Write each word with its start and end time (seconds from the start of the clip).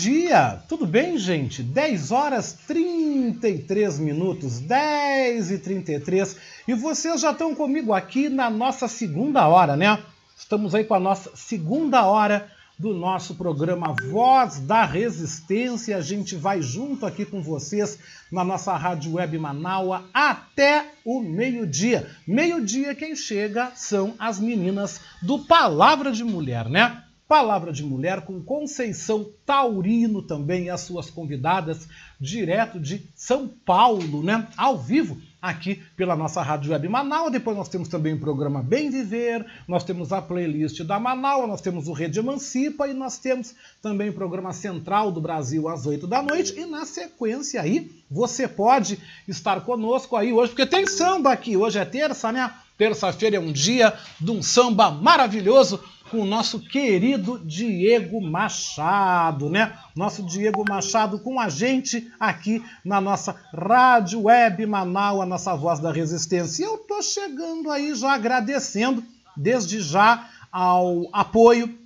Dia! 0.00 0.62
Tudo 0.68 0.86
bem, 0.86 1.16
gente? 1.16 1.62
10 1.62 2.12
horas 2.12 2.52
33 2.66 3.98
minutos, 3.98 4.60
10 4.60 5.50
e 5.50 5.58
33 5.58 6.36
e 6.68 6.74
vocês 6.74 7.20
já 7.20 7.30
estão 7.30 7.54
comigo 7.54 7.92
aqui 7.92 8.28
na 8.28 8.50
nossa 8.50 8.88
segunda 8.88 9.48
hora, 9.48 9.76
né? 9.76 9.98
Estamos 10.36 10.74
aí 10.74 10.84
com 10.84 10.94
a 10.94 11.00
nossa 11.00 11.30
segunda 11.34 12.04
hora 12.04 12.50
do 12.78 12.92
nosso 12.92 13.36
programa 13.36 13.94
Voz 14.10 14.60
da 14.60 14.84
Resistência. 14.84 15.96
A 15.96 16.02
gente 16.02 16.36
vai 16.36 16.60
junto 16.60 17.06
aqui 17.06 17.24
com 17.24 17.42
vocês 17.42 17.98
na 18.30 18.44
nossa 18.44 18.76
rádio 18.76 19.14
web 19.14 19.38
Manaua 19.38 20.04
até 20.12 20.92
o 21.04 21.20
meio-dia. 21.20 22.10
Meio-dia 22.26 22.94
quem 22.94 23.16
chega 23.16 23.72
são 23.74 24.14
as 24.18 24.38
meninas 24.38 25.00
do 25.22 25.38
Palavra 25.38 26.12
de 26.12 26.22
Mulher, 26.22 26.68
né? 26.68 27.02
Palavra 27.28 27.72
de 27.72 27.82
Mulher 27.82 28.20
com 28.20 28.40
Conceição 28.40 29.26
Taurino 29.44 30.22
também, 30.22 30.70
as 30.70 30.82
suas 30.82 31.10
convidadas, 31.10 31.88
direto 32.20 32.78
de 32.78 33.04
São 33.16 33.48
Paulo, 33.48 34.22
né? 34.22 34.46
Ao 34.56 34.78
vivo, 34.78 35.20
aqui 35.42 35.82
pela 35.96 36.14
nossa 36.14 36.40
Rádio 36.40 36.70
Web 36.70 36.88
Manaus. 36.88 37.32
Depois 37.32 37.56
nós 37.56 37.68
temos 37.68 37.88
também 37.88 38.14
o 38.14 38.20
programa 38.20 38.62
Bem 38.62 38.90
Viver, 38.90 39.44
nós 39.66 39.82
temos 39.82 40.12
a 40.12 40.22
playlist 40.22 40.80
da 40.84 41.00
Manaus, 41.00 41.48
nós 41.48 41.60
temos 41.60 41.88
o 41.88 41.92
Rede 41.92 42.20
Emancipa 42.20 42.86
e 42.86 42.94
nós 42.94 43.18
temos 43.18 43.56
também 43.82 44.08
o 44.10 44.14
programa 44.14 44.52
Central 44.52 45.10
do 45.10 45.20
Brasil 45.20 45.68
às 45.68 45.84
8 45.84 46.06
da 46.06 46.22
noite. 46.22 46.56
E 46.56 46.64
na 46.64 46.84
sequência 46.84 47.60
aí, 47.60 47.90
você 48.08 48.46
pode 48.46 49.00
estar 49.26 49.62
conosco 49.62 50.14
aí 50.14 50.32
hoje, 50.32 50.52
porque 50.52 50.66
tem 50.66 50.86
samba 50.86 51.32
aqui. 51.32 51.56
Hoje 51.56 51.78
é 51.78 51.84
terça, 51.84 52.30
né? 52.30 52.52
Terça-feira 52.78 53.36
é 53.36 53.40
um 53.40 53.52
dia 53.52 53.92
de 54.20 54.30
um 54.30 54.42
samba 54.42 54.90
maravilhoso 54.90 55.82
com 56.10 56.20
o 56.20 56.26
nosso 56.26 56.60
querido 56.60 57.38
Diego 57.44 58.20
Machado, 58.20 59.50
né? 59.50 59.76
Nosso 59.94 60.22
Diego 60.22 60.64
Machado 60.68 61.18
com 61.18 61.40
a 61.40 61.48
gente 61.48 62.10
aqui 62.18 62.64
na 62.84 63.00
nossa 63.00 63.34
Rádio 63.52 64.22
Web 64.22 64.64
Manaus, 64.66 65.22
a 65.22 65.26
nossa 65.26 65.54
voz 65.54 65.80
da 65.80 65.92
resistência. 65.92 66.62
E 66.62 66.66
eu 66.66 66.78
tô 66.78 67.02
chegando 67.02 67.70
aí 67.70 67.94
já 67.94 68.12
agradecendo 68.12 69.02
desde 69.36 69.80
já 69.80 70.28
ao 70.50 71.08
apoio, 71.12 71.76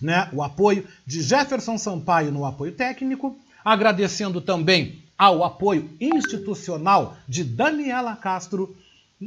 né? 0.00 0.28
O 0.32 0.42
apoio 0.42 0.86
de 1.06 1.22
Jefferson 1.22 1.76
Sampaio 1.76 2.32
no 2.32 2.44
apoio 2.44 2.72
técnico, 2.72 3.36
agradecendo 3.64 4.40
também 4.40 5.02
ao 5.18 5.42
apoio 5.42 5.90
institucional 6.00 7.16
de 7.28 7.42
Daniela 7.42 8.14
Castro 8.14 8.76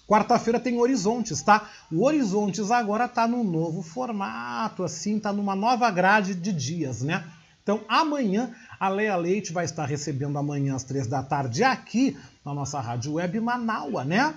quarta-feira, 0.08 0.60
tem 0.60 0.80
Horizontes, 0.80 1.42
tá? 1.42 1.68
O 1.92 2.06
Horizontes 2.06 2.70
agora 2.70 3.06
está 3.06 3.28
num 3.28 3.44
novo 3.44 3.82
formato, 3.82 4.84
assim, 4.84 5.18
está 5.18 5.34
numa 5.34 5.56
nova 5.56 5.90
grade 5.90 6.36
de 6.36 6.54
dias, 6.54 7.02
né? 7.02 7.26
Então, 7.64 7.82
amanhã, 7.88 8.54
a 8.80 8.88
Leia 8.88 9.16
Leite 9.16 9.52
vai 9.52 9.66
estar 9.66 9.86
recebendo 9.86 10.38
amanhã 10.38 10.76
às 10.76 10.84
três 10.84 11.06
da 11.06 11.22
tarde 11.22 11.64
aqui 11.64 12.18
na 12.46 12.54
nossa 12.54 12.80
rádio 12.80 13.14
web 13.14 13.40
Manaua, 13.40 14.06
né? 14.06 14.34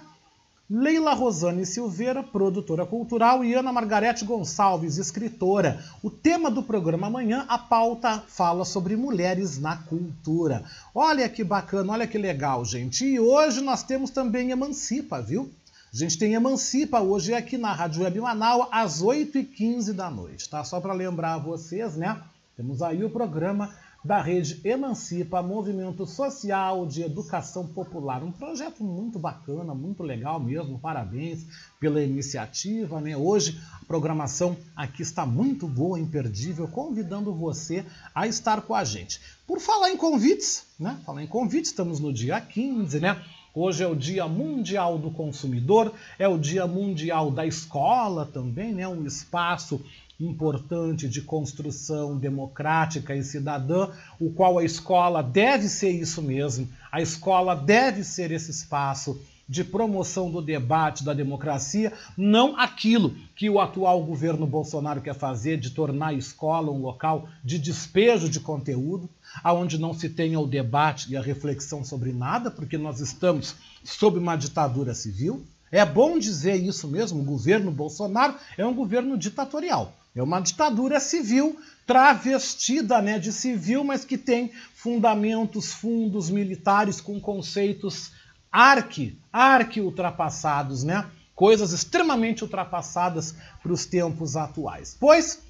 Leila 0.74 1.12
Rosane 1.12 1.66
Silveira, 1.66 2.22
produtora 2.22 2.86
cultural, 2.86 3.44
e 3.44 3.52
Ana 3.52 3.70
Margarete 3.70 4.24
Gonçalves, 4.24 4.96
escritora. 4.96 5.84
O 6.02 6.08
tema 6.08 6.50
do 6.50 6.62
programa 6.62 7.08
amanhã, 7.08 7.44
a 7.46 7.58
pauta 7.58 8.24
fala 8.26 8.64
sobre 8.64 8.96
mulheres 8.96 9.58
na 9.58 9.76
cultura. 9.76 10.64
Olha 10.94 11.28
que 11.28 11.44
bacana, 11.44 11.92
olha 11.92 12.06
que 12.06 12.16
legal, 12.16 12.64
gente. 12.64 13.04
E 13.04 13.20
hoje 13.20 13.60
nós 13.60 13.82
temos 13.82 14.10
também 14.10 14.50
Emancipa, 14.50 15.20
viu? 15.20 15.52
A 15.92 15.96
gente 15.96 16.16
tem 16.16 16.32
Emancipa 16.32 17.00
hoje 17.00 17.34
aqui 17.34 17.58
na 17.58 17.74
Rádio 17.74 18.02
Web 18.02 18.20
Manaus, 18.20 18.66
às 18.72 19.02
8h15 19.02 19.92
da 19.92 20.10
noite, 20.10 20.48
tá? 20.48 20.64
Só 20.64 20.80
para 20.80 20.94
lembrar 20.94 21.36
vocês, 21.36 21.96
né? 21.96 22.18
Temos 22.56 22.80
aí 22.80 23.04
o 23.04 23.10
programa 23.10 23.74
da 24.04 24.20
rede 24.20 24.60
Emancipa, 24.64 25.40
Movimento 25.42 26.04
Social 26.06 26.86
de 26.86 27.02
Educação 27.02 27.66
Popular. 27.66 28.22
Um 28.24 28.32
projeto 28.32 28.82
muito 28.82 29.18
bacana, 29.18 29.74
muito 29.74 30.02
legal 30.02 30.40
mesmo. 30.40 30.78
Parabéns 30.78 31.46
pela 31.78 32.02
iniciativa. 32.02 33.00
Né? 33.00 33.16
Hoje 33.16 33.60
a 33.80 33.84
programação 33.84 34.56
aqui 34.74 35.02
está 35.02 35.24
muito 35.24 35.68
boa, 35.68 36.00
imperdível, 36.00 36.66
convidando 36.66 37.32
você 37.32 37.84
a 38.12 38.26
estar 38.26 38.62
com 38.62 38.74
a 38.74 38.82
gente. 38.82 39.20
Por 39.46 39.60
falar 39.60 39.90
em 39.90 39.96
convites, 39.96 40.66
né? 40.78 40.98
Falar 41.04 41.22
em 41.22 41.26
convites, 41.26 41.70
estamos 41.70 42.00
no 42.00 42.12
dia 42.12 42.40
15, 42.40 42.98
né? 42.98 43.22
Hoje 43.54 43.84
é 43.84 43.86
o 43.86 43.94
Dia 43.94 44.26
Mundial 44.26 44.98
do 44.98 45.10
Consumidor, 45.10 45.92
é 46.18 46.26
o 46.26 46.38
Dia 46.38 46.66
Mundial 46.66 47.30
da 47.30 47.44
Escola 47.44 48.24
também, 48.24 48.72
né? 48.72 48.88
Um 48.88 49.04
espaço 49.04 49.84
importante 50.18 51.08
de 51.08 51.22
construção 51.22 52.18
democrática 52.18 53.14
e 53.14 53.22
cidadã, 53.22 53.90
o 54.20 54.30
qual 54.30 54.58
a 54.58 54.64
escola 54.64 55.22
deve 55.22 55.68
ser 55.68 55.90
isso 55.90 56.22
mesmo. 56.22 56.68
A 56.90 57.00
escola 57.00 57.54
deve 57.54 58.04
ser 58.04 58.30
esse 58.30 58.50
espaço 58.50 59.20
de 59.48 59.64
promoção 59.64 60.30
do 60.30 60.40
debate, 60.40 61.04
da 61.04 61.12
democracia, 61.12 61.92
não 62.16 62.56
aquilo 62.58 63.14
que 63.36 63.50
o 63.50 63.60
atual 63.60 64.02
governo 64.02 64.46
Bolsonaro 64.46 65.02
quer 65.02 65.14
fazer 65.14 65.58
de 65.58 65.70
tornar 65.70 66.08
a 66.08 66.14
escola 66.14 66.70
um 66.70 66.80
local 66.80 67.28
de 67.44 67.58
despejo 67.58 68.30
de 68.30 68.40
conteúdo, 68.40 69.10
aonde 69.44 69.78
não 69.78 69.92
se 69.92 70.08
tenha 70.08 70.40
o 70.40 70.46
debate 70.46 71.12
e 71.12 71.16
a 71.16 71.22
reflexão 71.22 71.84
sobre 71.84 72.12
nada, 72.12 72.50
porque 72.50 72.78
nós 72.78 73.00
estamos 73.00 73.54
sob 73.84 74.18
uma 74.18 74.36
ditadura 74.36 74.94
civil. 74.94 75.44
É 75.70 75.84
bom 75.84 76.18
dizer 76.18 76.54
isso 76.54 76.88
mesmo, 76.88 77.20
o 77.20 77.24
governo 77.24 77.70
Bolsonaro 77.70 78.34
é 78.56 78.64
um 78.64 78.74
governo 78.74 79.18
ditatorial. 79.18 79.92
É 80.14 80.22
uma 80.22 80.40
ditadura 80.40 81.00
civil 81.00 81.58
travestida 81.86 83.00
né, 83.00 83.18
de 83.18 83.32
civil, 83.32 83.82
mas 83.82 84.04
que 84.04 84.18
tem 84.18 84.52
fundamentos, 84.74 85.72
fundos 85.72 86.30
militares 86.30 87.00
com 87.00 87.20
conceitos 87.20 88.12
arque, 88.50 89.18
arque 89.32 89.80
ultrapassados, 89.80 90.84
né? 90.84 91.08
Coisas 91.34 91.72
extremamente 91.72 92.44
ultrapassadas 92.44 93.34
para 93.62 93.72
os 93.72 93.86
tempos 93.86 94.36
atuais. 94.36 94.96
Pois 95.00 95.40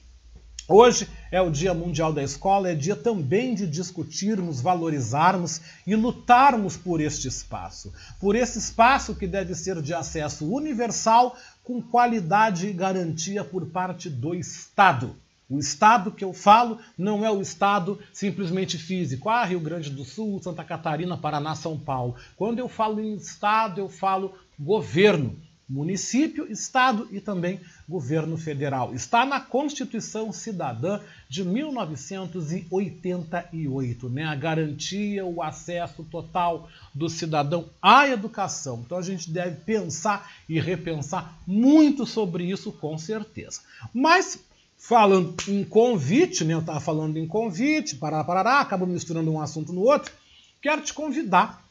Hoje 0.69 1.09
é 1.33 1.43
o 1.43 1.51
Dia 1.51 1.75
Mundial 1.75 2.13
da 2.13 2.23
Escola, 2.23 2.71
é 2.71 2.75
dia 2.75 2.95
também 2.95 3.53
de 3.53 3.67
discutirmos, 3.67 4.61
valorizarmos 4.61 5.61
e 5.85 5.97
lutarmos 5.97 6.77
por 6.77 7.01
este 7.01 7.27
espaço. 7.27 7.93
Por 8.21 8.37
esse 8.37 8.59
espaço 8.59 9.15
que 9.17 9.27
deve 9.27 9.57
ser 9.57 9.83
de 9.83 9.93
acesso 9.93 10.47
universal, 10.47 11.37
com 11.63 11.81
qualidade 11.81 12.67
e 12.67 12.73
garantia 12.73 13.45
por 13.45 13.67
parte 13.67 14.11
do 14.11 14.35
Estado. 14.35 15.17
O 15.49 15.59
Estado 15.59 16.11
que 16.11 16.25
eu 16.25 16.33
falo 16.33 16.79
não 16.97 17.25
é 17.25 17.31
o 17.31 17.43
Estado 17.43 17.99
simplesmente 18.13 18.79
físico. 18.79 19.29
Ah, 19.29 19.45
Rio 19.45 19.61
Grande 19.61 19.91
do 19.91 20.05
Sul, 20.05 20.43
Santa 20.43 20.65
Catarina, 20.65 21.19
Paraná, 21.19 21.55
São 21.55 21.79
Paulo. 21.79 22.17
Quando 22.37 22.59
eu 22.59 22.69
falo 22.69 23.01
em 23.01 23.15
Estado, 23.15 23.79
eu 23.79 23.89
falo 23.89 24.35
governo 24.59 25.37
município, 25.73 26.53
estado 26.53 27.09
e 27.11 27.19
também 27.19 27.59
governo 27.89 28.37
federal. 28.37 28.95
Está 28.95 29.25
na 29.25 29.41
Constituição 29.41 30.31
Cidadã 30.31 31.01
de 31.29 31.43
1988, 31.43 34.09
né? 34.11 34.25
A 34.25 34.35
garantia, 34.35 35.25
o 35.25 35.41
acesso 35.43 36.05
total 36.05 36.69
do 36.95 37.09
cidadão 37.09 37.71
à 37.81 38.07
educação. 38.07 38.83
Então 38.85 38.99
a 38.99 39.03
gente 39.03 39.31
deve 39.31 39.63
pensar 39.63 40.31
e 40.49 40.61
repensar 40.61 41.39
muito 41.47 42.05
sobre 42.05 42.45
isso 42.45 42.73
com 42.73 42.99
certeza. 42.99 43.63
Mas 43.95 44.39
falando 44.77 45.35
em 45.49 45.65
convite, 45.65 46.45
né? 46.45 46.53
Eu 46.55 46.61
estava 46.61 46.81
falando 46.81 47.17
em 47.17 47.27
convite, 47.27 47.97
parará, 47.97 48.25
parará, 48.25 48.61
acabo 48.61 48.87
misturando 48.87 49.33
um 49.33 49.41
assunto 49.41 49.73
no 49.73 49.81
outro. 49.81 50.13
Quero 50.61 50.83
te 50.83 50.93
convidar 50.93 51.63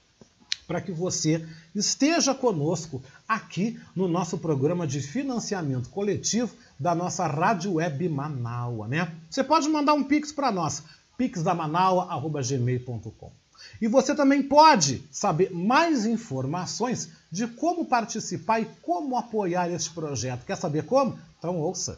para 0.71 0.80
que 0.80 0.92
você 0.92 1.45
esteja 1.75 2.33
conosco 2.33 3.03
aqui 3.33 3.80
no 3.95 4.07
nosso 4.07 4.38
programa 4.38 4.86
de 4.86 5.01
financiamento 5.01 5.89
coletivo 5.89 6.54
da 6.80 6.94
nossa 6.94 7.25
Rádio 7.28 7.74
Web 7.74 8.07
Manaua, 8.10 8.88
né? 8.88 9.12
Você 9.30 9.44
pode 9.44 9.68
mandar 9.69 9.94
um 9.94 10.04
pix 10.04 10.31
para 10.31 10.51
nós, 10.51 10.83
pixdamanaua@gmail.com. 11.18 13.31
E 13.80 13.88
você 13.88 14.13
também 14.13 14.44
pode 14.44 15.04
saber 15.12 15.51
mais 15.51 16.06
informações 16.06 17.10
de 17.31 17.48
como 17.48 17.86
participar 17.86 18.60
e 18.60 18.66
como 18.81 19.16
apoiar 19.16 19.69
este 19.69 19.92
projeto. 19.92 20.45
Quer 20.45 20.57
saber 20.57 20.86
como? 20.86 21.18
Então 21.38 21.57
ouça. 21.57 21.98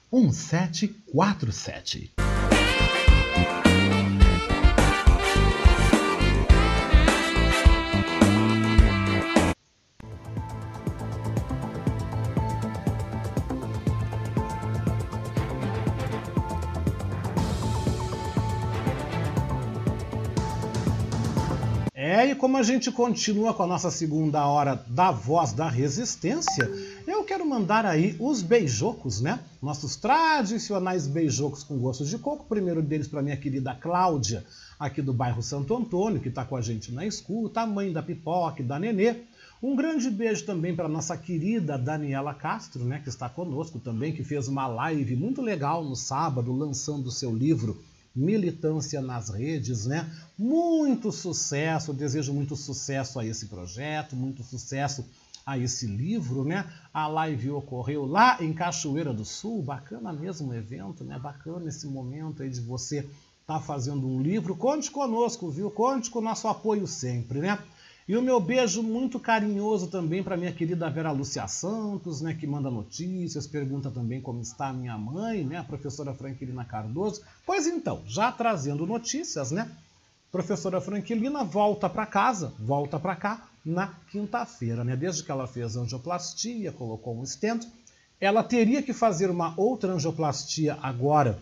1747. 0.11 2.30
Como 22.41 22.57
a 22.57 22.63
gente 22.63 22.91
continua 22.91 23.53
com 23.53 23.61
a 23.61 23.67
nossa 23.67 23.91
segunda 23.91 24.47
hora 24.47 24.83
da 24.87 25.11
Voz 25.11 25.53
da 25.53 25.69
Resistência, 25.69 26.67
eu 27.05 27.23
quero 27.23 27.47
mandar 27.47 27.85
aí 27.85 28.15
os 28.19 28.41
beijocos, 28.41 29.21
né? 29.21 29.39
Nossos 29.61 29.95
tradicionais 29.95 31.05
beijocos 31.05 31.63
com 31.63 31.77
gosto 31.77 32.03
de 32.03 32.17
coco. 32.17 32.41
O 32.41 32.47
primeiro 32.47 32.81
deles 32.81 33.07
para 33.07 33.21
minha 33.21 33.37
querida 33.37 33.75
Cláudia, 33.75 34.43
aqui 34.79 35.03
do 35.03 35.13
bairro 35.13 35.43
Santo 35.43 35.77
Antônio, 35.77 36.19
que 36.19 36.29
está 36.29 36.43
com 36.43 36.55
a 36.55 36.61
gente 36.61 36.91
na 36.91 37.05
escuta, 37.05 37.61
a 37.61 37.67
mãe 37.67 37.93
da 37.93 38.01
pipoca 38.01 38.63
e 38.63 38.65
da 38.65 38.79
Nenê. 38.79 39.17
Um 39.61 39.75
grande 39.75 40.09
beijo 40.09 40.43
também 40.43 40.75
para 40.75 40.89
nossa 40.89 41.15
querida 41.15 41.77
Daniela 41.77 42.33
Castro, 42.33 42.83
né, 42.83 42.99
que 43.03 43.09
está 43.09 43.29
conosco 43.29 43.77
também, 43.77 44.13
que 44.13 44.23
fez 44.23 44.47
uma 44.47 44.65
live 44.65 45.15
muito 45.15 45.43
legal 45.43 45.83
no 45.83 45.95
sábado, 45.95 46.51
lançando 46.51 47.05
o 47.05 47.11
seu 47.11 47.31
livro 47.35 47.79
militância 48.15 49.01
nas 49.01 49.29
redes, 49.29 49.85
né? 49.85 50.09
Muito 50.41 51.11
sucesso, 51.11 51.93
desejo 51.93 52.33
muito 52.33 52.55
sucesso 52.55 53.19
a 53.19 53.23
esse 53.23 53.45
projeto, 53.45 54.15
muito 54.15 54.41
sucesso 54.41 55.05
a 55.45 55.55
esse 55.55 55.85
livro, 55.85 56.43
né? 56.43 56.67
A 56.91 57.05
live 57.05 57.51
ocorreu 57.51 58.07
lá 58.07 58.41
em 58.41 58.51
Cachoeira 58.51 59.13
do 59.13 59.23
Sul, 59.23 59.61
bacana 59.61 60.11
mesmo 60.11 60.49
o 60.49 60.55
evento, 60.55 61.03
né? 61.03 61.19
Bacana 61.19 61.69
esse 61.69 61.85
momento 61.85 62.41
aí 62.41 62.49
de 62.49 62.59
você 62.59 63.01
estar 63.01 63.11
tá 63.45 63.59
fazendo 63.59 64.07
um 64.07 64.19
livro. 64.19 64.55
Conte 64.55 64.89
conosco, 64.89 65.47
viu? 65.51 65.69
Conte 65.69 66.09
com 66.09 66.17
o 66.17 66.23
nosso 66.23 66.47
apoio 66.47 66.87
sempre, 66.87 67.37
né? 67.37 67.59
E 68.07 68.17
o 68.17 68.21
meu 68.23 68.39
beijo 68.39 68.81
muito 68.81 69.19
carinhoso 69.19 69.89
também 69.89 70.23
para 70.23 70.35
minha 70.35 70.51
querida 70.51 70.89
Vera 70.89 71.11
Lúcia 71.11 71.47
Santos, 71.47 72.19
né, 72.19 72.33
que 72.33 72.47
manda 72.47 72.71
notícias, 72.71 73.45
pergunta 73.45 73.91
também 73.91 74.19
como 74.19 74.41
está 74.41 74.69
a 74.69 74.73
minha 74.73 74.97
mãe, 74.97 75.43
né, 75.43 75.57
a 75.57 75.63
professora 75.63 76.15
Franquilina 76.15 76.65
Cardoso. 76.65 77.21
Pois 77.45 77.67
então, 77.67 78.01
já 78.07 78.31
trazendo 78.31 78.87
notícias, 78.87 79.51
né? 79.51 79.69
Professora 80.31 80.79
Franquilina 80.79 81.43
volta 81.43 81.89
para 81.89 82.05
casa, 82.05 82.53
volta 82.57 82.97
para 82.97 83.15
cá 83.17 83.49
na 83.65 83.93
quinta-feira, 84.09 84.83
né? 84.83 84.95
Desde 84.95 85.23
que 85.23 85.31
ela 85.31 85.45
fez 85.45 85.75
angioplastia, 85.75 86.71
colocou 86.71 87.19
um 87.19 87.25
stent, 87.25 87.67
ela 88.19 88.41
teria 88.41 88.81
que 88.81 88.93
fazer 88.93 89.29
uma 89.29 89.53
outra 89.57 89.91
angioplastia 89.91 90.77
agora 90.81 91.37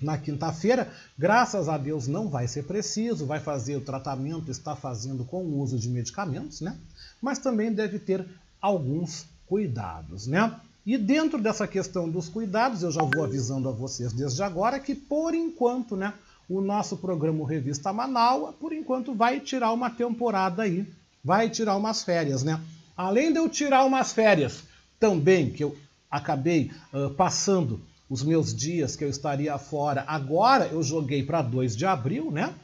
na 0.00 0.16
quinta-feira. 0.16 0.90
Graças 1.18 1.68
a 1.68 1.76
Deus 1.76 2.06
não 2.08 2.28
vai 2.28 2.48
ser 2.48 2.62
preciso, 2.62 3.26
vai 3.26 3.40
fazer 3.40 3.76
o 3.76 3.82
tratamento, 3.82 4.50
está 4.50 4.74
fazendo 4.74 5.24
com 5.24 5.42
o 5.42 5.58
uso 5.60 5.78
de 5.78 5.90
medicamentos, 5.90 6.62
né? 6.62 6.78
Mas 7.20 7.38
também 7.38 7.72
deve 7.72 7.98
ter 7.98 8.26
alguns 8.58 9.26
cuidados, 9.46 10.26
né? 10.26 10.58
E 10.86 10.96
dentro 10.96 11.42
dessa 11.42 11.68
questão 11.68 12.08
dos 12.08 12.30
cuidados, 12.30 12.82
eu 12.82 12.90
já 12.90 13.02
vou 13.02 13.22
avisando 13.22 13.68
a 13.68 13.72
vocês 13.72 14.14
desde 14.14 14.42
agora 14.42 14.80
que 14.80 14.94
por 14.94 15.34
enquanto, 15.34 15.94
né, 15.94 16.14
o 16.48 16.60
nosso 16.60 16.96
programa 16.96 17.46
Revista 17.46 17.92
Manaus, 17.92 18.54
por 18.54 18.72
enquanto 18.72 19.14
vai 19.14 19.38
tirar 19.38 19.72
uma 19.72 19.90
temporada 19.90 20.62
aí, 20.62 20.86
vai 21.22 21.50
tirar 21.50 21.76
umas 21.76 22.02
férias, 22.02 22.42
né? 22.42 22.58
Além 22.96 23.32
de 23.32 23.38
eu 23.38 23.48
tirar 23.48 23.84
umas 23.84 24.12
férias 24.12 24.64
também 24.98 25.50
que 25.50 25.62
eu 25.62 25.76
acabei 26.10 26.70
uh, 26.92 27.10
passando 27.10 27.80
os 28.08 28.22
meus 28.22 28.54
dias 28.54 28.96
que 28.96 29.04
eu 29.04 29.10
estaria 29.10 29.56
fora. 29.58 30.04
Agora 30.06 30.66
eu 30.66 30.82
joguei 30.82 31.22
para 31.22 31.42
2 31.42 31.76
de 31.76 31.84
abril, 31.84 32.30
né? 32.30 32.54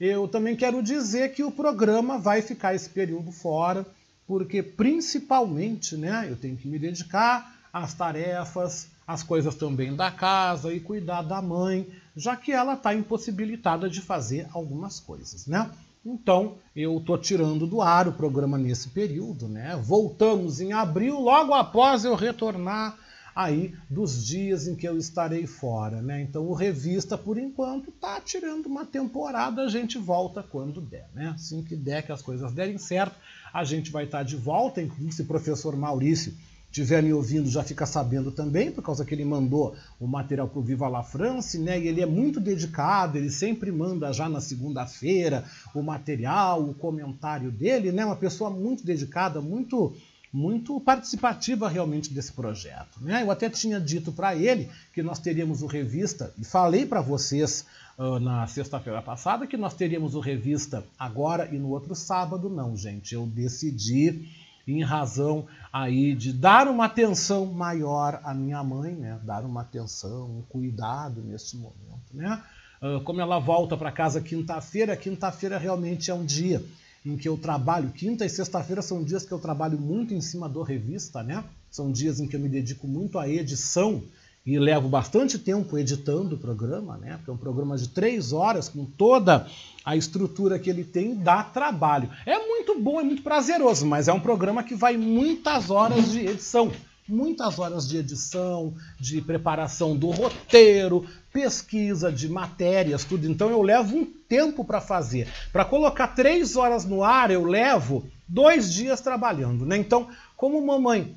Eu 0.00 0.26
também 0.26 0.56
quero 0.56 0.82
dizer 0.82 1.34
que 1.34 1.42
o 1.42 1.50
programa 1.50 2.18
vai 2.18 2.42
ficar 2.42 2.74
esse 2.74 2.88
período 2.88 3.30
fora, 3.32 3.86
porque 4.26 4.62
principalmente, 4.62 5.96
né, 5.96 6.26
eu 6.28 6.36
tenho 6.36 6.56
que 6.56 6.68
me 6.68 6.78
dedicar 6.78 7.54
às 7.72 7.94
tarefas, 7.94 8.88
às 9.06 9.22
coisas 9.22 9.54
também 9.54 9.94
da 9.94 10.10
casa 10.10 10.72
e 10.72 10.80
cuidar 10.80 11.22
da 11.22 11.40
mãe, 11.40 11.88
já 12.16 12.36
que 12.36 12.50
ela 12.50 12.74
está 12.74 12.94
impossibilitada 12.94 13.88
de 13.88 14.00
fazer 14.00 14.48
algumas 14.52 14.98
coisas, 14.98 15.46
né? 15.46 15.70
Então, 16.04 16.54
eu 16.74 16.98
estou 16.98 17.18
tirando 17.18 17.66
do 17.66 17.82
ar 17.82 18.06
o 18.06 18.12
programa 18.12 18.56
nesse 18.56 18.90
período, 18.90 19.48
né? 19.48 19.76
Voltamos 19.82 20.60
em 20.60 20.72
abril, 20.72 21.20
logo 21.20 21.52
após 21.52 22.04
eu 22.04 22.14
retornar 22.14 22.96
aí 23.36 23.74
dos 23.90 24.24
dias 24.24 24.66
em 24.66 24.74
que 24.74 24.88
eu 24.88 24.96
estarei 24.96 25.46
fora, 25.46 26.00
né? 26.00 26.22
Então 26.22 26.46
o 26.46 26.54
revista, 26.54 27.18
por 27.18 27.36
enquanto, 27.36 27.92
tá 27.92 28.18
tirando 28.18 28.64
uma 28.64 28.86
temporada, 28.86 29.62
a 29.62 29.68
gente 29.68 29.98
volta 29.98 30.42
quando 30.42 30.80
der, 30.80 31.08
né? 31.12 31.32
Assim 31.34 31.62
que 31.62 31.76
der, 31.76 32.02
que 32.02 32.12
as 32.12 32.22
coisas 32.22 32.50
derem 32.52 32.78
certo, 32.78 33.16
a 33.52 33.62
gente 33.62 33.90
vai 33.90 34.04
estar 34.04 34.18
tá 34.18 34.24
de 34.24 34.36
volta, 34.36 34.80
inclusive 34.80 35.12
se 35.12 35.22
o 35.22 35.26
professor 35.26 35.76
Maurício 35.76 36.32
estiver 36.80 37.02
me 37.02 37.12
ouvindo 37.12 37.48
já 37.48 37.62
fica 37.62 37.86
sabendo 37.86 38.30
também, 38.30 38.70
por 38.70 38.82
causa 38.82 39.04
que 39.04 39.14
ele 39.14 39.24
mandou 39.24 39.74
o 39.98 40.06
material 40.06 40.46
para 40.46 40.58
o 40.58 40.62
Viva 40.62 40.86
la 40.88 41.02
France, 41.02 41.58
né? 41.58 41.80
E 41.80 41.88
ele 41.88 42.02
é 42.02 42.06
muito 42.06 42.38
dedicado, 42.38 43.16
ele 43.16 43.30
sempre 43.30 43.72
manda 43.72 44.12
já 44.12 44.28
na 44.28 44.40
segunda-feira 44.40 45.44
o 45.74 45.82
material, 45.82 46.62
o 46.62 46.74
comentário 46.74 47.50
dele, 47.50 47.92
né? 47.92 48.04
Uma 48.04 48.16
pessoa 48.16 48.50
muito 48.50 48.84
dedicada, 48.84 49.40
muito 49.40 49.96
muito 50.32 50.78
participativa 50.80 51.66
realmente 51.66 52.12
desse 52.12 52.30
projeto. 52.30 53.00
Né? 53.00 53.22
Eu 53.22 53.30
até 53.30 53.48
tinha 53.48 53.80
dito 53.80 54.12
para 54.12 54.36
ele 54.36 54.68
que 54.92 55.02
nós 55.02 55.18
teríamos 55.18 55.62
o 55.62 55.66
revista, 55.66 56.30
e 56.36 56.44
falei 56.44 56.84
para 56.84 57.00
vocês 57.00 57.64
uh, 57.96 58.18
na 58.18 58.46
sexta-feira 58.46 59.00
passada 59.00 59.46
que 59.46 59.56
nós 59.56 59.72
teríamos 59.72 60.14
o 60.14 60.20
revista 60.20 60.84
agora 60.98 61.48
e 61.50 61.58
no 61.58 61.70
outro 61.70 61.94
sábado. 61.94 62.50
Não, 62.50 62.76
gente, 62.76 63.14
eu 63.14 63.24
decidi 63.24 64.28
em 64.66 64.82
razão 64.82 65.46
aí 65.72 66.14
de 66.14 66.32
dar 66.32 66.66
uma 66.68 66.86
atenção 66.86 67.46
maior 67.46 68.20
à 68.24 68.34
minha 68.34 68.62
mãe, 68.64 68.94
né? 68.94 69.18
dar 69.22 69.44
uma 69.44 69.60
atenção, 69.60 70.38
um 70.38 70.42
cuidado 70.42 71.22
neste 71.22 71.56
momento. 71.56 72.12
Né? 72.12 72.42
Uh, 72.82 73.00
como 73.02 73.20
ela 73.20 73.38
volta 73.38 73.76
para 73.76 73.92
casa 73.92 74.20
quinta-feira, 74.20 74.96
quinta-feira 74.96 75.56
realmente 75.56 76.10
é 76.10 76.14
um 76.14 76.24
dia 76.24 76.64
em 77.04 77.16
que 77.16 77.28
eu 77.28 77.38
trabalho. 77.38 77.90
Quinta 77.90 78.24
e 78.24 78.28
sexta-feira 78.28 78.82
são 78.82 79.04
dias 79.04 79.24
que 79.24 79.32
eu 79.32 79.38
trabalho 79.38 79.78
muito 79.78 80.12
em 80.12 80.20
cima 80.20 80.48
do 80.48 80.62
revista, 80.62 81.22
né? 81.22 81.44
São 81.70 81.92
dias 81.92 82.18
em 82.18 82.26
que 82.26 82.34
eu 82.34 82.40
me 82.40 82.48
dedico 82.48 82.88
muito 82.88 83.18
à 83.18 83.28
edição 83.28 84.02
e 84.46 84.58
levo 84.60 84.88
bastante 84.88 85.40
tempo 85.40 85.76
editando 85.76 86.36
o 86.36 86.38
programa, 86.38 86.96
né? 86.96 87.16
Porque 87.16 87.30
é 87.30 87.32
um 87.32 87.36
programa 87.36 87.76
de 87.76 87.88
três 87.88 88.32
horas, 88.32 88.68
com 88.68 88.84
toda 88.84 89.46
a 89.84 89.96
estrutura 89.96 90.56
que 90.56 90.70
ele 90.70 90.84
tem, 90.84 91.16
dá 91.16 91.42
trabalho. 91.42 92.08
É 92.24 92.38
muito 92.38 92.78
bom, 92.80 93.00
é 93.00 93.02
muito 93.02 93.22
prazeroso, 93.22 93.84
mas 93.84 94.06
é 94.06 94.12
um 94.12 94.20
programa 94.20 94.62
que 94.62 94.76
vai 94.76 94.96
muitas 94.96 95.68
horas 95.68 96.12
de 96.12 96.20
edição. 96.20 96.70
Muitas 97.08 97.58
horas 97.60 97.88
de 97.88 97.98
edição, 97.98 98.74
de 98.98 99.20
preparação 99.20 99.96
do 99.96 100.10
roteiro, 100.10 101.06
pesquisa 101.32 102.10
de 102.10 102.28
matérias, 102.28 103.04
tudo. 103.04 103.28
Então 103.28 103.48
eu 103.48 103.62
levo 103.62 103.96
um 103.96 104.04
tempo 104.04 104.64
para 104.64 104.80
fazer. 104.80 105.28
Para 105.52 105.64
colocar 105.64 106.08
três 106.08 106.56
horas 106.56 106.84
no 106.84 107.04
ar, 107.04 107.30
eu 107.30 107.44
levo 107.44 108.08
dois 108.26 108.72
dias 108.72 109.00
trabalhando, 109.00 109.64
né? 109.64 109.76
Então, 109.76 110.08
como 110.36 110.64
mamãe 110.66 111.16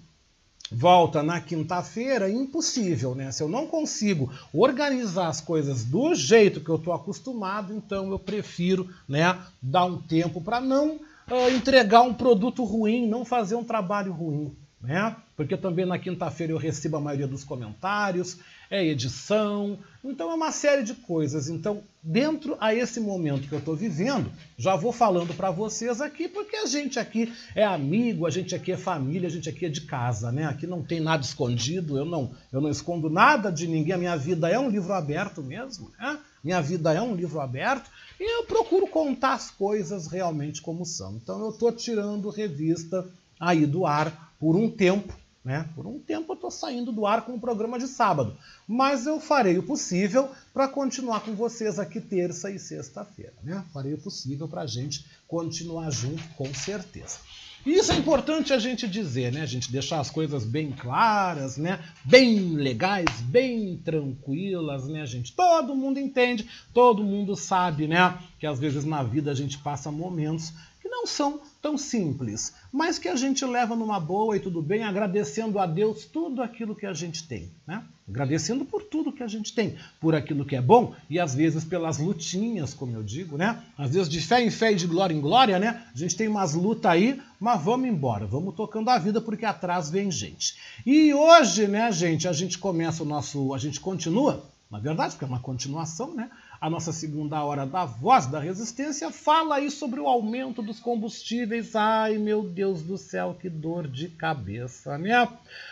volta 0.72 1.24
na 1.24 1.42
quinta-feira, 1.42 2.30
impossível, 2.30 3.16
né? 3.16 3.32
Se 3.32 3.42
eu 3.42 3.50
não 3.50 3.68
consigo 3.68 4.32
organizar 4.54 5.28
as 5.28 5.42
coisas 5.42 5.84
do 5.84 6.14
jeito 6.14 6.62
que 6.62 6.70
eu 6.70 6.76
estou 6.76 6.94
acostumado, 6.94 7.74
então 7.74 8.12
eu 8.12 8.20
prefiro, 8.20 8.90
né, 9.08 9.38
dar 9.62 9.86
um 9.86 9.98
tempo 9.98 10.42
para 10.42 10.62
não 10.62 10.96
uh, 10.96 11.50
entregar 11.56 12.02
um 12.02 12.14
produto 12.14 12.64
ruim, 12.64 13.08
não 13.08 13.26
fazer 13.26 13.56
um 13.56 13.64
trabalho 13.64 14.12
ruim, 14.12 14.56
né? 14.82 15.16
Porque 15.36 15.58
também 15.58 15.86
na 15.86 15.98
quinta-feira 15.98 16.54
eu 16.54 16.58
recebo 16.58 16.98
a 16.98 17.02
maioria 17.02 17.28
dos 17.28 17.44
comentários, 17.44 18.38
é 18.70 18.86
edição, 18.86 19.80
então 20.04 20.32
é 20.32 20.36
uma 20.36 20.52
série 20.52 20.84
de 20.84 20.94
coisas. 20.94 21.50
Então, 21.50 21.82
dentro 22.04 22.56
a 22.60 22.74
esse 22.74 23.00
momento 23.00 23.48
que 23.48 23.54
eu 23.54 23.60
estou 23.60 23.76
vivendo, 23.76 24.32
já 24.58 24.76
vou 24.76 24.92
falando 24.92 25.34
para 25.34 25.50
vocês 25.50 26.00
aqui, 26.00 26.28
porque 26.28 26.56
a 26.56 26.66
gente 26.66 27.00
aqui 27.00 27.34
é 27.56 27.64
amigo, 27.64 28.26
a 28.26 28.30
gente 28.30 28.54
aqui 28.54 28.72
é 28.72 28.78
família, 28.78 29.28
a 29.28 29.32
gente 29.32 29.50
aqui 29.50 29.66
é 29.66 29.70
de 29.70 29.82
casa, 29.82 30.32
né? 30.32 30.46
Aqui 30.46 30.68
não 30.68 30.84
tem 30.84 31.00
nada 31.00 31.24
escondido, 31.24 31.98
eu 31.98 32.06
não, 32.06 32.32
eu 32.52 32.62
não 32.62 32.70
escondo 32.70 33.10
nada 33.10 33.52
de 33.52 33.68
ninguém, 33.68 33.94
a 33.94 33.98
minha 33.98 34.16
vida 34.16 34.48
é 34.48 34.60
um 34.60 34.70
livro 34.70 34.94
aberto 34.94 35.42
mesmo, 35.42 35.92
né? 36.00 36.20
Minha 36.44 36.62
vida 36.62 36.94
é 36.94 37.02
um 37.02 37.16
livro 37.16 37.42
aberto 37.42 37.90
e 38.20 38.40
eu 38.40 38.46
procuro 38.46 38.88
contar 38.88 39.34
as 39.34 39.52
coisas 39.52 40.08
realmente 40.08 40.62
como 40.62 40.86
são. 40.86 41.16
Então 41.16 41.40
eu 41.42 41.50
estou 41.50 41.72
tirando 41.72 42.30
revista 42.30 43.06
aí 43.40 43.66
do 43.66 43.86
ar 43.86 44.34
por 44.40 44.56
um 44.56 44.70
tempo, 44.70 45.14
né? 45.44 45.70
Por 45.76 45.88
um 45.88 46.00
tempo 46.00 46.32
eu 46.32 46.36
estou 46.36 46.52
saindo 46.52 46.92
do 46.92 47.06
ar 47.06 47.26
com 47.26 47.34
o 47.34 47.40
programa 47.40 47.80
de 47.80 47.88
sábado, 47.88 48.38
mas 48.68 49.06
eu 49.06 49.20
farei 49.20 49.58
o 49.58 49.64
possível 49.64 50.30
para 50.54 50.68
continuar 50.68 51.22
com 51.22 51.34
vocês 51.34 51.80
aqui 51.80 52.02
terça 52.02 52.52
e 52.52 52.60
sexta-feira. 52.60 53.34
Né? 53.44 53.64
Farei 53.74 53.94
o 53.94 53.98
possível 53.98 54.48
para 54.48 54.62
a 54.62 54.68
gente 54.68 55.06
continuar 55.28 55.90
junto, 55.92 56.24
com 56.36 56.54
certeza. 56.54 57.20
E 57.66 57.74
isso 57.74 57.92
é 57.92 57.96
importante 57.96 58.54
a 58.54 58.60
gente 58.60 58.88
dizer, 58.88 59.34
né? 59.34 59.42
A 59.42 59.46
gente 59.46 59.70
deixar 59.70 60.00
as 60.00 60.10
coisas 60.10 60.46
bem 60.46 60.72
claras, 60.72 61.58
né? 61.58 61.84
Bem 62.06 62.54
legais, 62.54 63.20
bem 63.22 63.76
tranquilas, 63.84 64.88
né, 64.88 65.06
gente? 65.06 65.34
Todo 65.34 65.76
mundo 65.76 66.00
entende, 66.00 66.48
todo 66.74 67.04
mundo 67.04 67.36
sabe, 67.36 67.86
né? 67.86 68.18
Que 68.40 68.48
às 68.48 68.60
vezes 68.60 68.86
na 68.86 69.04
vida 69.04 69.30
a 69.30 69.36
gente 69.36 69.58
passa 69.58 69.92
momentos 69.92 70.54
não 70.90 71.06
são 71.06 71.40
tão 71.62 71.78
simples, 71.78 72.54
mas 72.72 72.98
que 72.98 73.08
a 73.08 73.16
gente 73.16 73.46
leva 73.46 73.76
numa 73.76 74.00
boa 74.00 74.36
e 74.36 74.40
tudo 74.40 74.62
bem, 74.62 74.84
agradecendo 74.84 75.60
a 75.60 75.66
Deus 75.66 76.06
tudo 76.06 76.42
aquilo 76.42 76.76
que 76.76 76.86
a 76.86 76.94
gente 76.94 77.28
tem, 77.28 77.52
né? 77.68 77.84
Agradecendo 78.08 78.66
por 78.66 78.84
tudo 78.84 79.12
que 79.12 79.22
a 79.22 79.28
gente 79.28 79.54
tem, 79.54 79.78
por 80.00 80.16
aquilo 80.16 80.46
que 80.46 80.56
é 80.56 80.62
bom 80.62 80.96
e 81.10 81.20
às 81.20 81.36
vezes 81.36 81.64
pelas 81.64 82.00
lutinhas, 82.00 82.74
como 82.74 82.96
eu 82.96 83.04
digo, 83.04 83.38
né? 83.38 83.62
Às 83.78 83.94
vezes 83.94 84.10
de 84.10 84.20
fé 84.20 84.44
em 84.44 84.50
fé 84.50 84.72
e 84.72 84.76
de 84.76 84.88
glória 84.88 85.14
em 85.14 85.22
glória, 85.22 85.60
né? 85.60 85.86
A 85.94 85.98
gente 85.98 86.16
tem 86.16 86.28
umas 86.28 86.54
lutas 86.54 86.92
aí, 86.92 87.22
mas 87.40 87.62
vamos 87.62 87.88
embora, 87.88 88.26
vamos 88.26 88.56
tocando 88.56 88.90
a 88.90 88.98
vida 88.98 89.22
porque 89.22 89.46
atrás 89.46 89.90
vem 89.90 90.10
gente. 90.10 90.56
E 90.86 91.14
hoje, 91.14 91.68
né, 91.68 91.92
gente, 91.92 92.28
a 92.28 92.34
gente 92.34 92.58
começa 92.58 93.04
o 93.04 93.06
nosso, 93.06 93.54
a 93.54 93.58
gente 93.58 93.80
continua, 93.80 94.44
na 94.72 94.80
verdade, 94.80 95.14
porque 95.14 95.26
é 95.26 95.28
uma 95.28 95.40
continuação, 95.40 96.16
né? 96.16 96.30
A 96.62 96.70
nossa 96.70 96.92
segunda 96.92 97.42
hora 97.42 97.66
da 97.66 97.86
Voz 97.86 98.26
da 98.26 98.38
Resistência 98.38 99.10
fala 99.12 99.56
aí 99.56 99.72
sobre 99.72 99.98
o 99.98 100.10
aumento 100.10 100.62
dos 100.62 100.78
combustíveis. 100.78 101.74
Ai, 101.74 102.18
meu 102.18 102.44
Deus 102.44 102.82
do 102.82 102.98
céu, 102.98 103.38
que 103.40 103.50
dor 103.50 103.88
de 103.88 104.10
cabeça, 104.10 104.98
né? 104.98 105.26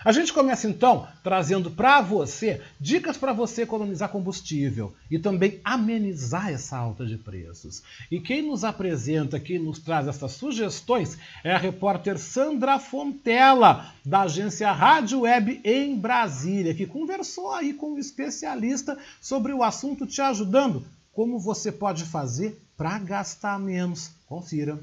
A 0.05 0.13
gente 0.13 0.31
começa 0.31 0.65
então 0.65 1.05
trazendo 1.21 1.69
para 1.69 1.99
você 1.99 2.61
dicas 2.79 3.17
para 3.17 3.33
você 3.33 3.63
economizar 3.63 4.07
combustível 4.07 4.93
e 5.11 5.19
também 5.19 5.59
amenizar 5.61 6.53
essa 6.53 6.77
alta 6.77 7.05
de 7.05 7.17
preços. 7.17 7.83
E 8.09 8.21
quem 8.21 8.41
nos 8.41 8.63
apresenta, 8.63 9.41
quem 9.41 9.59
nos 9.59 9.79
traz 9.79 10.07
essas 10.07 10.31
sugestões 10.31 11.17
é 11.43 11.51
a 11.51 11.57
repórter 11.57 12.17
Sandra 12.17 12.79
Fontela, 12.79 13.93
da 14.05 14.21
agência 14.21 14.71
Rádio 14.71 15.21
Web 15.21 15.59
em 15.65 15.97
Brasília, 15.97 16.73
que 16.73 16.87
conversou 16.87 17.51
aí 17.51 17.73
com 17.73 17.95
um 17.95 17.99
especialista 17.99 18.97
sobre 19.19 19.51
o 19.51 19.61
assunto, 19.61 20.07
te 20.07 20.21
ajudando 20.21 20.76
como 21.17 21.39
você 21.39 21.71
pode 21.71 22.05
fazer 22.05 22.61
para 22.77 22.99
gastar 22.99 23.59
menos. 23.59 24.11
Confira. 24.27 24.79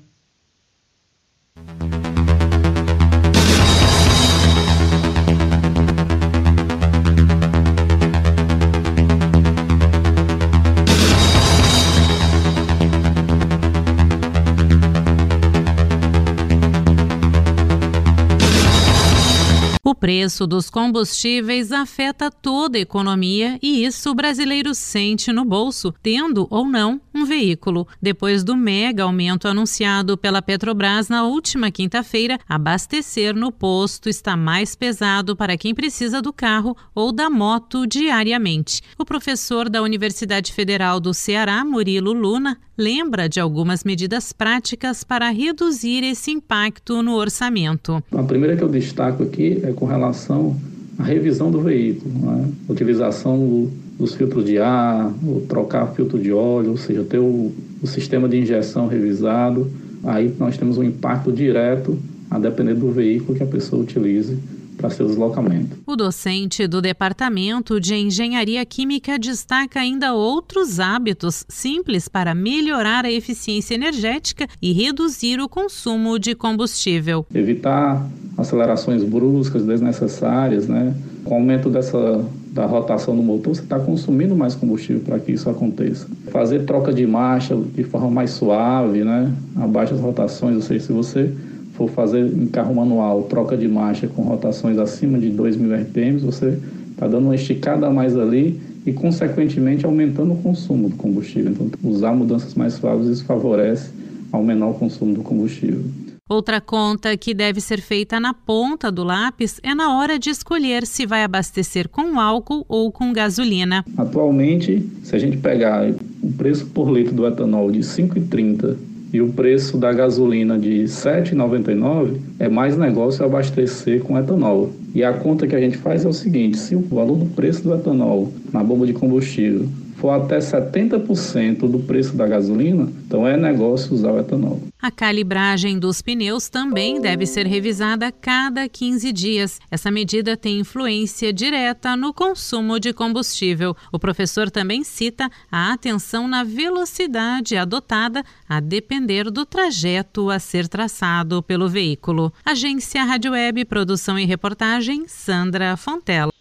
Preço 20.04 20.46
dos 20.46 20.68
combustíveis 20.68 21.72
afeta 21.72 22.30
toda 22.30 22.76
a 22.76 22.80
economia 22.82 23.58
e 23.62 23.86
isso 23.86 24.10
o 24.10 24.14
brasileiro 24.14 24.74
sente 24.74 25.32
no 25.32 25.46
bolso, 25.46 25.94
tendo 26.02 26.46
ou 26.50 26.66
não 26.66 27.00
um 27.14 27.24
veículo. 27.24 27.88
Depois 28.02 28.44
do 28.44 28.54
mega 28.54 29.04
aumento 29.04 29.48
anunciado 29.48 30.18
pela 30.18 30.42
Petrobras 30.42 31.08
na 31.08 31.24
última 31.24 31.70
quinta-feira, 31.70 32.38
abastecer 32.46 33.34
no 33.34 33.50
posto 33.50 34.10
está 34.10 34.36
mais 34.36 34.76
pesado 34.76 35.34
para 35.34 35.56
quem 35.56 35.74
precisa 35.74 36.20
do 36.20 36.34
carro 36.34 36.76
ou 36.94 37.10
da 37.10 37.30
moto 37.30 37.86
diariamente. 37.86 38.82
O 38.98 39.06
professor 39.06 39.70
da 39.70 39.80
Universidade 39.80 40.52
Federal 40.52 41.00
do 41.00 41.14
Ceará, 41.14 41.64
Murilo 41.64 42.12
Luna, 42.12 42.60
lembra 42.76 43.28
de 43.28 43.40
algumas 43.40 43.84
medidas 43.84 44.32
práticas 44.32 45.04
para 45.04 45.30
reduzir 45.30 46.02
esse 46.04 46.30
impacto 46.30 47.02
no 47.02 47.14
orçamento. 47.14 48.02
A 48.12 48.22
primeira 48.22 48.56
que 48.56 48.62
eu 48.62 48.68
destaco 48.68 49.22
aqui 49.22 49.60
é 49.62 49.72
com 49.72 49.86
relação 49.86 50.56
à 50.98 51.02
revisão 51.02 51.50
do 51.50 51.60
veículo, 51.60 52.12
né? 52.14 52.48
utilização 52.68 53.70
dos 53.98 54.14
filtros 54.14 54.44
de 54.44 54.58
ar, 54.58 55.12
trocar 55.48 55.86
filtro 55.94 56.18
de 56.18 56.32
óleo, 56.32 56.70
ou 56.70 56.76
seja, 56.76 57.04
ter 57.04 57.18
o, 57.18 57.52
o 57.82 57.86
sistema 57.86 58.28
de 58.28 58.38
injeção 58.38 58.86
revisado. 58.88 59.70
Aí 60.02 60.32
nós 60.38 60.58
temos 60.58 60.76
um 60.76 60.82
impacto 60.82 61.32
direto 61.32 61.98
a 62.30 62.38
depender 62.38 62.74
do 62.74 62.90
veículo 62.90 63.36
que 63.36 63.42
a 63.42 63.46
pessoa 63.46 63.82
utilize 63.82 64.36
para 64.76 64.90
seu 64.90 65.06
deslocamento. 65.06 65.78
O 65.86 65.96
docente 65.96 66.66
do 66.66 66.80
Departamento 66.80 67.80
de 67.80 67.94
Engenharia 67.94 68.64
Química 68.64 69.18
destaca 69.18 69.80
ainda 69.80 70.14
outros 70.14 70.80
hábitos 70.80 71.44
simples 71.48 72.08
para 72.08 72.34
melhorar 72.34 73.04
a 73.04 73.12
eficiência 73.12 73.74
energética 73.74 74.46
e 74.60 74.72
reduzir 74.72 75.40
o 75.40 75.48
consumo 75.48 76.18
de 76.18 76.34
combustível. 76.34 77.26
Evitar 77.34 78.06
acelerações 78.36 79.02
bruscas, 79.04 79.64
desnecessárias, 79.64 80.66
né? 80.66 80.94
Com 81.24 81.36
o 81.36 81.38
aumento 81.38 81.70
dessa 81.70 82.24
da 82.54 82.66
rotação 82.66 83.16
do 83.16 83.22
motor, 83.22 83.56
você 83.56 83.62
está 83.62 83.80
consumindo 83.80 84.36
mais 84.36 84.54
combustível 84.54 85.02
para 85.02 85.18
que 85.18 85.32
isso 85.32 85.50
aconteça. 85.50 86.06
Fazer 86.28 86.60
troca 86.60 86.92
de 86.92 87.04
marcha 87.04 87.56
de 87.56 87.82
forma 87.82 88.08
mais 88.08 88.30
suave, 88.30 89.02
né? 89.02 89.32
Abaixo 89.56 89.94
as 89.94 90.00
rotações, 90.00 90.54
ou 90.54 90.62
seja, 90.62 90.86
se 90.86 90.92
você 90.92 91.34
for 91.74 91.88
fazer 91.90 92.26
em 92.26 92.46
carro 92.46 92.74
manual 92.74 93.24
troca 93.24 93.56
de 93.56 93.68
marcha 93.68 94.08
com 94.08 94.22
rotações 94.22 94.78
acima 94.78 95.18
de 95.18 95.30
2.000 95.30 95.82
RPM, 95.82 96.18
você 96.18 96.58
está 96.90 97.06
dando 97.06 97.24
uma 97.26 97.34
esticada 97.34 97.86
a 97.86 97.90
mais 97.90 98.16
ali 98.16 98.60
e, 98.86 98.92
consequentemente, 98.92 99.84
aumentando 99.84 100.32
o 100.32 100.36
consumo 100.36 100.88
do 100.88 100.96
combustível. 100.96 101.52
Então, 101.52 101.70
usar 101.82 102.12
mudanças 102.12 102.54
mais 102.54 102.74
suaves, 102.74 103.08
isso 103.08 103.24
favorece 103.24 103.90
ao 104.30 104.42
menor 104.42 104.74
consumo 104.74 105.14
do 105.14 105.22
combustível. 105.22 105.82
Outra 106.28 106.58
conta 106.58 107.16
que 107.18 107.34
deve 107.34 107.60
ser 107.60 107.82
feita 107.82 108.18
na 108.18 108.32
ponta 108.32 108.90
do 108.90 109.04
lápis 109.04 109.60
é 109.62 109.74
na 109.74 109.98
hora 109.98 110.18
de 110.18 110.30
escolher 110.30 110.86
se 110.86 111.04
vai 111.04 111.22
abastecer 111.22 111.88
com 111.88 112.18
álcool 112.18 112.64
ou 112.66 112.90
com 112.90 113.12
gasolina. 113.12 113.84
Atualmente, 113.96 114.88
se 115.02 115.14
a 115.14 115.18
gente 115.18 115.36
pegar 115.36 115.86
o 116.22 116.32
preço 116.32 116.66
por 116.66 116.90
litro 116.90 117.14
do 117.14 117.26
etanol 117.26 117.70
de 117.70 117.80
5,30 117.80 118.93
e 119.14 119.22
o 119.22 119.28
preço 119.28 119.78
da 119.78 119.92
gasolina 119.92 120.58
de 120.58 120.80
R$ 120.80 120.84
7,99, 120.86 122.16
é 122.40 122.48
mais 122.48 122.76
negócio 122.76 123.24
abastecer 123.24 124.02
com 124.02 124.18
etanol. 124.18 124.72
E 124.92 125.04
a 125.04 125.12
conta 125.12 125.46
que 125.46 125.54
a 125.54 125.60
gente 125.60 125.76
faz 125.76 126.04
é 126.04 126.08
o 126.08 126.12
seguinte: 126.12 126.58
se 126.58 126.74
o 126.74 126.80
valor 126.80 127.16
do 127.16 127.26
preço 127.26 127.62
do 127.62 127.72
etanol 127.72 128.32
na 128.52 128.64
bomba 128.64 128.84
de 128.84 128.92
combustível 128.92 129.68
for 130.04 130.10
até 130.10 130.36
70% 130.36 131.60
do 131.60 131.78
preço 131.78 132.14
da 132.14 132.26
gasolina, 132.26 132.92
então 133.06 133.26
é 133.26 133.38
negócio 133.38 133.94
usar 133.94 134.12
o 134.12 134.20
etanol. 134.20 134.60
A 134.78 134.90
calibragem 134.90 135.78
dos 135.78 136.02
pneus 136.02 136.50
também 136.50 137.00
deve 137.00 137.24
ser 137.24 137.46
revisada 137.46 138.12
cada 138.12 138.68
15 138.68 139.10
dias. 139.14 139.58
Essa 139.70 139.90
medida 139.90 140.36
tem 140.36 140.60
influência 140.60 141.32
direta 141.32 141.96
no 141.96 142.12
consumo 142.12 142.78
de 142.78 142.92
combustível. 142.92 143.74
O 143.90 143.98
professor 143.98 144.50
também 144.50 144.84
cita 144.84 145.30
a 145.50 145.72
atenção 145.72 146.28
na 146.28 146.44
velocidade 146.44 147.56
adotada 147.56 148.22
a 148.46 148.60
depender 148.60 149.30
do 149.30 149.46
trajeto 149.46 150.28
a 150.28 150.38
ser 150.38 150.68
traçado 150.68 151.42
pelo 151.42 151.66
veículo. 151.66 152.30
Agência 152.44 153.02
Rádio 153.04 153.32
Web, 153.32 153.64
produção 153.64 154.18
e 154.18 154.26
reportagem, 154.26 155.04
Sandra 155.08 155.78
Fontela. 155.78 156.33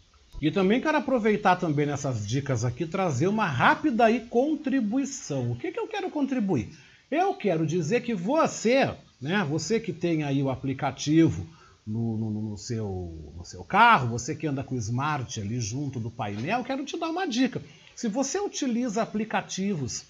E 0.44 0.52
também 0.52 0.82
quero 0.82 0.98
aproveitar 0.98 1.56
também 1.56 1.86
nessas 1.86 2.28
dicas 2.28 2.66
aqui, 2.66 2.86
trazer 2.86 3.28
uma 3.28 3.46
rápida 3.46 4.04
aí 4.04 4.28
contribuição. 4.30 5.54
O 5.54 5.56
que, 5.56 5.72
que 5.72 5.80
eu 5.80 5.88
quero 5.88 6.10
contribuir? 6.10 6.78
Eu 7.10 7.34
quero 7.34 7.66
dizer 7.66 8.02
que 8.02 8.14
você, 8.14 8.94
né, 9.22 9.48
você 9.50 9.80
que 9.80 9.94
tem 9.94 10.24
aí 10.24 10.44
o 10.44 10.50
aplicativo 10.50 11.48
no, 11.88 12.18
no, 12.18 12.30
no, 12.30 12.58
seu, 12.58 13.34
no 13.38 13.46
seu 13.46 13.64
carro, 13.64 14.10
você 14.10 14.36
que 14.36 14.46
anda 14.46 14.66
com 14.66 14.76
o 14.76 14.78
Smart 14.78 15.40
ali 15.40 15.62
junto 15.62 15.98
do 15.98 16.12
painel, 16.12 16.62
quero 16.66 16.84
te 16.84 17.00
dar 17.00 17.10
uma 17.10 17.26
dica. 17.26 17.62
Se 17.96 18.10
você 18.10 18.38
utiliza 18.38 19.02
aplicativos 19.02 20.04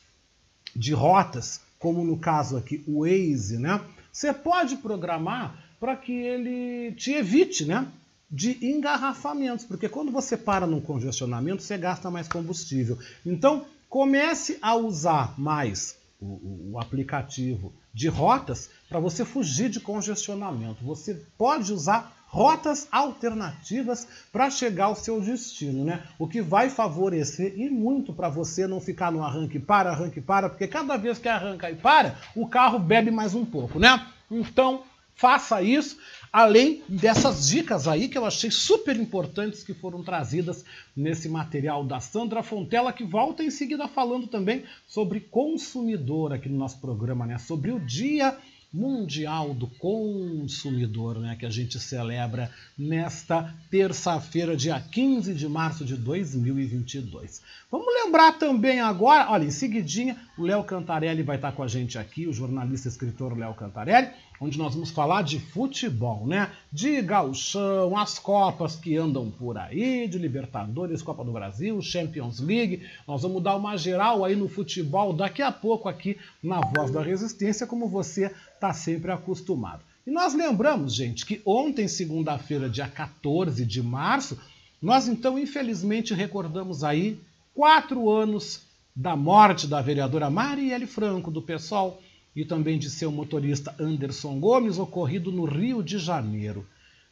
de 0.75 0.93
rotas, 0.93 1.61
como 1.77 2.03
no 2.03 2.17
caso 2.17 2.57
aqui 2.57 2.83
o 2.87 3.01
Waze, 3.01 3.59
né, 3.59 3.79
você 4.11 4.33
pode 4.33 4.77
programar 4.77 5.63
para 5.79 5.95
que 5.95 6.11
ele 6.11 6.91
te 6.93 7.11
evite, 7.11 7.65
né? 7.65 7.87
De 8.33 8.57
engarrafamentos, 8.65 9.63
porque 9.63 9.87
quando 9.87 10.11
você 10.11 10.35
para 10.35 10.65
num 10.65 10.81
congestionamento, 10.81 11.61
você 11.61 11.77
gasta 11.77 12.09
mais 12.09 12.27
combustível. 12.27 12.97
Então, 13.23 13.67
comece 13.87 14.57
a 14.59 14.75
usar 14.75 15.39
mais 15.39 15.95
o, 16.19 16.71
o, 16.71 16.79
aplicativo 16.79 17.71
de 17.93 18.07
rotas 18.07 18.71
para 18.89 18.99
você 18.99 19.23
fugir 19.23 19.69
de 19.69 19.79
congestionamento. 19.79 20.83
Você 20.83 21.13
pode 21.37 21.71
usar 21.71 22.11
rotas 22.25 22.87
alternativas 22.91 24.07
para 24.31 24.49
chegar 24.49 24.85
ao 24.85 24.95
seu 24.95 25.21
destino, 25.21 25.85
né? 25.85 26.01
O 26.17 26.27
que 26.27 26.41
vai 26.41 26.71
favorecer 26.71 27.53
e 27.55 27.69
muito 27.69 28.11
para 28.11 28.29
você 28.29 28.65
não 28.65 28.81
ficar 28.81 29.11
no 29.11 29.23
arranque 29.23 29.59
para, 29.59 29.91
arranque 29.91 30.19
para, 30.19 30.49
porque 30.49 30.67
cada 30.67 30.97
vez 30.97 31.19
que 31.19 31.29
arranca 31.29 31.69
e 31.69 31.75
para, 31.75 32.17
o 32.35 32.47
carro 32.47 32.79
bebe 32.79 33.11
mais 33.11 33.35
um 33.35 33.45
pouco, 33.45 33.77
né? 33.77 34.07
Então, 34.31 34.81
faça 35.15 35.61
isso, 35.61 35.97
além 36.31 36.83
dessas 36.87 37.47
dicas 37.47 37.87
aí 37.87 38.07
que 38.07 38.17
eu 38.17 38.25
achei 38.25 38.49
super 38.49 38.95
importantes 38.95 39.63
que 39.63 39.73
foram 39.73 40.03
trazidas 40.03 40.65
nesse 40.95 41.29
material 41.29 41.83
da 41.83 41.99
Sandra 41.99 42.41
Fontela, 42.41 42.93
que 42.93 43.03
volta 43.03 43.43
em 43.43 43.51
seguida 43.51 43.87
falando 43.87 44.27
também 44.27 44.63
sobre 44.87 45.19
consumidor 45.19 46.33
aqui 46.33 46.49
no 46.49 46.57
nosso 46.57 46.79
programa, 46.79 47.25
né? 47.25 47.37
Sobre 47.37 47.71
o 47.71 47.79
Dia 47.79 48.37
Mundial 48.73 49.53
do 49.53 49.67
Consumidor, 49.67 51.19
né, 51.19 51.35
que 51.39 51.45
a 51.45 51.49
gente 51.49 51.79
celebra 51.79 52.49
nesta 52.75 53.55
terça-feira, 53.69 54.57
dia 54.57 54.79
15 54.79 55.31
de 55.35 55.47
março 55.47 55.85
de 55.85 55.95
2022. 55.95 57.43
Vamos 57.69 57.85
lembrar 58.03 58.31
também 58.39 58.79
agora, 58.79 59.29
olha, 59.29 59.45
em 59.45 59.51
seguidinha, 59.51 60.17
o 60.35 60.41
Léo 60.41 60.63
Cantarelli 60.63 61.21
vai 61.21 61.35
estar 61.35 61.51
com 61.51 61.61
a 61.61 61.67
gente 61.67 61.99
aqui, 61.99 62.25
o 62.25 62.33
jornalista 62.33 62.87
e 62.87 62.91
escritor 62.91 63.37
Léo 63.37 63.53
Cantarelli, 63.53 64.09
onde 64.43 64.57
nós 64.57 64.73
vamos 64.73 64.91
falar 64.91 65.21
de 65.21 65.39
futebol, 65.39 66.27
né? 66.27 66.51
De 66.71 67.01
gauchão, 67.01 67.97
as 67.97 68.19
copas 68.19 68.75
que 68.75 68.97
andam 68.97 69.31
por 69.31 69.57
aí, 69.57 70.07
de 70.07 70.17
Libertadores, 70.17 71.01
Copa 71.01 71.23
do 71.23 71.31
Brasil, 71.31 71.81
Champions 71.81 72.39
League. 72.39 72.83
Nós 73.07 73.21
vamos 73.21 73.41
dar 73.41 73.55
uma 73.55 73.77
geral 73.77 74.25
aí 74.25 74.35
no 74.35 74.49
futebol 74.49 75.13
daqui 75.13 75.41
a 75.41 75.51
pouco 75.51 75.87
aqui 75.87 76.17
na 76.41 76.59
Voz 76.59 76.91
da 76.91 77.01
Resistência, 77.01 77.65
como 77.65 77.87
você 77.87 78.33
está 78.53 78.73
sempre 78.73 79.11
acostumado. 79.11 79.81
E 80.05 80.11
nós 80.11 80.33
lembramos, 80.33 80.93
gente, 80.93 81.25
que 81.25 81.41
ontem, 81.45 81.87
segunda-feira, 81.87 82.69
dia 82.69 82.87
14 82.87 83.65
de 83.65 83.81
março, 83.81 84.37
nós 84.81 85.07
então, 85.07 85.39
infelizmente, 85.39 86.13
recordamos 86.13 86.83
aí 86.83 87.17
quatro 87.55 88.09
anos 88.09 88.61
da 88.93 89.15
morte 89.15 89.65
da 89.65 89.81
vereadora 89.81 90.29
Marielle 90.29 90.85
Franco, 90.85 91.31
do 91.31 91.41
PSOL, 91.41 92.01
e 92.35 92.43
também 92.43 92.79
de 92.79 92.89
seu 92.89 93.11
motorista 93.11 93.75
Anderson 93.79 94.39
Gomes, 94.39 94.79
ocorrido 94.79 95.31
no 95.31 95.45
Rio 95.45 95.83
de 95.83 95.99
Janeiro. 95.99 96.65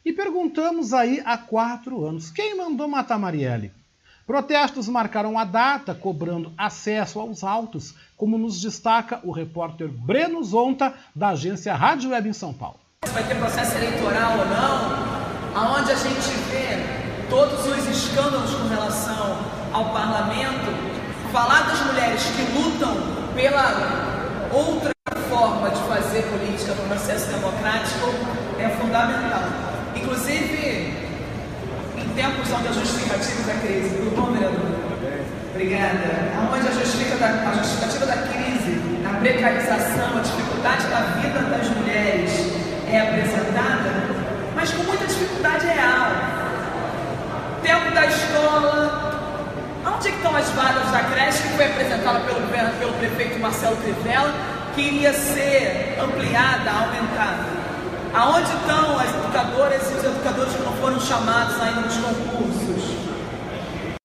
E 0.03 0.11
perguntamos 0.11 0.93
aí 0.93 1.21
há 1.25 1.37
quatro 1.37 2.05
anos: 2.05 2.31
quem 2.31 2.57
mandou 2.57 2.87
matar 2.87 3.19
Marielle? 3.19 3.71
Protestos 4.25 4.87
marcaram 4.87 5.37
a 5.37 5.43
data, 5.43 5.93
cobrando 5.93 6.53
acesso 6.57 7.19
aos 7.19 7.43
autos, 7.43 7.95
como 8.15 8.37
nos 8.37 8.61
destaca 8.61 9.19
o 9.23 9.31
repórter 9.31 9.89
Breno 9.89 10.43
Zonta, 10.43 10.93
da 11.13 11.29
agência 11.29 11.75
Rádio 11.75 12.11
Web 12.11 12.29
em 12.29 12.33
São 12.33 12.53
Paulo. 12.53 12.79
Vai 13.13 13.27
ter 13.27 13.35
processo 13.35 13.75
eleitoral 13.77 14.31
ou 14.37 14.45
não? 14.45 15.11
Aonde 15.53 15.91
a 15.91 15.95
gente 15.95 16.29
vê 16.49 17.29
todos 17.29 17.65
os 17.65 17.87
escândalos 17.87 18.53
com 18.53 18.67
relação 18.69 19.37
ao 19.73 19.91
parlamento, 19.91 20.71
falar 21.31 21.67
das 21.67 21.85
mulheres 21.87 22.23
que 22.23 22.43
lutam 22.57 22.95
pela 23.35 24.10
outra 24.51 24.91
forma 25.29 25.69
de 25.69 25.81
fazer 25.83 26.23
política 26.23 26.73
no 26.73 26.87
processo 26.87 27.31
democrático 27.31 28.13
é 28.59 28.69
fundamental. 28.69 29.43
Inclusive, 29.95 30.93
em 31.97 32.09
tempos 32.15 32.51
onde 32.51 32.67
a 32.67 32.71
justificativa 32.71 33.43
da 33.43 33.59
crise, 33.61 33.89
tudo 33.89 34.15
bom, 34.15 34.31
vereador? 34.31 34.81
Obrigada. 35.51 36.31
Onde 36.53 36.67
a 36.67 36.71
justificativa, 36.71 37.53
justificativa 37.55 38.05
da 38.05 38.17
crise, 38.27 38.81
a 39.05 39.19
precarização, 39.19 40.17
a 40.17 40.21
dificuldade 40.21 40.87
da 40.87 40.99
vida 41.21 41.39
das 41.39 41.69
mulheres 41.69 42.31
é 42.91 43.01
apresentada, 43.01 43.91
mas 44.55 44.71
com 44.71 44.83
muita 44.83 45.05
dificuldade 45.05 45.65
real. 45.67 46.11
Tempo 47.63 47.91
da 47.93 48.05
escola, 48.05 49.10
Onde 49.85 50.09
estão 50.09 50.35
as 50.35 50.47
vagas 50.49 50.91
da 50.91 50.99
creche 51.05 51.41
que 51.41 51.49
foi 51.49 51.65
apresentada 51.65 52.19
pelo, 52.21 52.41
pelo 52.79 52.93
prefeito 52.93 53.39
Marcelo 53.39 53.75
Crivella 53.77 54.33
que 54.75 54.81
iria 54.81 55.11
ser 55.11 55.97
ampliada, 55.99 56.69
aumentada? 56.69 57.45
Aonde 58.13 58.49
estão 58.51 58.99
as 58.99 59.09
educadoras 59.09 59.91
e 59.91 59.93
os 59.95 60.03
educadores 60.03 60.53
que 60.53 60.61
não 60.63 60.73
foram 60.73 60.99
chamados 60.99 61.59
ainda 61.61 61.81
nos 61.81 61.95
concursos? 61.95 63.11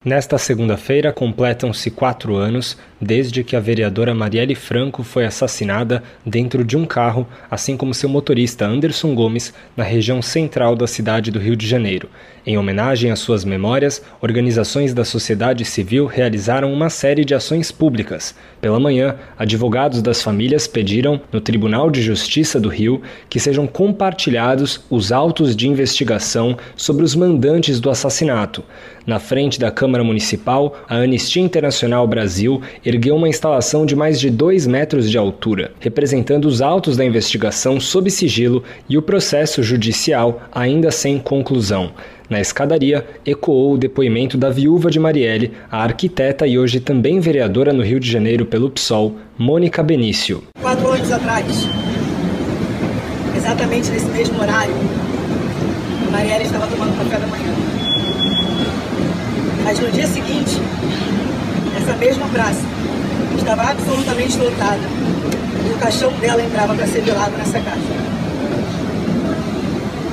Nesta 0.05 0.39
segunda-feira 0.39 1.13
completam-se 1.13 1.91
quatro 1.91 2.37
anos 2.37 2.79
desde 3.01 3.45
que 3.45 3.57
a 3.57 3.61
vereadora 3.61 4.15
Marielle 4.15 4.55
Franco 4.55 5.03
foi 5.03 5.25
assassinada 5.25 6.03
dentro 6.25 6.65
de 6.65 6.77
um 6.77 6.85
carro, 6.85 7.27
assim 7.51 7.77
como 7.77 7.95
seu 7.95 8.09
motorista 8.09 8.67
Anderson 8.67 9.15
Gomes, 9.15 9.53
na 9.77 9.85
região 9.85 10.23
central 10.23 10.75
da 10.75 10.87
cidade 10.87 11.31
do 11.31 11.39
Rio 11.39 11.57
de 11.57 11.67
Janeiro. 11.67 12.09
Em 12.47 12.57
homenagem 12.57 13.11
às 13.11 13.19
suas 13.19 13.45
memórias, 13.45 14.01
organizações 14.21 14.95
da 14.95 15.05
sociedade 15.05 15.65
civil 15.65 16.07
realizaram 16.07 16.73
uma 16.73 16.89
série 16.89 17.25
de 17.25 17.35
ações 17.35 17.73
públicas. 17.73 18.37
Pela 18.61 18.79
manhã, 18.79 19.17
advogados 19.37 20.01
das 20.01 20.23
famílias 20.23 20.69
pediram, 20.69 21.21
no 21.33 21.41
Tribunal 21.41 21.91
de 21.91 22.01
Justiça 22.01 22.61
do 22.61 22.69
Rio, 22.69 23.03
que 23.29 23.41
sejam 23.41 23.67
compartilhados 23.67 24.85
os 24.89 25.11
autos 25.11 25.57
de 25.57 25.69
investigação 25.69 26.57
sobre 26.77 27.05
os 27.05 27.17
mandantes 27.17 27.81
do 27.81 27.91
assassinato. 27.91 28.63
Na 29.05 29.19
frente 29.19 29.59
da 29.59 29.71
Câmara 29.71 30.03
Municipal, 30.03 30.77
a 30.89 30.97
Anistia 30.97 31.43
Internacional 31.43 32.07
Brasil 32.07 32.63
ergueu 32.87 33.17
uma 33.17 33.29
instalação 33.29 33.85
de 33.85 33.97
mais 33.97 34.21
de 34.21 34.31
2 34.31 34.69
metros 34.69 35.11
de 35.11 35.19
altura, 35.19 35.73
representando 35.81 36.45
os 36.45 36.63
autos 36.63 36.97
da 36.97 37.05
investigação 37.05 37.81
sob 37.81 38.09
sigilo 38.13 38.63
e 38.89 38.97
o 38.97 39.03
processo 39.03 39.61
judicial 39.61 40.41
ainda 40.53 40.93
sem 40.93 41.19
conclusão. 41.19 41.91
Na 42.31 42.41
escadaria, 42.41 43.05
ecoou 43.27 43.73
o 43.73 43.79
depoimento 43.79 44.39
da 44.39 44.51
viúva 44.51 44.89
de 44.89 45.01
Marielle, 45.01 45.51
a 45.69 45.83
arquiteta 45.83 46.47
e 46.47 46.57
hoje 46.57 46.79
também 46.79 47.19
vereadora 47.19 47.73
no 47.73 47.83
Rio 47.83 47.99
de 47.99 48.09
Janeiro 48.09 48.47
pelo 48.47 48.71
PSOL, 48.71 49.17
Mônica 49.37 49.83
Benício. 49.83 50.45
Quatro 50.63 50.89
anos 50.89 51.11
atrás, 51.11 51.45
exatamente 53.37 53.91
nesse 53.91 54.07
mesmo 54.11 54.41
horário, 54.41 54.75
Marielle 56.13 56.45
estava 56.45 56.69
tomando 56.69 56.97
café 56.99 57.19
da 57.19 57.27
manhã. 57.27 57.53
Mas 59.65 59.81
no 59.81 59.91
dia 59.91 60.07
seguinte, 60.07 60.61
essa 61.87 61.97
mesma 61.99 62.27
praça 62.27 62.63
estava 63.39 63.63
absolutamente 63.71 64.37
lotada 64.39 64.81
e 65.65 65.73
o 65.73 65.79
caixão 65.79 66.13
dela 66.15 66.43
entrava 66.43 66.75
para 66.75 66.85
ser 66.89 67.03
velado 67.03 67.37
nessa 67.39 67.61
casa. 67.61 67.81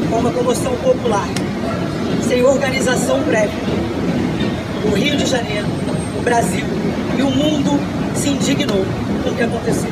Com 0.07 0.17
uma 0.17 0.31
comoção 0.31 0.75
popular 0.75 1.27
sem 2.21 2.43
organização 2.43 3.23
prévia. 3.23 3.59
O 4.85 4.95
Rio 4.95 5.17
de 5.17 5.25
Janeiro, 5.25 5.65
o 6.15 6.21
Brasil 6.21 6.65
e 7.17 7.23
o 7.23 7.31
mundo 7.31 7.79
se 8.13 8.29
indignou 8.29 8.85
com 9.23 9.29
o 9.31 9.35
que 9.35 9.41
aconteceu. 9.41 9.89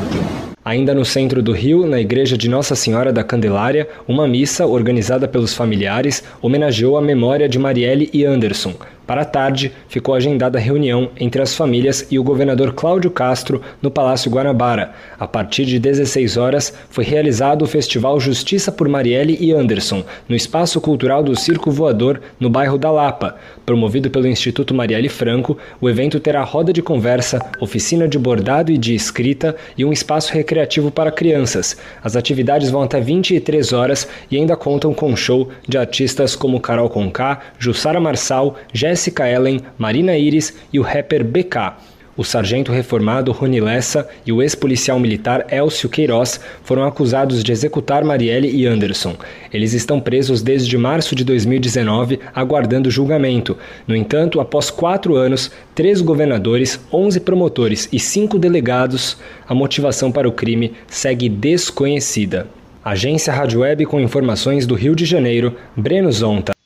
Ainda 0.64 0.94
no 0.94 1.04
centro 1.04 1.42
do 1.42 1.52
Rio, 1.52 1.88
na 1.88 2.00
igreja 2.00 2.38
de 2.38 2.48
Nossa 2.48 2.76
Senhora 2.76 3.12
da 3.12 3.24
Candelária, 3.24 3.90
uma 4.08 4.28
missa 4.28 4.68
organizada 4.68 5.28
pelos 5.28 5.56
familiares 5.56 6.24
homenageou 6.44 6.96
a 6.96 7.02
memória 7.02 7.50
de 7.50 7.58
Marielle 7.58 8.08
e 8.14 8.24
Anderson. 8.24 8.76
Para 9.12 9.24
a 9.24 9.26
tarde, 9.26 9.74
ficou 9.90 10.16
agendada 10.16 10.58
a 10.58 10.62
reunião 10.62 11.10
entre 11.20 11.42
as 11.42 11.54
famílias 11.54 12.08
e 12.10 12.18
o 12.18 12.24
governador 12.24 12.72
Cláudio 12.72 13.12
Castro 13.12 13.62
no 13.82 13.92
Palácio 13.92 14.32
Guanabara. 14.32 14.94
A 15.20 15.28
partir 15.28 15.66
de 15.66 15.78
16 15.78 16.38
horas, 16.38 16.74
foi 16.90 17.04
realizado 17.04 17.64
o 17.64 17.68
Festival 17.68 18.18
Justiça 18.22 18.72
por 18.72 18.88
Marielle 18.88 19.38
e 19.38 19.52
Anderson, 19.52 20.06
no 20.30 20.34
Espaço 20.34 20.80
Cultural 20.80 21.22
do 21.22 21.36
Circo 21.36 21.70
Voador, 21.70 22.22
no 22.40 22.50
bairro 22.50 22.78
da 22.78 22.90
Lapa. 22.90 23.36
Promovido 23.66 24.10
pelo 24.10 24.28
Instituto 24.28 24.74
Marielle 24.74 25.10
Franco, 25.10 25.58
o 25.82 25.90
evento 25.90 26.18
terá 26.18 26.42
roda 26.46 26.72
de 26.72 26.82
conversa, 26.82 27.38
oficina 27.60 28.08
de 28.08 28.18
bordado 28.18 28.72
e 28.72 28.78
de 28.78 28.96
escrita 28.96 29.58
e 29.78 29.84
um 29.84 29.92
espaço 29.92 30.32
recreativo 30.32 30.90
para 30.90 31.12
crianças. 31.12 31.76
As 32.02 32.16
atividades 32.16 32.70
vão 32.70 32.84
até 32.84 33.02
23 33.02 33.74
horas 33.74 34.08
e 34.32 34.38
ainda 34.38 34.56
contam 34.56 34.94
com 34.94 35.14
show 35.18 35.50
de 35.68 35.78
artistas 35.78 36.34
como 36.34 36.62
Carol 36.62 36.90
Conká, 36.90 37.42
Jussara 37.60 38.00
Marçal, 38.00 38.56
Jéssica 38.72 39.01
Ellen, 39.08 39.62
Marina 39.78 40.18
Iris 40.18 40.54
e 40.72 40.80
o 40.80 40.84
rapper 40.84 41.24
BK. 41.24 41.92
O 42.18 42.26
sargento 42.26 42.74
reformado 42.74 43.32
Rony 43.32 43.62
Lessa 43.62 44.08
e 44.26 44.34
o 44.34 44.42
ex-policial 44.42 45.00
militar 45.00 45.48
Elcio 45.50 45.90
Queiroz 45.90 46.42
foram 46.62 46.84
acusados 46.84 47.42
de 47.42 47.54
executar 47.54 48.04
Marielle 48.04 48.50
e 48.50 48.68
Anderson. 48.68 49.16
Eles 49.52 49.72
estão 49.74 50.00
presos 50.00 50.42
desde 50.42 50.78
março 50.78 51.16
de 51.16 51.24
2019, 51.24 52.20
aguardando 52.36 52.92
julgamento. 52.92 53.58
No 53.88 53.96
entanto, 53.96 54.42
após 54.42 54.70
quatro 54.70 55.16
anos, 55.16 55.50
três 55.74 56.02
governadores, 56.02 56.80
onze 56.92 57.20
promotores 57.20 57.88
e 57.94 58.00
cinco 58.00 58.38
delegados, 58.38 59.18
a 59.48 59.56
motivação 59.56 60.12
para 60.12 60.28
o 60.28 60.34
crime 60.34 60.74
segue 60.88 61.30
desconhecida. 61.30 62.48
Agência 62.84 63.32
Rádio 63.32 63.62
Web 63.62 63.86
com 63.86 64.00
informações 64.00 64.68
do 64.68 64.76
Rio 64.76 64.96
de 64.96 65.06
Janeiro, 65.06 65.56
Breno 65.78 66.12
Zonta. 66.12 66.61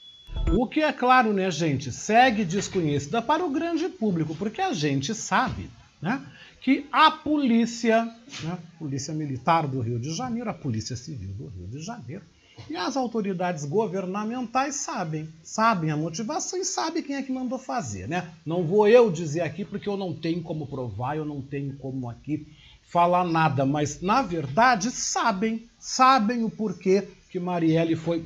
O 0.57 0.67
que 0.67 0.79
é 0.79 0.93
claro, 0.93 1.33
né, 1.33 1.51
gente, 1.51 1.91
segue 1.91 2.45
desconhecida 2.45 3.21
para 3.21 3.43
o 3.43 3.49
grande 3.49 3.89
público, 3.89 4.33
porque 4.35 4.61
a 4.61 4.71
gente 4.71 5.13
sabe, 5.13 5.69
né, 6.01 6.25
que 6.61 6.87
a 6.93 7.11
polícia, 7.11 8.05
né, 8.41 8.57
polícia 8.79 9.13
militar 9.13 9.67
do 9.67 9.81
Rio 9.81 9.99
de 9.99 10.13
Janeiro, 10.13 10.49
a 10.49 10.53
polícia 10.53 10.95
civil 10.95 11.33
do 11.33 11.47
Rio 11.47 11.67
de 11.67 11.81
Janeiro 11.81 12.23
e 12.69 12.77
as 12.77 12.95
autoridades 12.95 13.65
governamentais 13.65 14.75
sabem, 14.75 15.27
sabem 15.43 15.91
a 15.91 15.97
motivação 15.97 16.57
e 16.57 16.63
sabem 16.63 17.03
quem 17.03 17.17
é 17.17 17.21
que 17.21 17.33
mandou 17.33 17.59
fazer, 17.59 18.07
né? 18.07 18.31
Não 18.45 18.63
vou 18.63 18.87
eu 18.87 19.11
dizer 19.11 19.41
aqui 19.41 19.65
porque 19.65 19.89
eu 19.89 19.97
não 19.97 20.13
tenho 20.13 20.41
como 20.41 20.65
provar, 20.65 21.17
eu 21.17 21.25
não 21.25 21.41
tenho 21.41 21.75
como 21.75 22.09
aqui 22.09 22.47
falar 22.81 23.25
nada, 23.25 23.65
mas 23.65 24.01
na 24.01 24.21
verdade 24.21 24.89
sabem, 24.89 25.67
sabem 25.77 26.45
o 26.45 26.49
porquê 26.49 27.05
que 27.29 27.41
Marielle 27.41 27.97
foi 27.97 28.23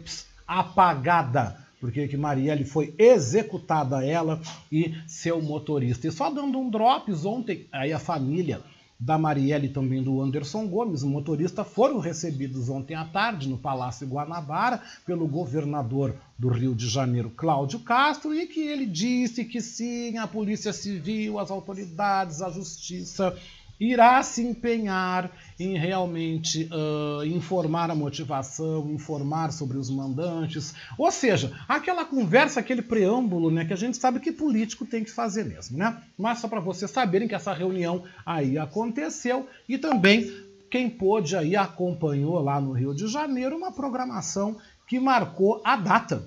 apagada 0.48 1.68
porque 1.80 2.08
que 2.08 2.18
Marielle 2.18 2.66
foi 2.66 2.94
executada 2.98 4.06
ela 4.06 4.42
e 4.72 4.94
seu 5.08 5.42
motorista. 5.42 6.08
E 6.08 6.12
só 6.12 6.30
dando 6.30 6.60
um 6.60 6.70
drops 6.70 7.26
ontem, 7.26 7.68
aí 7.72 7.94
a 7.94 8.00
família 8.00 8.62
da 9.00 9.18
Marielle 9.18 9.68
e 9.68 9.70
também 9.70 10.04
do 10.04 10.22
Anderson 10.22 10.68
Gomes, 10.68 11.04
o 11.04 11.08
motorista, 11.08 11.64
foram 11.64 12.00
recebidos 12.00 12.68
ontem 12.68 12.96
à 12.96 13.06
tarde 13.06 13.48
no 13.48 13.58
Palácio 13.58 14.06
Guanabara 14.06 14.82
pelo 15.06 15.26
governador 15.26 16.16
do 16.38 16.50
Rio 16.50 16.76
de 16.76 16.90
Janeiro, 16.90 17.30
Cláudio 17.30 17.80
Castro, 17.80 18.36
e 18.36 18.46
que 18.46 18.60
ele 18.60 18.86
disse 18.86 19.46
que 19.46 19.62
sim, 19.62 20.18
a 20.18 20.28
Polícia 20.28 20.74
Civil, 20.74 21.40
as 21.40 21.50
autoridades, 21.50 22.42
a 22.42 22.50
Justiça 22.50 23.38
irá 23.80 24.22
se 24.22 24.46
empenhar 24.46 25.32
em 25.60 25.78
realmente 25.78 26.70
uh, 26.72 27.24
informar 27.26 27.90
a 27.90 27.96
motivação, 27.96 28.90
informar 28.92 29.52
sobre 29.52 29.78
os 29.78 29.90
mandantes, 29.90 30.74
ou 30.98 31.12
seja, 31.12 31.52
aquela 31.68 32.04
conversa, 32.04 32.60
aquele 32.60 32.82
preâmbulo, 32.82 33.50
né, 33.50 33.66
que 33.66 33.74
a 33.74 33.78
gente 33.78 33.98
sabe 33.98 34.20
que 34.20 34.32
político 34.32 34.86
tem 34.86 35.04
que 35.04 35.12
fazer 35.12 35.46
mesmo, 35.46 35.78
né? 35.78 36.02
Mas 36.18 36.40
só 36.40 36.48
para 36.48 36.60
vocês 36.60 36.92
saberem 36.92 37.28
que 37.28 37.36
essa 37.36 37.54
reunião 37.54 38.04
aí 38.26 38.58
aconteceu 38.58 39.48
e 39.68 39.78
também 39.78 40.30
quem 40.70 40.90
pôde 40.90 41.36
aí 41.36 41.56
acompanhou 41.56 42.40
lá 42.40 42.62
no 42.62 42.74
Rio 42.74 42.94
de 42.94 43.08
Janeiro 43.08 43.58
uma 43.58 43.72
programação 43.72 44.58
que 44.88 45.00
marcou 45.00 45.62
a 45.64 45.76
data, 45.76 46.24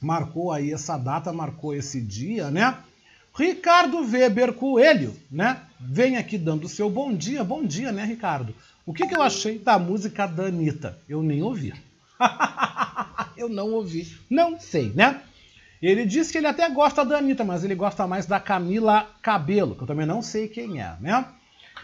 marcou 0.00 0.52
aí 0.52 0.72
essa 0.72 0.96
data, 0.96 1.32
marcou 1.32 1.74
esse 1.74 2.00
dia, 2.00 2.50
né? 2.50 2.78
Ricardo 3.36 3.98
Weber 4.00 4.54
Coelho, 4.54 5.14
né? 5.30 5.60
Vem 5.78 6.16
aqui 6.16 6.38
dando 6.38 6.68
seu 6.68 6.88
bom 6.88 7.14
dia. 7.14 7.44
Bom 7.44 7.62
dia, 7.62 7.92
né, 7.92 8.02
Ricardo? 8.02 8.54
O 8.86 8.94
que, 8.94 9.06
que 9.06 9.14
eu 9.14 9.20
achei 9.20 9.58
da 9.58 9.78
música 9.78 10.26
da 10.26 10.44
Anitta? 10.44 10.98
Eu 11.06 11.22
nem 11.22 11.42
ouvi. 11.42 11.74
eu 13.36 13.50
não 13.50 13.72
ouvi. 13.72 14.16
Não 14.30 14.58
sei, 14.58 14.90
né? 14.94 15.20
Ele 15.82 16.06
disse 16.06 16.32
que 16.32 16.38
ele 16.38 16.46
até 16.46 16.66
gosta 16.70 17.04
da 17.04 17.18
Anitta, 17.18 17.44
mas 17.44 17.62
ele 17.62 17.74
gosta 17.74 18.06
mais 18.06 18.24
da 18.24 18.40
Camila 18.40 19.06
Cabelo, 19.20 19.74
que 19.74 19.82
eu 19.82 19.86
também 19.86 20.06
não 20.06 20.22
sei 20.22 20.48
quem 20.48 20.80
é, 20.80 20.96
né? 20.98 21.26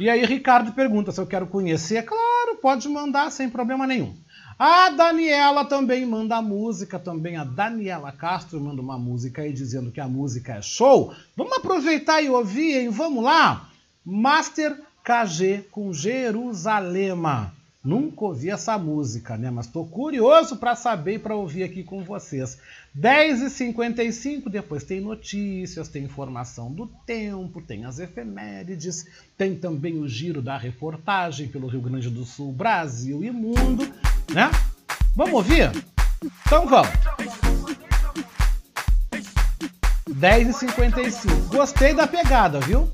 E 0.01 0.09
aí 0.09 0.25
Ricardo 0.25 0.73
pergunta 0.73 1.13
se 1.13 1.21
eu 1.21 1.27
quero 1.27 1.47
conhecer. 1.47 2.03
Claro, 2.03 2.57
pode 2.63 2.89
mandar 2.89 3.31
sem 3.31 3.51
problema 3.51 3.87
nenhum. 3.87 4.17
A 4.65 4.91
Daniela 4.91 5.65
também 5.65 6.07
manda 6.07 6.41
música, 6.41 6.97
também 6.97 7.37
a 7.37 7.43
Daniela 7.43 8.13
Castro 8.13 8.61
manda 8.61 8.81
uma 8.81 8.97
música 8.97 9.43
aí 9.43 9.53
dizendo 9.53 9.91
que 9.91 10.01
a 10.01 10.07
música 10.07 10.53
é 10.53 10.63
show. 10.63 11.13
Vamos 11.37 11.55
aproveitar 11.55 12.23
e 12.23 12.31
ouvir, 12.31 12.79
hein? 12.79 12.89
Vamos 12.89 13.25
lá? 13.25 13.69
Master 14.07 14.81
KG 15.03 15.65
com 15.69 15.93
Jerusalema. 15.93 17.53
Nunca 17.85 18.27
ouvi 18.27 18.49
essa 18.49 18.79
música, 18.79 19.37
né? 19.37 19.51
Mas 19.51 19.67
estou 19.67 19.85
curioso 19.85 20.57
para 20.57 20.77
saber 20.77 21.15
e 21.15 21.19
para 21.19 21.35
ouvir 21.35 21.65
aqui 21.65 21.83
com 21.83 22.05
vocês. 22.05 22.59
10h55, 22.97 24.49
depois 24.49 24.85
tem 24.85 25.01
notícias, 25.01 25.89
tem 25.89 26.05
informação 26.05 26.71
do 26.71 26.87
tempo, 27.05 27.61
tem 27.61 27.85
as 27.85 27.99
efemérides, 27.99 29.07
tem 29.37 29.57
também 29.57 29.99
o 29.99 30.07
giro 30.07 30.41
da 30.41 30.57
reportagem 30.57 31.49
pelo 31.49 31.67
Rio 31.67 31.81
Grande 31.81 32.09
do 32.09 32.25
Sul, 32.25 32.53
Brasil 32.53 33.25
e 33.25 33.33
mundo, 33.33 33.93
né? 34.33 34.49
Vamos 35.17 35.35
ouvir? 35.35 35.73
Então 36.47 36.69
vamos. 36.69 36.93
10h55. 40.09 41.49
Gostei 41.49 41.95
da 41.95 42.07
pegada, 42.07 42.61
viu? 42.61 42.89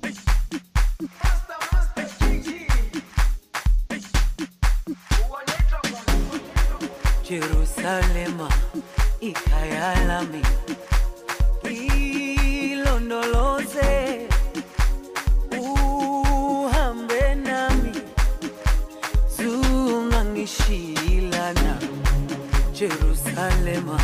Jerusalema 7.89 8.49
ikhaya 9.21 9.95
lami 10.09 10.43
ilondoloze 12.73 14.29
uhambe 15.61 17.35
nami 17.35 17.93
zungangishilana 19.37 21.79
Jerusalema 22.73 24.01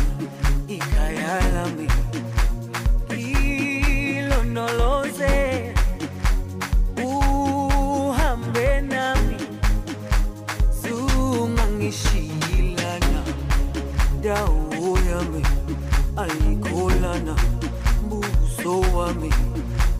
wami 18.95 19.31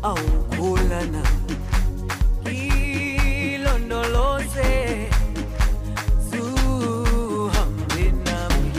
awukholana 0.04 1.22
ilondoloze 3.46 4.72
zuhambe 6.30 8.04
nami 8.26 8.72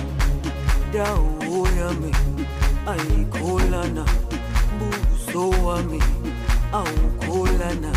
dawo 0.93 1.69
yami 1.79 2.13
ayikholana 2.93 4.05
buso 4.79 5.43
wami 5.67 6.01
awukholana 6.73 7.93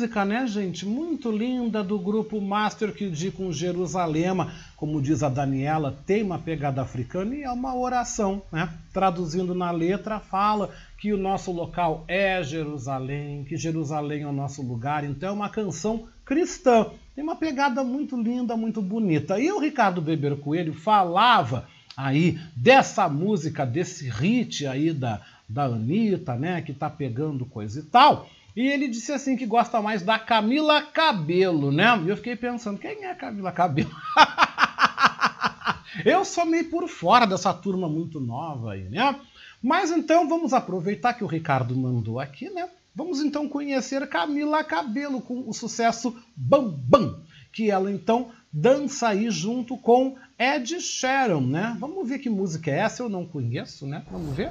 música, 0.00 0.24
né, 0.24 0.46
gente? 0.46 0.86
Muito 0.86 1.30
linda 1.30 1.84
do 1.84 1.98
grupo 1.98 2.40
Master 2.40 2.90
Kid 2.94 3.32
com 3.32 3.52
Jerusalema. 3.52 4.50
Como 4.74 5.02
diz 5.02 5.22
a 5.22 5.28
Daniela, 5.28 5.98
tem 6.06 6.22
uma 6.22 6.38
pegada 6.38 6.80
africana 6.80 7.34
e 7.34 7.42
é 7.42 7.50
uma 7.50 7.76
oração, 7.76 8.40
né? 8.50 8.72
Traduzindo 8.94 9.54
na 9.54 9.70
letra, 9.70 10.18
fala 10.18 10.70
que 10.96 11.12
o 11.12 11.18
nosso 11.18 11.52
local 11.52 12.02
é 12.08 12.42
Jerusalém, 12.42 13.44
que 13.44 13.58
Jerusalém 13.58 14.22
é 14.22 14.26
o 14.26 14.32
nosso 14.32 14.62
lugar. 14.62 15.04
Então 15.04 15.28
é 15.28 15.32
uma 15.32 15.50
canção 15.50 16.08
cristã. 16.24 16.86
Tem 17.14 17.22
uma 17.22 17.36
pegada 17.36 17.84
muito 17.84 18.16
linda, 18.16 18.56
muito 18.56 18.80
bonita. 18.80 19.38
E 19.38 19.52
o 19.52 19.60
Ricardo 19.60 20.00
Beber 20.00 20.36
Coelho 20.36 20.72
falava 20.72 21.68
aí 21.94 22.40
dessa 22.56 23.06
música, 23.06 23.66
desse 23.66 24.08
hit 24.08 24.66
aí 24.66 24.94
da, 24.94 25.20
da 25.46 25.64
Anitta, 25.64 26.36
né? 26.36 26.62
Que 26.62 26.72
tá 26.72 26.88
pegando 26.88 27.44
coisa 27.44 27.80
e 27.80 27.82
tal. 27.82 28.26
E 28.56 28.66
ele 28.66 28.88
disse 28.88 29.12
assim 29.12 29.36
que 29.36 29.46
gosta 29.46 29.80
mais 29.80 30.02
da 30.02 30.18
Camila 30.18 30.82
Cabelo, 30.82 31.70
né? 31.70 32.00
E 32.04 32.08
eu 32.08 32.16
fiquei 32.16 32.36
pensando, 32.36 32.78
quem 32.78 33.04
é 33.04 33.10
a 33.10 33.14
Camila 33.14 33.52
Cabelo? 33.52 33.90
eu 36.04 36.24
sou 36.24 36.44
meio 36.44 36.68
por 36.68 36.88
fora 36.88 37.26
dessa 37.26 37.54
turma 37.54 37.88
muito 37.88 38.20
nova 38.20 38.72
aí, 38.72 38.88
né? 38.88 39.18
Mas 39.62 39.90
então 39.90 40.28
vamos 40.28 40.52
aproveitar 40.52 41.14
que 41.14 41.22
o 41.22 41.28
Ricardo 41.28 41.76
mandou 41.76 42.18
aqui, 42.18 42.50
né? 42.50 42.68
Vamos 42.94 43.20
então 43.20 43.48
conhecer 43.48 44.08
Camila 44.08 44.64
Cabelo 44.64 45.20
com 45.20 45.48
o 45.48 45.52
sucesso 45.52 46.16
Bam 46.34 46.68
Bam, 46.68 47.22
que 47.52 47.70
ela 47.70 47.90
então 47.90 48.30
dança 48.52 49.08
aí 49.08 49.30
junto 49.30 49.76
com 49.76 50.16
Ed 50.38 50.80
Sheeran, 50.80 51.42
né? 51.42 51.76
Vamos 51.78 52.08
ver 52.08 52.18
que 52.18 52.28
música 52.28 52.70
é 52.70 52.78
essa, 52.78 53.02
eu 53.02 53.08
não 53.08 53.24
conheço, 53.24 53.86
né? 53.86 54.04
Vamos 54.10 54.34
ver? 54.34 54.50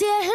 Yeah. 0.00 0.33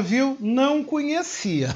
Viu? 0.00 0.36
Não 0.40 0.82
conhecia. 0.82 1.74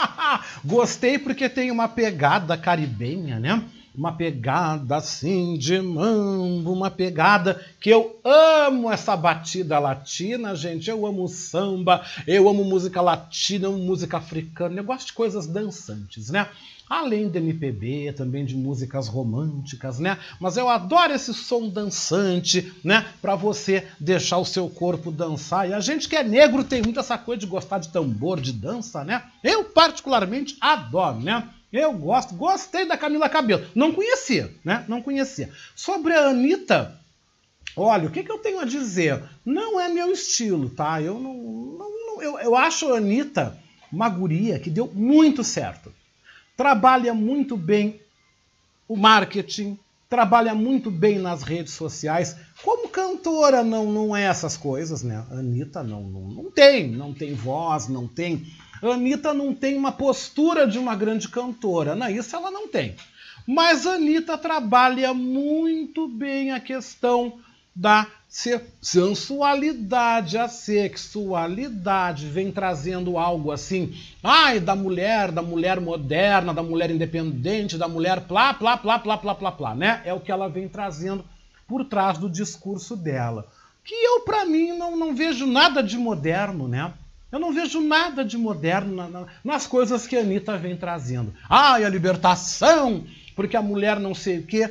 Gostei 0.64 1.18
porque 1.18 1.48
tem 1.48 1.70
uma 1.70 1.88
pegada 1.88 2.56
caribenha, 2.56 3.38
né? 3.38 3.62
Uma 3.94 4.12
pegada 4.12 4.96
assim 4.96 5.58
de 5.58 5.80
mambo, 5.80 6.72
uma 6.72 6.90
pegada 6.90 7.60
que 7.80 7.90
eu 7.90 8.20
amo 8.24 8.90
essa 8.90 9.16
batida 9.16 9.78
latina, 9.78 10.54
gente. 10.54 10.88
Eu 10.88 11.04
amo 11.06 11.26
samba, 11.26 12.04
eu 12.26 12.48
amo 12.48 12.64
música 12.64 13.00
latina, 13.00 13.66
eu 13.66 13.72
amo 13.74 13.84
música 13.84 14.16
africana. 14.18 14.80
Eu 14.80 14.84
gosto 14.84 15.08
de 15.08 15.12
coisas 15.12 15.46
dançantes, 15.46 16.30
né? 16.30 16.48
Além 16.90 17.28
de 17.28 17.38
MPB, 17.38 18.12
também 18.16 18.44
de 18.44 18.56
músicas 18.56 19.06
românticas, 19.06 20.00
né? 20.00 20.18
Mas 20.40 20.56
eu 20.56 20.68
adoro 20.68 21.12
esse 21.12 21.32
som 21.32 21.68
dançante, 21.68 22.72
né? 22.82 23.06
Para 23.22 23.36
você 23.36 23.86
deixar 24.00 24.38
o 24.38 24.44
seu 24.44 24.68
corpo 24.68 25.12
dançar. 25.12 25.68
E 25.68 25.72
a 25.72 25.78
gente 25.78 26.08
que 26.08 26.16
é 26.16 26.24
negro 26.24 26.64
tem 26.64 26.82
muito 26.82 26.98
essa 26.98 27.16
coisa 27.16 27.38
de 27.38 27.46
gostar 27.46 27.78
de 27.78 27.90
tambor, 27.90 28.40
de 28.40 28.52
dança, 28.52 29.04
né? 29.04 29.22
Eu 29.44 29.62
particularmente 29.66 30.56
adoro, 30.60 31.20
né? 31.20 31.48
Eu 31.72 31.92
gosto, 31.92 32.34
gostei 32.34 32.84
da 32.84 32.96
Camila 32.96 33.28
Cabelo. 33.28 33.64
Não 33.72 33.92
conhecia, 33.92 34.52
né? 34.64 34.84
Não 34.88 35.00
conhecia. 35.00 35.48
Sobre 35.76 36.12
a 36.12 36.30
Anitta, 36.30 36.98
olha, 37.76 38.08
o 38.08 38.10
que, 38.10 38.24
que 38.24 38.32
eu 38.32 38.38
tenho 38.38 38.58
a 38.58 38.64
dizer? 38.64 39.22
Não 39.46 39.78
é 39.78 39.88
meu 39.88 40.10
estilo, 40.10 40.68
tá? 40.68 41.00
Eu 41.00 41.20
não. 41.20 41.34
não, 41.34 42.06
não 42.06 42.22
eu, 42.22 42.40
eu 42.40 42.56
acho 42.56 42.92
a 42.92 42.96
Anitta 42.96 43.56
uma 43.92 44.08
guria 44.08 44.58
que 44.58 44.68
deu 44.68 44.90
muito 44.92 45.44
certo 45.44 45.92
trabalha 46.60 47.14
muito 47.14 47.56
bem 47.56 48.02
o 48.86 48.94
marketing, 48.94 49.78
trabalha 50.10 50.54
muito 50.54 50.90
bem 50.90 51.18
nas 51.18 51.42
redes 51.42 51.72
sociais. 51.72 52.36
Como 52.62 52.90
cantora 52.90 53.64
não, 53.64 53.90
não 53.90 54.14
é 54.14 54.24
essas 54.24 54.58
coisas, 54.58 55.02
né? 55.02 55.24
Anitta 55.30 55.82
não, 55.82 56.02
não, 56.02 56.20
não 56.20 56.50
tem, 56.50 56.90
não 56.90 57.14
tem 57.14 57.32
voz, 57.32 57.88
não 57.88 58.06
tem. 58.06 58.46
Anitta 58.82 59.32
não 59.32 59.54
tem 59.54 59.74
uma 59.74 59.90
postura 59.90 60.68
de 60.68 60.78
uma 60.78 60.94
grande 60.94 61.30
cantora, 61.30 61.94
não, 61.94 62.10
isso 62.10 62.36
ela 62.36 62.50
não 62.50 62.68
tem. 62.68 62.94
Mas 63.46 63.86
Anitta 63.86 64.36
trabalha 64.36 65.14
muito 65.14 66.06
bem 66.06 66.50
a 66.50 66.60
questão 66.60 67.38
da 67.74 68.06
sensualidade, 68.30 70.38
a 70.38 70.48
sexualidade 70.48 72.26
vem 72.26 72.52
trazendo 72.52 73.18
algo 73.18 73.50
assim, 73.50 73.92
ai, 74.22 74.60
da 74.60 74.76
mulher, 74.76 75.32
da 75.32 75.42
mulher 75.42 75.80
moderna, 75.80 76.54
da 76.54 76.62
mulher 76.62 76.92
independente, 76.92 77.76
da 77.76 77.88
mulher 77.88 78.20
plá, 78.28 78.54
plá, 78.54 78.76
plá, 78.76 79.00
plá, 79.00 79.18
plá, 79.18 79.34
plá, 79.34 79.50
plá, 79.50 79.74
né? 79.74 80.00
É 80.04 80.14
o 80.14 80.20
que 80.20 80.30
ela 80.30 80.48
vem 80.48 80.68
trazendo 80.68 81.24
por 81.66 81.84
trás 81.84 82.18
do 82.18 82.30
discurso 82.30 82.96
dela. 82.96 83.48
Que 83.84 83.94
eu, 83.94 84.20
para 84.20 84.46
mim, 84.46 84.78
não, 84.78 84.96
não 84.96 85.12
vejo 85.12 85.44
nada 85.44 85.82
de 85.82 85.98
moderno, 85.98 86.68
né? 86.68 86.92
Eu 87.32 87.40
não 87.40 87.52
vejo 87.52 87.80
nada 87.80 88.24
de 88.24 88.38
moderno 88.38 88.94
na, 88.94 89.08
na, 89.08 89.26
nas 89.44 89.66
coisas 89.66 90.06
que 90.06 90.16
a 90.16 90.20
Anitta 90.20 90.56
vem 90.56 90.76
trazendo. 90.76 91.34
Ai, 91.48 91.84
a 91.84 91.88
libertação, 91.88 93.04
porque 93.34 93.56
a 93.56 93.62
mulher 93.62 93.98
não 93.98 94.14
sei 94.14 94.38
o 94.38 94.46
quê. 94.46 94.70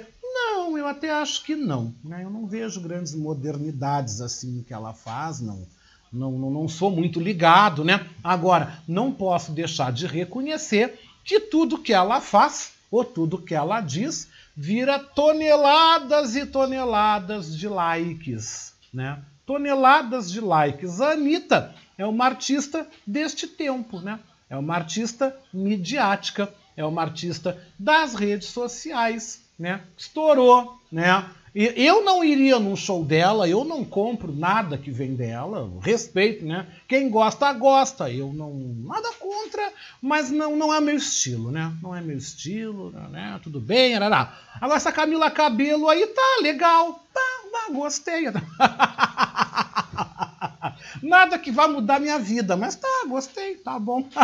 Eu 0.80 0.88
até 0.88 1.12
acho 1.12 1.44
que 1.44 1.56
não. 1.56 1.94
Né? 2.04 2.24
Eu 2.24 2.30
não 2.30 2.48
vejo 2.48 2.80
grandes 2.80 3.14
modernidades 3.14 4.22
assim 4.22 4.64
que 4.66 4.74
ela 4.74 4.94
faz, 4.94 5.42
não. 5.42 5.68
Não, 6.12 6.32
não, 6.32 6.50
não 6.50 6.68
sou 6.68 6.90
muito 6.90 7.20
ligado, 7.20 7.84
né? 7.84 8.08
Agora, 8.24 8.82
não 8.88 9.12
posso 9.12 9.52
deixar 9.52 9.92
de 9.92 10.08
reconhecer 10.08 11.00
que 11.24 11.40
tudo 11.40 11.78
que 11.78 11.94
ela 11.94 12.20
faz, 12.22 12.72
ou 12.90 13.04
tudo 13.04 13.42
que 13.42 13.54
ela 13.54 13.82
diz, 13.82 14.28
vira 14.56 14.98
toneladas 14.98 16.36
e 16.36 16.46
toneladas 16.46 17.56
de 17.56 17.68
likes, 17.68 18.74
né? 18.92 19.22
Toneladas 19.46 20.32
de 20.32 20.42
likes. 20.42 21.00
A 21.00 21.12
Anitta 21.12 21.76
é 21.98 22.06
uma 22.06 22.26
artista 22.26 22.88
deste 23.06 23.46
tempo, 23.46 24.00
né? 24.00 24.20
É 24.50 24.58
uma 24.58 24.76
artista 24.76 25.36
midiática, 25.54 26.52
é 26.76 26.84
uma 26.84 27.02
artista 27.02 27.62
das 27.78 28.16
redes 28.16 28.48
sociais, 28.48 29.44
né? 29.60 29.82
Estourou, 29.98 30.80
né? 30.92 31.30
E 31.54 31.74
eu 31.76 32.04
não 32.06 32.24
iria 32.24 32.60
num 32.60 32.76
show 32.76 33.04
dela, 33.04 33.50
eu 33.50 33.66
não 33.66 33.84
compro 33.84 34.32
nada 34.32 34.78
que 34.78 34.92
vem 34.92 35.16
dela, 35.16 35.70
respeito, 35.82 36.46
né? 36.46 36.68
Quem 36.88 37.10
gosta, 37.10 37.52
gosta. 37.54 38.10
Eu 38.10 38.32
não. 38.32 38.54
Nada 38.86 39.12
contra, 39.20 39.74
mas 40.00 40.30
não, 40.30 40.56
não 40.56 40.72
é 40.74 40.80
meu 40.80 40.96
estilo, 40.96 41.52
né? 41.52 41.74
Não 41.82 41.96
é 41.96 42.02
meu 42.02 42.18
estilo, 42.18 42.92
né? 43.10 43.40
Tudo 43.44 43.60
bem, 43.60 43.96
arará. 43.96 44.38
Agora 44.62 44.78
essa 44.78 44.92
Camila 44.92 45.32
Cabelo 45.32 45.90
aí 45.90 46.06
tá 46.06 46.40
legal. 46.42 47.04
Tá, 47.12 47.22
tá 47.52 47.74
gostei. 47.74 48.26
Nada 51.02 51.40
que 51.40 51.52
vá 51.52 51.68
mudar 51.68 52.00
minha 52.00 52.20
vida, 52.20 52.56
mas 52.56 52.76
tá, 52.76 53.06
gostei, 53.08 53.56
tá 53.56 53.80
bom. 53.80 54.08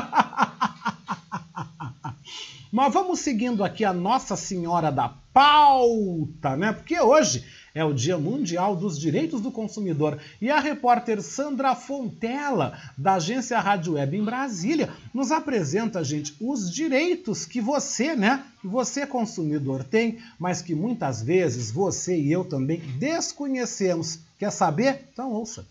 Mas 2.75 2.93
vamos 2.93 3.21
seguindo 3.21 3.63
aqui 3.63 3.85
a 3.85 3.93
Nossa 3.93 4.35
Senhora 4.35 4.91
da 4.91 5.07
Pauta, 5.31 6.57
né? 6.57 6.73
Porque 6.73 6.99
hoje 6.99 7.45
é 7.73 7.85
o 7.85 7.93
Dia 7.93 8.17
Mundial 8.17 8.75
dos 8.75 8.99
Direitos 8.99 9.39
do 9.39 9.49
Consumidor 9.49 10.19
e 10.41 10.51
a 10.51 10.59
repórter 10.59 11.21
Sandra 11.21 11.73
Fontela, 11.73 12.77
da 12.97 13.13
agência 13.13 13.57
Rádio 13.61 13.93
Web 13.93 14.17
em 14.17 14.25
Brasília, 14.25 14.89
nos 15.13 15.31
apresenta, 15.31 16.03
gente, 16.03 16.35
os 16.37 16.69
direitos 16.69 17.45
que 17.45 17.61
você, 17.61 18.13
né, 18.13 18.43
que 18.59 18.67
você 18.67 19.07
consumidor 19.07 19.85
tem, 19.85 20.19
mas 20.37 20.61
que 20.61 20.75
muitas 20.75 21.23
vezes 21.23 21.71
você 21.71 22.19
e 22.19 22.29
eu 22.29 22.43
também 22.43 22.81
desconhecemos. 22.99 24.19
Quer 24.37 24.51
saber? 24.51 25.07
Então 25.13 25.31
ouça. 25.31 25.65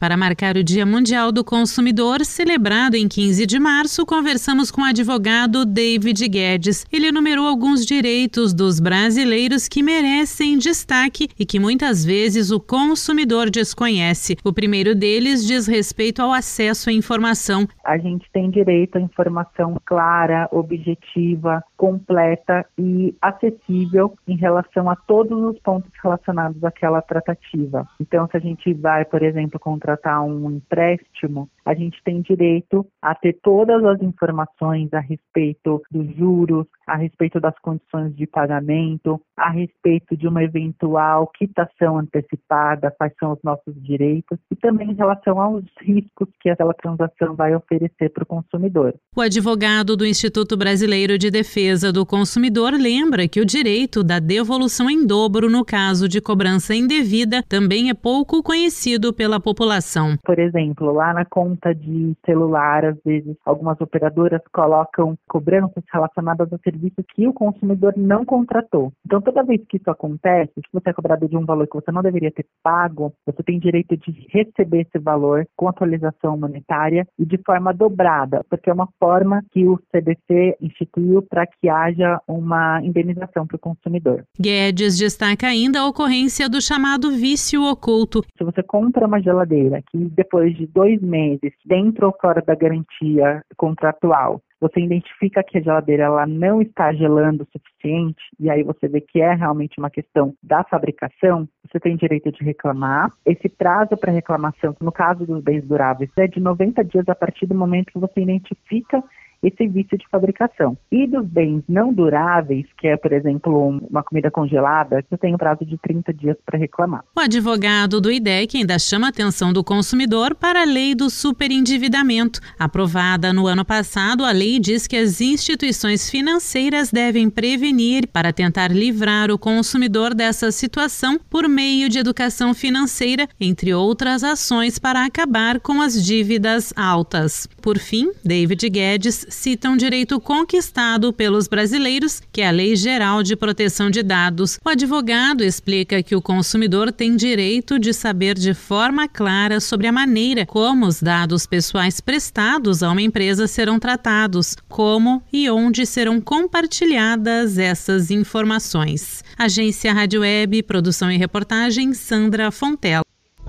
Para 0.00 0.16
marcar 0.16 0.56
o 0.56 0.64
Dia 0.64 0.86
Mundial 0.86 1.30
do 1.30 1.44
Consumidor, 1.44 2.24
celebrado 2.24 2.94
em 2.94 3.06
15 3.06 3.44
de 3.44 3.60
março, 3.60 4.06
conversamos 4.06 4.70
com 4.70 4.80
o 4.80 4.84
advogado 4.84 5.66
David 5.66 6.26
Guedes. 6.26 6.86
Ele 6.90 7.08
enumerou 7.08 7.46
alguns 7.46 7.84
direitos 7.84 8.54
dos 8.54 8.80
brasileiros 8.80 9.68
que 9.68 9.82
merecem 9.82 10.56
destaque 10.56 11.28
e 11.38 11.44
que 11.44 11.60
muitas 11.60 12.02
vezes 12.02 12.50
o 12.50 12.58
consumidor 12.58 13.50
desconhece. 13.50 14.38
O 14.42 14.54
primeiro 14.54 14.94
deles 14.94 15.46
diz 15.46 15.66
respeito 15.66 16.22
ao 16.22 16.32
acesso 16.32 16.88
à 16.88 16.92
informação. 16.94 17.68
A 17.84 17.98
gente 17.98 18.26
tem 18.32 18.48
direito 18.48 18.96
à 18.96 19.02
informação 19.02 19.76
clara, 19.84 20.48
objetiva, 20.50 21.62
completa 21.80 22.66
e 22.76 23.16
acessível 23.22 24.14
em 24.28 24.36
relação 24.36 24.90
a 24.90 24.94
todos 24.94 25.42
os 25.42 25.58
pontos 25.60 25.90
relacionados 26.02 26.62
àquela 26.62 27.00
tratativa. 27.00 27.88
Então, 27.98 28.28
se 28.28 28.36
a 28.36 28.40
gente 28.40 28.74
vai, 28.74 29.06
por 29.06 29.22
exemplo, 29.22 29.58
contra 29.58 29.80
contratar 29.80 30.22
um 30.22 30.50
empréstimo, 30.50 31.48
a 31.64 31.74
gente 31.74 32.00
tem 32.04 32.20
direito 32.20 32.86
a 33.02 33.14
ter 33.14 33.38
todas 33.42 33.84
as 33.84 34.00
informações 34.02 34.92
a 34.92 35.00
respeito 35.00 35.82
dos 35.90 36.14
juros, 36.16 36.66
a 36.86 36.96
respeito 36.96 37.40
das 37.40 37.56
condições 37.60 38.14
de 38.16 38.26
pagamento, 38.26 39.20
a 39.36 39.50
respeito 39.50 40.16
de 40.16 40.26
uma 40.26 40.42
eventual 40.42 41.26
quitação 41.28 41.98
antecipada, 41.98 42.92
quais 42.96 43.12
são 43.18 43.32
os 43.32 43.38
nossos 43.42 43.74
direitos 43.82 44.38
e 44.50 44.56
também 44.56 44.90
em 44.90 44.94
relação 44.94 45.40
aos 45.40 45.64
riscos 45.80 46.28
que 46.40 46.50
aquela 46.50 46.74
transação 46.74 47.34
vai 47.34 47.54
oferecer 47.54 48.10
para 48.10 48.24
o 48.24 48.26
consumidor. 48.26 48.94
O 49.16 49.20
advogado 49.20 49.96
do 49.96 50.06
Instituto 50.06 50.56
Brasileiro 50.56 51.16
de 51.16 51.30
Defesa 51.30 51.92
do 51.92 52.04
Consumidor 52.04 52.72
lembra 52.72 53.28
que 53.28 53.40
o 53.40 53.46
direito 53.46 54.02
da 54.02 54.18
devolução 54.18 54.90
em 54.90 55.06
dobro 55.06 55.48
no 55.48 55.64
caso 55.64 56.08
de 56.08 56.20
cobrança 56.20 56.74
indevida 56.74 57.42
também 57.48 57.90
é 57.90 57.94
pouco 57.94 58.42
conhecido 58.42 59.12
pela 59.12 59.40
população. 59.40 60.16
Por 60.24 60.38
exemplo, 60.38 60.92
lá 60.92 61.12
na 61.12 61.24
conta 61.60 61.74
de 61.74 62.16
celular, 62.24 62.84
às 62.84 62.96
vezes 63.04 63.36
algumas 63.44 63.80
operadoras 63.80 64.40
colocam 64.52 65.16
cobranças 65.28 65.84
relacionadas 65.92 66.52
a 66.52 66.58
serviço 66.58 67.04
que 67.14 67.28
o 67.28 67.32
consumidor 67.32 67.94
não 67.96 68.24
contratou. 68.24 68.92
Então, 69.04 69.20
toda 69.20 69.44
vez 69.44 69.60
que 69.68 69.76
isso 69.76 69.90
acontece, 69.90 70.52
se 70.54 70.72
você 70.72 70.90
é 70.90 70.92
cobrado 70.92 71.28
de 71.28 71.36
um 71.36 71.44
valor 71.44 71.66
que 71.66 71.74
você 71.74 71.92
não 71.92 72.02
deveria 72.02 72.32
ter 72.32 72.46
pago, 72.62 73.12
você 73.26 73.42
tem 73.42 73.58
direito 73.58 73.96
de 73.96 74.26
receber 74.30 74.82
esse 74.82 74.98
valor 75.02 75.46
com 75.56 75.68
atualização 75.68 76.36
monetária 76.36 77.06
e 77.18 77.24
de 77.24 77.38
forma 77.44 77.72
dobrada, 77.72 78.44
porque 78.48 78.70
é 78.70 78.72
uma 78.72 78.88
forma 78.98 79.42
que 79.52 79.66
o 79.66 79.78
CBC 79.92 80.56
instituiu 80.60 81.22
para 81.22 81.46
que 81.46 81.68
haja 81.68 82.20
uma 82.26 82.80
indenização 82.82 83.46
para 83.46 83.56
o 83.56 83.60
consumidor. 83.60 84.24
Guedes 84.38 84.98
destaca 84.98 85.46
ainda 85.46 85.80
a 85.80 85.86
ocorrência 85.86 86.48
do 86.48 86.60
chamado 86.60 87.10
vício 87.10 87.62
oculto. 87.62 88.22
Se 88.38 88.44
você 88.44 88.62
compra 88.62 89.06
uma 89.06 89.20
geladeira 89.20 89.82
que 89.90 89.98
depois 89.98 90.56
de 90.56 90.66
dois 90.66 91.00
meses, 91.00 91.39
dentro 91.64 92.06
ou 92.06 92.16
fora 92.20 92.42
da 92.42 92.54
garantia 92.54 93.42
contratual, 93.56 94.42
você 94.60 94.80
identifica 94.80 95.42
que 95.42 95.56
a 95.56 95.62
geladeira 95.62 96.04
ela 96.04 96.26
não 96.26 96.60
está 96.60 96.92
gelando 96.92 97.44
o 97.44 97.58
suficiente, 97.58 98.22
e 98.38 98.50
aí 98.50 98.62
você 98.62 98.86
vê 98.88 99.00
que 99.00 99.20
é 99.20 99.32
realmente 99.32 99.78
uma 99.78 99.88
questão 99.88 100.34
da 100.42 100.62
fabricação, 100.62 101.48
você 101.66 101.80
tem 101.80 101.96
direito 101.96 102.30
de 102.30 102.44
reclamar. 102.44 103.10
Esse 103.24 103.48
prazo 103.48 103.96
para 103.96 104.12
reclamação, 104.12 104.76
no 104.80 104.92
caso 104.92 105.24
dos 105.24 105.42
bens 105.42 105.66
duráveis, 105.66 106.10
é 106.18 106.26
de 106.26 106.40
90 106.40 106.84
dias 106.84 107.08
a 107.08 107.14
partir 107.14 107.46
do 107.46 107.54
momento 107.54 107.92
que 107.92 107.98
você 107.98 108.20
identifica 108.20 109.02
esse 109.42 109.66
vício 109.66 109.96
de 109.96 110.04
fabricação. 110.10 110.76
E 110.90 111.06
dos 111.06 111.26
bens 111.26 111.62
não 111.68 111.92
duráveis, 111.92 112.66
que 112.78 112.86
é, 112.86 112.96
por 112.96 113.12
exemplo, 113.12 113.68
um- 113.68 113.86
uma 113.90 114.02
comida 114.02 114.30
congelada, 114.30 115.04
eu 115.10 115.18
tenho 115.18 115.38
prazo 115.38 115.64
de 115.64 115.78
30 115.78 116.12
dias 116.12 116.36
para 116.44 116.58
reclamar. 116.58 117.04
O 117.16 117.20
advogado 117.20 118.00
do 118.00 118.10
IDEC 118.10 118.58
ainda 118.58 118.78
chama 118.78 119.06
a 119.06 119.10
atenção 119.10 119.52
do 119.52 119.64
consumidor 119.64 120.34
para 120.34 120.62
a 120.62 120.64
lei 120.64 120.94
do 120.94 121.08
superendividamento. 121.10 122.40
Aprovada 122.58 123.32
no 123.32 123.46
ano 123.46 123.64
passado, 123.64 124.24
a 124.24 124.30
lei 124.30 124.58
diz 124.58 124.86
que 124.86 124.96
as 124.96 125.20
instituições 125.20 126.10
financeiras 126.10 126.90
devem 126.90 127.28
prevenir 127.30 128.06
para 128.08 128.32
tentar 128.32 128.70
livrar 128.70 129.30
o 129.30 129.38
consumidor 129.38 130.14
dessa 130.14 130.50
situação 130.52 131.18
por 131.30 131.48
meio 131.48 131.88
de 131.88 131.98
educação 131.98 132.54
financeira, 132.54 133.26
entre 133.40 133.72
outras 133.74 134.22
ações 134.22 134.78
para 134.78 135.04
acabar 135.04 135.60
com 135.60 135.80
as 135.80 136.04
dívidas 136.04 136.72
altas. 136.76 137.48
Por 137.62 137.78
fim, 137.78 138.10
David 138.24 138.68
Guedes 138.68 139.26
cita 139.30 139.70
um 139.70 139.76
direito 139.76 140.20
conquistado 140.20 141.12
pelos 141.12 141.48
brasileiros, 141.48 142.20
que 142.32 142.40
é 142.40 142.48
a 142.48 142.50
Lei 142.50 142.76
Geral 142.76 143.22
de 143.22 143.36
Proteção 143.36 143.88
de 143.90 144.02
Dados. 144.02 144.58
O 144.64 144.68
advogado 144.68 145.42
explica 145.42 146.02
que 146.02 146.14
o 146.14 146.20
consumidor 146.20 146.92
tem 146.92 147.16
direito 147.16 147.78
de 147.78 147.94
saber 147.94 148.34
de 148.34 148.52
forma 148.52 149.08
clara 149.08 149.60
sobre 149.60 149.86
a 149.86 149.92
maneira 149.92 150.44
como 150.44 150.86
os 150.86 151.00
dados 151.00 151.46
pessoais 151.46 152.00
prestados 152.00 152.82
a 152.82 152.90
uma 152.90 153.02
empresa 153.02 153.46
serão 153.46 153.78
tratados, 153.78 154.56
como 154.68 155.22
e 155.32 155.48
onde 155.48 155.86
serão 155.86 156.20
compartilhadas 156.20 157.58
essas 157.58 158.10
informações. 158.10 159.24
Agência 159.38 159.92
Rádio 159.92 160.20
Web, 160.22 160.62
produção 160.64 161.10
e 161.10 161.16
reportagem 161.16 161.94
Sandra 161.94 162.50
Fontela. 162.50 163.04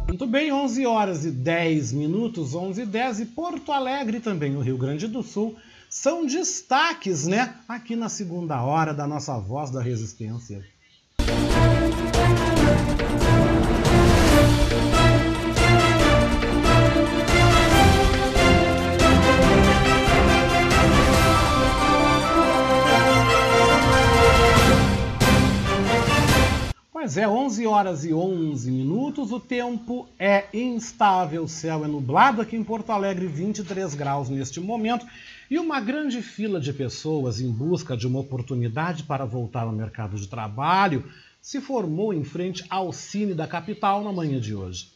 Muito 0.07 0.27
bem, 0.27 0.51
11 0.51 0.85
horas 0.85 1.25
e 1.25 1.31
10 1.31 1.93
minutos, 1.93 2.53
11 2.53 2.81
e 2.81 2.85
10 2.85 3.19
e 3.21 3.25
Porto 3.27 3.71
Alegre 3.71 4.19
também, 4.19 4.51
no 4.51 4.59
Rio 4.59 4.77
Grande 4.77 5.07
do 5.07 5.23
Sul, 5.23 5.55
são 5.91 6.25
destaques, 6.25 7.27
né? 7.27 7.53
Aqui 7.67 7.97
na 7.97 8.07
segunda 8.07 8.63
hora 8.63 8.93
da 8.93 9.05
nossa 9.05 9.37
Voz 9.37 9.69
da 9.69 9.81
Resistência. 9.81 10.65
Pois 26.93 27.17
é, 27.17 27.27
11 27.27 27.67
horas 27.67 28.05
e 28.05 28.13
11 28.13 28.71
minutos, 28.71 29.33
o 29.33 29.39
tempo 29.41 30.07
é 30.17 30.45
instável, 30.53 31.43
o 31.43 31.49
céu 31.49 31.83
é 31.83 31.87
nublado 31.87 32.41
aqui 32.41 32.55
em 32.55 32.63
Porto 32.63 32.91
Alegre, 32.91 33.27
23 33.27 33.93
graus 33.95 34.29
neste 34.29 34.61
momento, 34.61 35.05
e 35.51 35.59
uma 35.59 35.81
grande 35.81 36.21
fila 36.21 36.61
de 36.61 36.71
pessoas 36.71 37.41
em 37.41 37.51
busca 37.51 37.97
de 37.97 38.07
uma 38.07 38.21
oportunidade 38.21 39.03
para 39.03 39.25
voltar 39.25 39.63
ao 39.63 39.73
mercado 39.73 40.15
de 40.15 40.25
trabalho 40.25 41.03
se 41.41 41.59
formou 41.59 42.13
em 42.13 42.23
frente 42.23 42.63
ao 42.69 42.93
Cine 42.93 43.33
da 43.33 43.45
capital 43.45 44.01
na 44.01 44.13
manhã 44.13 44.39
de 44.39 44.55
hoje. 44.55 44.93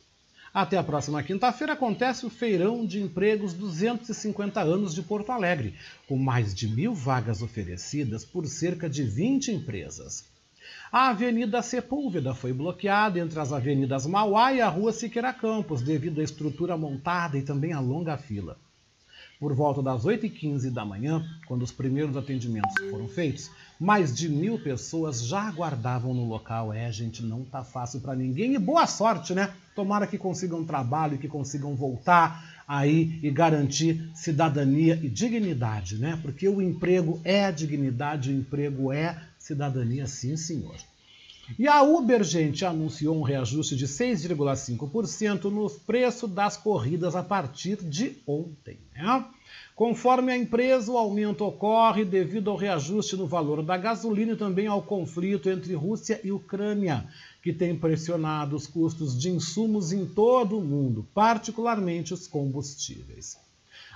Até 0.54 0.78
a 0.78 0.84
próxima 0.84 1.22
quinta-feira 1.22 1.74
acontece 1.74 2.26
o 2.26 2.30
Feirão 2.30 2.86
de 2.86 3.02
Empregos 3.02 3.54
250 3.54 4.62
anos 4.62 4.96
de 4.96 5.04
Porto 5.04 5.34
Alegre, 5.34 5.76
com 6.08 6.16
mais 6.16 6.56
de 6.56 6.70
mil 6.70 6.94
vagas 6.94 7.42
oferecidas 7.42 8.24
por 8.24 8.48
cerca 8.48 8.90
de 8.90 9.04
20 9.04 9.52
empresas. 9.52 10.24
A 10.90 11.10
Avenida 11.10 11.62
Sepúlveda 11.62 12.34
foi 12.34 12.54
bloqueada 12.54 13.20
entre 13.20 13.38
as 13.42 13.52
avenidas 13.52 14.06
Mauá 14.06 14.54
e 14.54 14.62
a 14.62 14.70
Rua 14.70 14.94
Siqueira 14.94 15.34
Campos, 15.34 15.82
devido 15.82 16.22
à 16.22 16.24
estrutura 16.24 16.78
montada 16.78 17.38
e 17.38 17.42
também 17.42 17.74
à 17.74 17.82
longa 17.82 18.16
fila. 18.16 18.58
Por 19.40 19.54
volta 19.54 19.82
das 19.82 20.04
8h15 20.04 20.72
da 20.72 20.86
manhã, 20.86 21.26
quando 21.48 21.64
os 21.64 21.72
primeiros 21.72 22.16
atendimentos 22.16 22.74
foram 22.90 23.08
feitos, 23.08 23.52
mais 23.80 24.16
de 24.16 24.30
mil 24.30 24.58
pessoas 24.58 25.26
já 25.26 25.42
aguardavam 25.42 26.14
no 26.14 26.26
local. 26.26 26.72
É, 26.72 26.92
gente, 26.92 27.22
não 27.22 27.44
tá 27.44 27.64
fácil 27.64 28.00
para 28.00 28.16
ninguém. 28.16 28.54
E 28.54 28.60
boa 28.60 28.88
sorte, 28.88 29.34
né? 29.34 29.54
Tomara 29.76 30.08
que 30.08 30.18
consigam 30.18 30.64
trabalho, 30.64 31.18
que 31.18 31.28
consigam 31.28 31.76
voltar 31.76 32.64
aí 32.68 33.20
e 33.22 33.30
garantir 33.30 34.10
cidadania 34.16 34.96
e 34.96 35.10
dignidade, 35.10 35.98
né? 35.98 36.18
Porque 36.22 36.48
o 36.48 36.62
emprego 36.62 37.20
é 37.24 37.52
dignidade, 37.52 38.32
o 38.32 38.34
emprego 38.34 38.92
é 38.92 39.22
cidadania, 39.38 40.08
sim, 40.08 40.38
senhor. 40.38 40.76
E 41.60 41.68
a 41.68 41.84
Uber, 41.84 42.24
gente, 42.24 42.66
anunciou 42.66 43.16
um 43.16 43.22
reajuste 43.22 43.76
de 43.76 43.88
6,5% 43.88 45.44
no 45.46 45.70
preço 45.70 46.28
das 46.28 46.58
corridas 46.58 47.16
a 47.16 47.22
partir 47.22 47.78
de 47.78 48.18
ontem. 48.26 48.80
Né? 48.96 49.26
Conforme 49.76 50.32
a 50.32 50.38
empresa, 50.38 50.92
o 50.92 50.98
aumento 50.98 51.46
ocorre 51.46 52.04
devido 52.04 52.50
ao 52.50 52.58
reajuste 52.58 53.16
no 53.16 53.28
valor 53.28 53.62
da 53.62 53.78
gasolina 53.78 54.34
e 54.34 54.38
também 54.38 54.66
ao 54.66 54.82
conflito 54.82 55.50
entre 55.50 55.76
Rússia 55.76 56.20
e 56.24 56.32
Ucrânia, 56.32 57.08
que 57.44 57.54
tem 57.54 57.78
pressionado 57.78 58.56
os 58.56 58.66
custos 58.66 59.20
de 59.20 59.30
insumos 59.30 59.92
em 59.92 60.06
todo 60.06 60.58
o 60.58 60.66
mundo, 60.66 61.06
particularmente 61.14 62.14
os 62.14 62.26
combustíveis. 62.26 63.45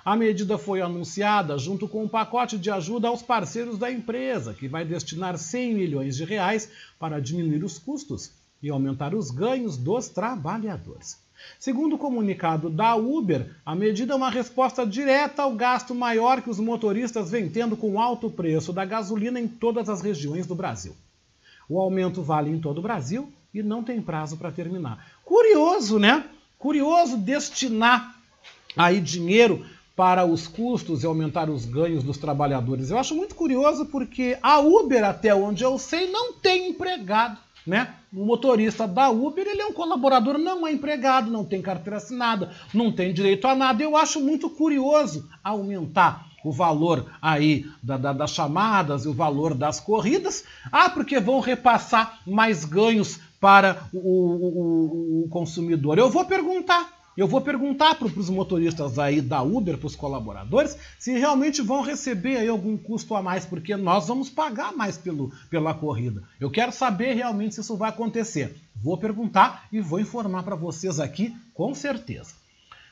A 0.04 0.16
medida 0.16 0.58
foi 0.58 0.82
anunciada 0.82 1.58
junto 1.58 1.88
com 1.88 2.04
um 2.04 2.08
pacote 2.08 2.58
de 2.58 2.72
ajuda 2.72 3.08
aos 3.08 3.22
parceiros 3.22 3.78
da 3.78 3.92
empresa, 3.92 4.54
que 4.54 4.68
vai 4.68 4.86
destinar 4.86 5.38
100 5.38 5.74
milhões 5.74 6.16
de 6.16 6.24
reais 6.24 6.72
para 6.98 7.20
diminuir 7.20 7.64
os 7.64 7.78
custos 7.78 8.32
e 8.62 8.70
aumentar 8.70 9.14
os 9.14 9.30
ganhos 9.30 9.78
dos 9.78 10.08
trabalhadores. 10.08 11.18
Segundo 11.58 11.96
o 11.96 11.98
comunicado 11.98 12.70
da 12.70 12.96
Uber, 12.96 13.50
a 13.66 13.76
medida 13.76 14.14
é 14.14 14.16
uma 14.16 14.30
resposta 14.30 14.86
direta 14.86 15.44
ao 15.44 15.54
gasto 15.54 15.96
maior 15.96 16.42
que 16.42 16.50
os 16.50 16.60
motoristas 16.60 17.32
vêm 17.32 17.50
tendo 17.50 17.78
com 17.78 17.92
o 17.92 18.00
alto 18.00 18.30
preço 18.30 18.74
da 18.74 18.84
gasolina 18.84 19.40
em 19.40 19.48
todas 19.48 19.90
as 19.90 20.02
regiões 20.02 20.46
do 20.46 20.56
Brasil. 20.56 20.96
O 21.68 21.80
aumento 21.80 22.22
vale 22.22 22.50
em 22.50 22.60
todo 22.60 22.80
o 22.80 22.82
Brasil 22.82 23.32
e 23.54 23.64
não 23.64 23.84
tem 23.84 24.02
prazo 24.02 24.38
para 24.38 24.52
terminar. 24.52 25.06
Curioso, 25.24 25.98
né? 25.98 26.26
Curioso 26.58 27.18
destinar 27.18 28.16
aí 28.76 29.00
dinheiro 29.00 29.66
para 30.00 30.26
os 30.26 30.48
custos 30.48 31.04
e 31.04 31.06
aumentar 31.06 31.50
os 31.50 31.66
ganhos 31.66 32.06
dos 32.06 32.18
trabalhadores. 32.18 32.90
Eu 32.90 32.98
acho 32.98 33.14
muito 33.14 33.36
curioso 33.36 33.86
porque 33.86 34.38
a 34.42 34.58
Uber, 34.58 35.04
até 35.04 35.36
onde 35.36 35.62
eu 35.62 35.78
sei, 35.78 36.10
não 36.10 36.32
tem 36.32 36.70
empregado, 36.70 37.38
né? 37.68 37.96
O 38.14 38.24
motorista 38.24 38.88
da 38.88 39.10
Uber, 39.10 39.46
ele 39.46 39.62
é 39.62 39.66
um 39.66 39.74
colaborador, 39.74 40.38
não 40.38 40.66
é 40.66 40.72
empregado, 40.72 41.30
não 41.30 41.44
tem 41.44 41.62
carteira 41.62 41.98
assinada, 41.98 42.50
não 42.74 42.94
tem 42.94 43.14
direito 43.14 43.46
a 43.46 43.54
nada. 43.54 43.84
Eu 43.84 43.98
acho 43.98 44.22
muito 44.22 44.50
curioso 44.50 45.28
aumentar 45.44 46.28
o 46.46 46.52
valor 46.54 47.12
aí 47.22 47.66
da, 47.84 47.98
da, 47.98 48.14
das 48.14 48.32
chamadas 48.32 49.04
e 49.04 49.10
o 49.10 49.14
valor 49.14 49.54
das 49.54 49.82
corridas. 49.82 50.46
Ah, 50.72 50.90
porque 50.90 51.20
vão 51.20 51.42
repassar 51.42 52.22
mais 52.26 52.64
ganhos 52.64 53.20
para 53.38 53.84
o, 53.92 53.98
o, 54.00 55.22
o, 55.22 55.26
o 55.26 55.30
consumidor. 55.30 55.98
Eu 55.98 56.10
vou 56.10 56.24
perguntar. 56.24 56.99
Eu 57.20 57.28
vou 57.28 57.42
perguntar 57.42 57.96
para 57.96 58.08
os 58.08 58.30
motoristas 58.30 58.98
aí 58.98 59.20
da 59.20 59.42
Uber, 59.42 59.78
para 59.78 59.88
os 59.88 59.96
colaboradores, 59.96 60.78
se 60.98 61.20
realmente 61.20 61.62
vão 61.62 61.82
receber 61.82 62.38
aí 62.38 62.48
algum 62.48 62.78
custo 62.78 63.14
a 63.14 63.22
mais, 63.22 63.46
porque 63.46 63.76
nós 63.76 64.08
vamos 64.08 64.30
pagar 64.30 64.72
mais 64.72 64.98
pelo, 64.98 65.30
pela 65.50 65.74
corrida. 65.74 66.24
Eu 66.40 66.50
quero 66.50 66.72
saber 66.72 67.16
realmente 67.16 67.56
se 67.56 67.60
isso 67.60 67.76
vai 67.76 67.90
acontecer. 67.90 68.56
Vou 68.74 68.98
perguntar 68.98 69.68
e 69.70 69.82
vou 69.82 70.00
informar 70.00 70.44
para 70.44 70.56
vocês 70.56 70.98
aqui 70.98 71.36
com 71.54 71.76
certeza. 71.76 72.36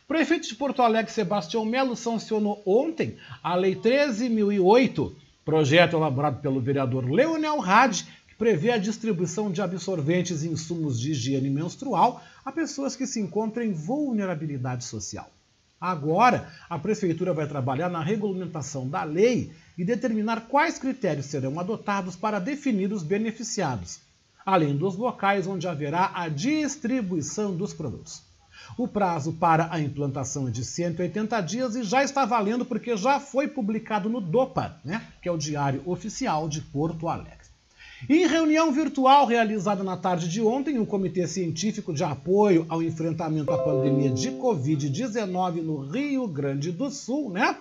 Prefeito 0.05 0.49
de 0.49 0.55
Porto 0.55 0.81
Alegre, 0.81 1.09
Sebastião 1.09 1.63
Melo, 1.63 1.95
sancionou 1.95 2.61
ontem 2.65 3.15
a 3.41 3.55
Lei 3.55 3.77
13.008, 3.77 5.09
projeto 5.45 5.95
elaborado 5.95 6.41
pelo 6.41 6.59
vereador 6.59 7.09
Leonel 7.09 7.61
que 7.61 8.05
prevê 8.37 8.71
a 8.71 8.77
distribuição 8.77 9.51
de 9.51 9.61
absorventes 9.61 10.43
e 10.43 10.47
insumos 10.47 10.99
de 10.99 11.11
higiene 11.11 11.49
menstrual 11.49 12.23
a 12.45 12.51
pessoas 12.51 12.95
que 12.95 13.07
se 13.07 13.19
encontram 13.19 13.63
em 13.63 13.73
vulnerabilidade 13.73 14.83
social. 14.83 15.29
Agora, 15.79 16.51
a 16.69 16.79
Prefeitura 16.79 17.33
vai 17.33 17.47
trabalhar 17.47 17.89
na 17.89 18.01
regulamentação 18.01 18.89
da 18.89 19.03
lei 19.03 19.51
e 19.77 19.85
determinar 19.85 20.47
quais 20.47 20.79
critérios 20.79 21.27
serão 21.27 21.59
adotados 21.59 22.15
para 22.15 22.39
definir 22.39 22.91
os 22.91 23.03
beneficiados, 23.03 23.99
além 24.43 24.75
dos 24.75 24.95
locais 24.95 25.45
onde 25.45 25.67
haverá 25.67 26.11
a 26.15 26.29
distribuição 26.29 27.55
dos 27.55 27.73
produtos. 27.73 28.23
O 28.75 28.87
prazo 28.87 29.33
para 29.33 29.67
a 29.71 29.79
implantação 29.79 30.47
é 30.47 30.51
de 30.51 30.65
180 30.65 31.41
dias 31.41 31.75
e 31.75 31.83
já 31.83 32.03
está 32.03 32.25
valendo 32.25 32.65
porque 32.65 32.97
já 32.97 33.19
foi 33.19 33.47
publicado 33.47 34.09
no 34.09 34.19
DOPA, 34.19 34.79
né, 34.83 35.05
que 35.21 35.29
é 35.29 35.31
o 35.31 35.37
Diário 35.37 35.83
Oficial 35.85 36.49
de 36.49 36.61
Porto 36.61 37.07
Alegre. 37.07 37.46
Em 38.07 38.27
reunião 38.27 38.71
virtual 38.71 39.25
realizada 39.25 39.83
na 39.83 39.97
tarde 39.97 40.29
de 40.29 40.39
ontem, 40.39 40.77
o 40.77 40.85
Comitê 40.85 41.27
Científico 41.27 41.91
de 41.91 42.03
Apoio 42.03 42.63
ao 42.69 42.83
Enfrentamento 42.83 43.51
à 43.51 43.57
Pandemia 43.57 44.11
de 44.11 44.29
Covid-19 44.33 45.63
no 45.63 45.79
Rio 45.79 46.27
Grande 46.27 46.71
do 46.71 46.91
Sul, 46.91 47.31
né? 47.31 47.57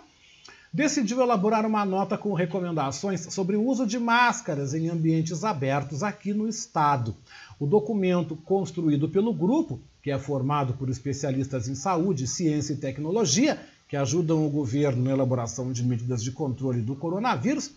Decidiu 0.70 1.22
elaborar 1.22 1.64
uma 1.64 1.86
nota 1.86 2.18
com 2.18 2.34
recomendações 2.34 3.32
sobre 3.32 3.56
o 3.56 3.64
uso 3.64 3.86
de 3.86 3.98
máscaras 3.98 4.74
em 4.74 4.90
ambientes 4.90 5.42
abertos 5.42 6.02
aqui 6.02 6.34
no 6.34 6.46
estado. 6.46 7.16
O 7.58 7.66
documento, 7.66 8.36
construído 8.36 9.08
pelo 9.08 9.32
grupo, 9.32 9.80
que 10.02 10.10
é 10.10 10.18
formado 10.18 10.74
por 10.74 10.90
especialistas 10.90 11.66
em 11.66 11.74
saúde, 11.74 12.26
ciência 12.26 12.74
e 12.74 12.76
tecnologia, 12.76 13.58
que 13.88 13.96
ajudam 13.96 14.46
o 14.46 14.50
governo 14.50 15.02
na 15.02 15.12
elaboração 15.12 15.72
de 15.72 15.82
medidas 15.82 16.22
de 16.22 16.30
controle 16.30 16.82
do 16.82 16.94
coronavírus, 16.94 17.70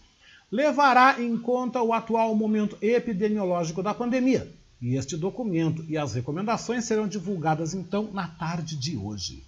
levará 0.52 1.22
em 1.22 1.38
conta 1.38 1.82
o 1.82 1.94
atual 1.94 2.36
momento 2.36 2.78
epidemiológico 2.82 3.84
da 3.84 3.94
pandemia. 3.94 4.52
E 4.82 4.96
este 4.96 5.18
documento 5.18 5.84
e 5.90 5.98
as 5.98 6.14
recomendações 6.14 6.86
serão 6.86 7.08
divulgadas 7.08 7.74
então 7.74 8.10
na 8.14 8.28
tarde 8.28 8.76
de 8.78 8.96
hoje. 8.96 9.44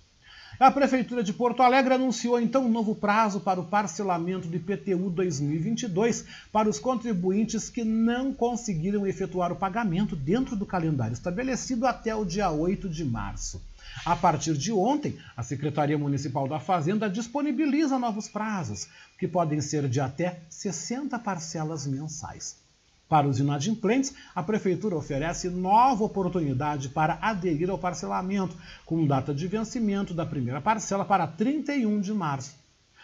A 0.59 0.69
Prefeitura 0.69 1.23
de 1.23 1.33
Porto 1.33 1.63
Alegre 1.63 1.95
anunciou 1.95 2.39
então 2.39 2.65
um 2.65 2.69
novo 2.69 2.93
prazo 2.93 3.39
para 3.39 3.59
o 3.59 3.65
parcelamento 3.65 4.47
do 4.47 4.55
IPTU 4.55 5.09
2022 5.09 6.23
para 6.51 6.69
os 6.69 6.77
contribuintes 6.77 7.67
que 7.67 7.83
não 7.83 8.31
conseguiram 8.31 9.07
efetuar 9.07 9.51
o 9.51 9.55
pagamento 9.55 10.15
dentro 10.15 10.55
do 10.55 10.65
calendário 10.65 11.13
estabelecido 11.13 11.87
até 11.87 12.13
o 12.13 12.23
dia 12.23 12.51
8 12.51 12.87
de 12.89 13.03
março. 13.03 13.59
A 14.05 14.15
partir 14.15 14.57
de 14.57 14.71
ontem, 14.71 15.17
a 15.37 15.43
Secretaria 15.43 15.97
Municipal 15.97 16.47
da 16.47 16.59
Fazenda 16.59 17.09
disponibiliza 17.09 17.99
novos 17.99 18.27
prazos, 18.27 18.87
que 19.17 19.27
podem 19.27 19.61
ser 19.61 19.87
de 19.87 19.99
até 19.99 20.41
60 20.49 21.19
parcelas 21.19 21.85
mensais. 21.85 22.61
Para 23.07 23.27
os 23.27 23.39
inadimplentes, 23.39 24.13
a 24.33 24.41
Prefeitura 24.41 24.95
oferece 24.95 25.49
nova 25.49 26.03
oportunidade 26.03 26.87
para 26.89 27.19
aderir 27.21 27.69
ao 27.69 27.77
parcelamento, 27.77 28.55
com 28.85 29.05
data 29.05 29.33
de 29.33 29.47
vencimento 29.47 30.13
da 30.13 30.25
primeira 30.25 30.61
parcela 30.61 31.03
para 31.03 31.27
31 31.27 31.99
de 31.99 32.13
março. 32.13 32.55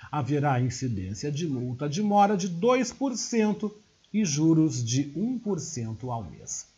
Haverá 0.09 0.61
incidência 0.61 1.29
de 1.29 1.45
multa 1.45 1.89
de 1.89 2.01
mora 2.01 2.37
de 2.37 2.49
2% 2.49 3.69
e 4.13 4.23
juros 4.23 4.81
de 4.83 5.11
1% 5.13 6.09
ao 6.09 6.23
mês. 6.23 6.76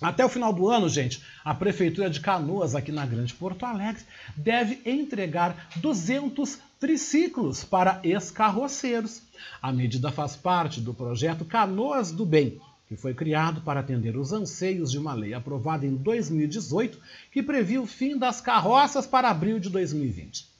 Até 0.00 0.24
o 0.24 0.28
final 0.28 0.52
do 0.52 0.68
ano, 0.68 0.88
gente, 0.88 1.22
a 1.44 1.54
Prefeitura 1.54 2.10
de 2.10 2.20
Canoas, 2.20 2.74
aqui 2.74 2.90
na 2.90 3.06
Grande 3.06 3.32
Porto 3.32 3.64
Alegre, 3.64 4.02
deve 4.36 4.80
entregar 4.84 5.68
200 5.76 6.58
triciclos 6.80 7.64
para 7.64 8.00
ex-carroceiros. 8.02 9.22
A 9.62 9.72
medida 9.72 10.10
faz 10.10 10.36
parte 10.36 10.80
do 10.80 10.92
projeto 10.92 11.44
Canoas 11.44 12.10
do 12.10 12.26
Bem, 12.26 12.60
que 12.88 12.96
foi 12.96 13.14
criado 13.14 13.60
para 13.62 13.80
atender 13.80 14.16
os 14.16 14.32
anseios 14.32 14.90
de 14.90 14.98
uma 14.98 15.14
lei 15.14 15.32
aprovada 15.32 15.86
em 15.86 15.94
2018, 15.94 16.98
que 17.30 17.42
previa 17.42 17.80
o 17.80 17.86
fim 17.86 18.18
das 18.18 18.40
carroças 18.40 19.06
para 19.06 19.30
abril 19.30 19.58
de 19.58 19.70
2020. 19.70 20.53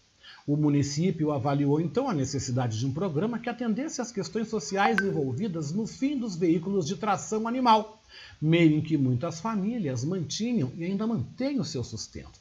O 0.47 0.59
município 0.59 1.33
avaliou 1.33 1.81
então 1.81 2.07
a 2.07 2.13
necessidade 2.13 2.79
de 2.79 2.87
um 2.87 2.93
programa 2.93 3.39
que 3.39 3.49
atendesse 3.49 4.03
às 4.03 4.13
questões 4.13 4.49
sociais 4.49 4.99
envolvidas 5.01 5.73
no 5.73 5.87
fim 5.87 6.19
dos 6.19 6.37
veículos 6.37 6.87
de 6.87 6.97
tração 6.97 7.49
animal, 7.49 8.03
meio 8.41 8.77
em 8.77 8.83
que 8.83 8.99
muitas 8.99 9.41
famílias 9.41 10.05
mantinham 10.05 10.71
e 10.77 10.85
ainda 10.85 11.07
mantêm 11.07 11.59
o 11.59 11.65
seu 11.65 11.83
sustento. 11.83 12.39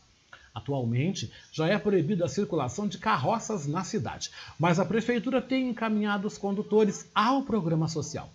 Atualmente, 0.54 1.32
já 1.52 1.68
é 1.68 1.80
proibida 1.80 2.26
a 2.26 2.30
circulação 2.30 2.90
de 2.90 2.98
carroças 2.98 3.66
na 3.66 3.86
cidade, 3.86 4.32
mas 4.60 4.80
a 4.80 4.86
prefeitura 4.86 5.42
tem 5.42 5.70
encaminhado 5.70 6.28
os 6.28 6.38
condutores 6.38 7.10
ao 7.16 7.44
programa 7.44 7.88
social. 7.88 8.30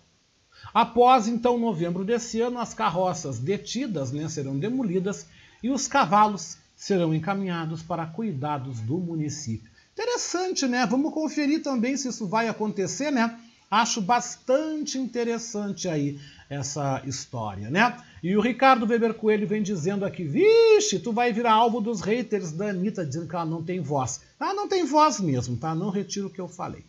Após 0.73 1.27
então 1.27 1.59
novembro 1.59 2.03
desse 2.03 2.41
ano, 2.41 2.57
as 2.57 2.73
carroças 2.73 3.37
detidas 3.37 4.11
né, 4.11 4.27
serão 4.27 4.57
demolidas 4.57 5.27
e 5.61 5.69
os 5.69 5.87
cavalos 5.87 6.57
serão 6.79 7.13
encaminhados 7.13 7.83
para 7.83 8.05
cuidados 8.05 8.79
do 8.79 8.97
município. 8.97 9.69
Interessante, 9.91 10.65
né? 10.65 10.85
Vamos 10.85 11.13
conferir 11.13 11.61
também 11.61 11.97
se 11.97 12.07
isso 12.07 12.25
vai 12.25 12.47
acontecer, 12.47 13.11
né? 13.11 13.37
Acho 13.69 14.01
bastante 14.01 14.97
interessante 14.97 15.89
aí 15.89 16.17
essa 16.49 17.03
história, 17.05 17.69
né? 17.69 17.97
E 18.23 18.35
o 18.35 18.39
Ricardo 18.39 18.87
Weber 18.87 19.13
Coelho 19.13 19.45
vem 19.45 19.61
dizendo 19.61 20.05
aqui, 20.05 20.23
vixe, 20.23 20.99
tu 20.99 21.11
vai 21.11 21.33
virar 21.33 21.51
alvo 21.51 21.81
dos 21.81 21.99
haters 21.99 22.53
da 22.53 22.69
Anitta, 22.69 23.05
dizendo 23.05 23.27
que 23.27 23.35
ela 23.35 23.45
não 23.45 23.61
tem 23.61 23.81
voz. 23.81 24.21
Ah, 24.39 24.53
não 24.53 24.69
tem 24.69 24.85
voz 24.85 25.19
mesmo, 25.19 25.57
tá? 25.57 25.75
Não 25.75 25.89
retiro 25.89 26.27
o 26.27 26.29
que 26.29 26.39
eu 26.39 26.47
falei. 26.47 26.85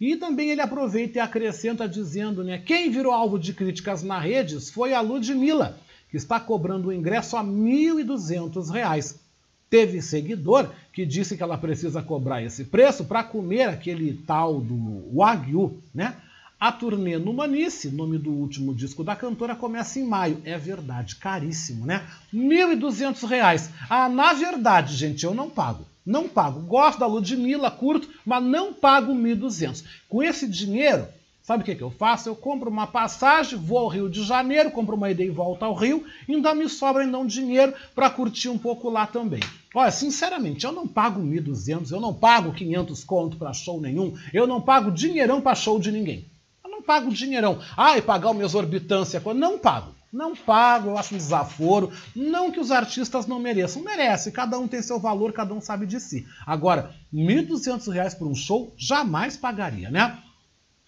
E 0.00 0.16
também 0.16 0.48
ele 0.48 0.62
aproveita 0.62 1.18
e 1.18 1.20
acrescenta 1.20 1.86
dizendo, 1.86 2.42
né, 2.42 2.56
quem 2.56 2.90
virou 2.90 3.12
alvo 3.12 3.38
de 3.38 3.52
críticas 3.52 4.02
nas 4.02 4.24
redes 4.24 4.70
foi 4.70 4.94
a 4.94 5.00
Ludmilla, 5.02 5.78
que 6.10 6.16
está 6.16 6.40
cobrando 6.40 6.88
o 6.88 6.92
ingresso 6.92 7.36
a 7.36 7.42
R$ 7.42 7.48
1.200. 7.48 9.25
Teve 9.68 10.00
seguidor 10.00 10.70
que 10.92 11.04
disse 11.04 11.36
que 11.36 11.42
ela 11.42 11.58
precisa 11.58 12.00
cobrar 12.02 12.42
esse 12.42 12.64
preço 12.64 13.04
para 13.04 13.24
comer 13.24 13.68
aquele 13.68 14.14
tal 14.26 14.60
do 14.60 15.10
Wagyu, 15.14 15.82
né? 15.94 16.16
A 16.58 16.72
turnê 16.72 17.18
no 17.18 17.34
Manice, 17.34 17.90
nome 17.90 18.16
do 18.16 18.30
último 18.30 18.74
disco 18.74 19.04
da 19.04 19.14
cantora, 19.14 19.54
começa 19.54 19.98
em 19.98 20.04
maio. 20.04 20.40
É 20.42 20.56
verdade, 20.56 21.16
caríssimo, 21.16 21.84
né? 21.84 22.06
R$ 22.32 22.38
1.200. 22.38 23.68
Ah, 23.90 24.08
na 24.08 24.32
verdade, 24.32 24.96
gente, 24.96 25.24
eu 25.24 25.34
não 25.34 25.50
pago. 25.50 25.84
Não 26.04 26.28
pago. 26.28 26.60
Gosto 26.60 27.00
da 27.00 27.06
Ludmilla, 27.06 27.70
curto, 27.70 28.08
mas 28.24 28.42
não 28.42 28.72
pago 28.72 29.12
1.200. 29.12 29.84
Com 30.08 30.22
esse 30.22 30.48
dinheiro, 30.48 31.06
sabe 31.46 31.62
o 31.62 31.64
que, 31.64 31.76
que 31.76 31.82
eu 31.82 31.92
faço? 31.92 32.28
Eu 32.28 32.34
compro 32.34 32.68
uma 32.68 32.88
passagem, 32.88 33.56
vou 33.56 33.78
ao 33.78 33.86
Rio 33.86 34.10
de 34.10 34.24
Janeiro, 34.24 34.72
compro 34.72 34.96
uma 34.96 35.12
ida 35.12 35.22
e 35.22 35.30
volta 35.30 35.64
ao 35.64 35.74
Rio, 35.74 36.04
e 36.26 36.34
ainda 36.34 36.52
me 36.52 36.68
sobra 36.68 37.04
ainda 37.04 37.18
um 37.18 37.24
dinheiro 37.24 37.72
para 37.94 38.10
curtir 38.10 38.48
um 38.48 38.58
pouco 38.58 38.90
lá 38.90 39.06
também. 39.06 39.38
Olha, 39.72 39.92
sinceramente, 39.92 40.66
eu 40.66 40.72
não 40.72 40.88
pago 40.88 41.22
1.200, 41.22 41.92
eu 41.92 42.00
não 42.00 42.12
pago 42.12 42.52
500 42.52 43.04
conto 43.04 43.36
para 43.36 43.52
show 43.52 43.80
nenhum, 43.80 44.12
eu 44.34 44.44
não 44.44 44.60
pago 44.60 44.90
dinheirão 44.90 45.40
para 45.40 45.54
show 45.54 45.78
de 45.78 45.92
ninguém. 45.92 46.26
Eu 46.64 46.68
não 46.68 46.82
pago 46.82 47.12
dinheirão. 47.12 47.60
Ah, 47.76 47.96
e 47.96 48.02
pagar 48.02 48.30
uma 48.30 48.42
exorbitância, 48.42 49.22
não 49.36 49.56
pago. 49.56 49.94
Não 50.12 50.34
pago, 50.34 50.90
eu 50.90 50.98
acho 50.98 51.14
um 51.14 51.18
desaforo. 51.18 51.92
Não 52.14 52.50
que 52.50 52.58
os 52.58 52.72
artistas 52.72 53.26
não 53.26 53.38
mereçam, 53.38 53.82
merece. 53.82 54.32
Cada 54.32 54.58
um 54.58 54.66
tem 54.66 54.82
seu 54.82 54.98
valor, 54.98 55.32
cada 55.32 55.54
um 55.54 55.60
sabe 55.60 55.86
de 55.86 56.00
si. 56.00 56.26
Agora, 56.44 56.92
R$ 57.12 57.20
1.200 57.20 58.16
por 58.18 58.26
um 58.26 58.34
show, 58.34 58.74
jamais 58.76 59.36
pagaria, 59.36 59.90
né? 59.90 60.18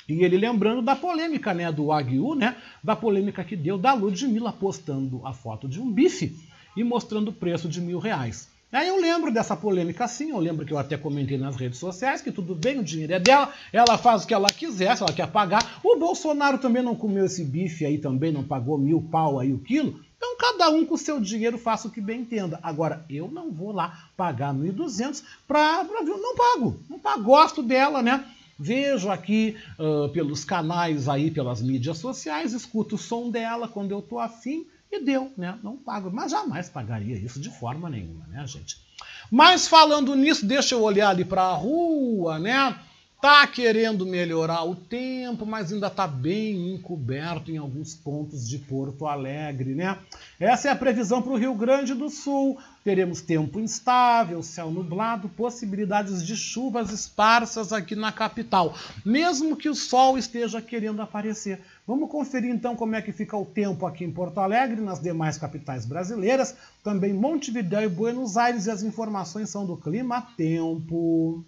E 0.09 0.25
ele 0.25 0.39
lembrando 0.39 0.81
da 0.81 0.97
polêmica, 0.97 1.53
né, 1.53 1.71
do 1.71 1.87
Wagyu, 1.87 2.35
né, 2.35 2.57
da 2.83 2.97
polêmica 2.97 3.45
que 3.45 3.55
deu 3.55 3.77
da 3.77 3.93
Ludmilla 3.93 4.53
postando 4.53 5.21
a 5.27 5.35
foto 5.35 5.69
de 5.69 5.81
um 5.81 5.93
bife 5.93 6.35
e 6.75 6.83
mostrando 6.83 7.29
o 7.29 7.33
preço 7.33 7.69
de 7.69 7.81
mil 7.81 7.99
reais. 7.99 8.49
Aí 8.73 8.89
eu 8.89 9.01
lembro 9.01 9.33
dessa 9.33 9.57
polêmica 9.57 10.07
sim, 10.07 10.31
eu 10.31 10.39
lembro 10.39 10.65
que 10.65 10.73
eu 10.73 10.79
até 10.79 10.97
comentei 10.97 11.39
nas 11.39 11.57
redes 11.57 11.79
sociais 11.79 12.21
que 12.21 12.31
tudo 12.31 12.55
bem, 12.55 12.79
o 12.79 12.85
dinheiro 12.85 13.15
é 13.15 13.19
dela, 13.19 13.53
ela 13.73 13.97
faz 13.97 14.25
o 14.25 14.27
que 14.27 14.35
ela 14.35 14.49
quiser, 14.49 14.95
se 14.97 15.03
ela 15.03 15.13
quer 15.13 15.27
pagar. 15.29 15.81
O 15.83 15.97
Bolsonaro 15.97 16.59
também 16.59 16.83
não 16.83 16.95
comeu 16.95 17.25
esse 17.25 17.45
bife 17.45 17.85
aí 17.85 17.99
também, 17.99 18.33
não 18.33 18.45
pagou 18.45 18.77
mil 18.77 19.01
pau 19.11 19.39
aí 19.39 19.53
o 19.53 19.59
quilo. 19.59 20.01
Então 20.19 20.37
cada 20.37 20.71
um 20.71 20.85
com 20.85 20.95
o 20.95 20.99
seu 20.99 21.19
dinheiro 21.19 21.57
faça 21.57 21.89
o 21.89 21.91
que 21.91 22.01
bem 22.01 22.21
entenda. 22.21 22.59
Agora, 22.63 23.05
eu 23.09 23.29
não 23.29 23.51
vou 23.51 23.73
lá 23.73 24.11
pagar 24.17 24.53
1.200 24.55 25.23
para 25.47 25.85
não 25.85 26.37
pago, 26.37 26.79
não 26.91 26.99
pago, 26.99 27.23
gosto 27.23 27.63
dela, 27.63 28.03
né? 28.03 28.25
Vejo 28.59 29.09
aqui 29.09 29.57
uh, 29.79 30.09
pelos 30.09 30.45
canais 30.45 31.09
aí, 31.09 31.31
pelas 31.31 31.63
mídias 31.63 31.99
sociais, 31.99 32.53
escuto 32.53 32.97
o 32.97 32.99
som 32.99 33.31
dela 33.31 33.69
quando 33.69 33.93
eu 33.93 34.03
tô 34.03 34.19
afim 34.19 34.67
e 34.91 35.01
deu, 35.01 35.31
né? 35.37 35.59
Não 35.63 35.77
pago, 35.77 36.11
mas 36.11 36.33
jamais 36.33 36.69
pagaria 36.69 37.17
isso 37.17 37.39
de 37.39 37.51
forma 37.51 37.89
nenhuma, 37.89 38.27
né, 38.27 38.45
gente? 38.47 38.81
Mas 39.31 39.69
falando 39.69 40.15
nisso, 40.17 40.47
deixa 40.47 40.75
eu 40.75 40.83
olhar 40.83 41.11
ali 41.11 41.25
para 41.25 41.43
a 41.43 41.55
rua, 41.55 42.39
né? 42.39 42.77
Tá 43.21 43.45
querendo 43.49 44.07
melhorar 44.07 44.63
o 44.63 44.77
tempo, 44.77 45.45
mas 45.45 45.73
ainda 45.73 45.91
tá 45.91 46.07
bem 46.07 46.73
encoberto 46.73 47.51
em 47.51 47.57
alguns 47.57 47.93
pontos 47.93 48.49
de 48.49 48.59
Porto 48.59 49.09
Alegre, 49.09 49.75
né? 49.75 49.99
Essa 50.39 50.69
é 50.69 50.71
a 50.71 50.77
previsão 50.77 51.21
para 51.21 51.33
o 51.33 51.37
Rio 51.37 51.53
Grande 51.53 51.95
do 51.95 52.09
Sul. 52.11 52.57
Teremos 52.85 53.21
tempo 53.21 53.59
instável, 53.59 54.41
céu 54.41 54.71
nublado, 54.71 55.29
possibilidades 55.31 56.25
de 56.25 56.37
chuvas 56.37 56.93
esparsas 56.93 57.73
aqui 57.73 57.97
na 57.97 58.13
capital, 58.13 58.73
mesmo 59.05 59.57
que 59.57 59.69
o 59.69 59.75
sol 59.75 60.17
esteja 60.17 60.63
querendo 60.63 61.03
aparecer. 61.03 61.61
Vamos 61.85 62.09
conferir 62.09 62.55
então 62.55 62.77
como 62.77 62.95
é 62.95 63.03
que 63.03 63.11
fica 63.11 63.37
o 63.37 63.45
tempo 63.45 63.85
aqui 63.85 64.05
em 64.05 64.13
Porto 64.13 64.39
Alegre, 64.39 64.81
nas 64.81 65.01
demais 65.01 65.37
capitais 65.37 65.85
brasileiras, 65.85 66.55
também 66.85 67.13
Montevidéu 67.13 67.83
e 67.83 67.89
Buenos 67.89 68.37
Aires, 68.37 68.67
e 68.67 68.71
as 68.71 68.85
informações 68.85 69.51
são 69.51 69.67
do 69.67 69.77
Clima 69.77 70.25
Tempo. 70.37 71.45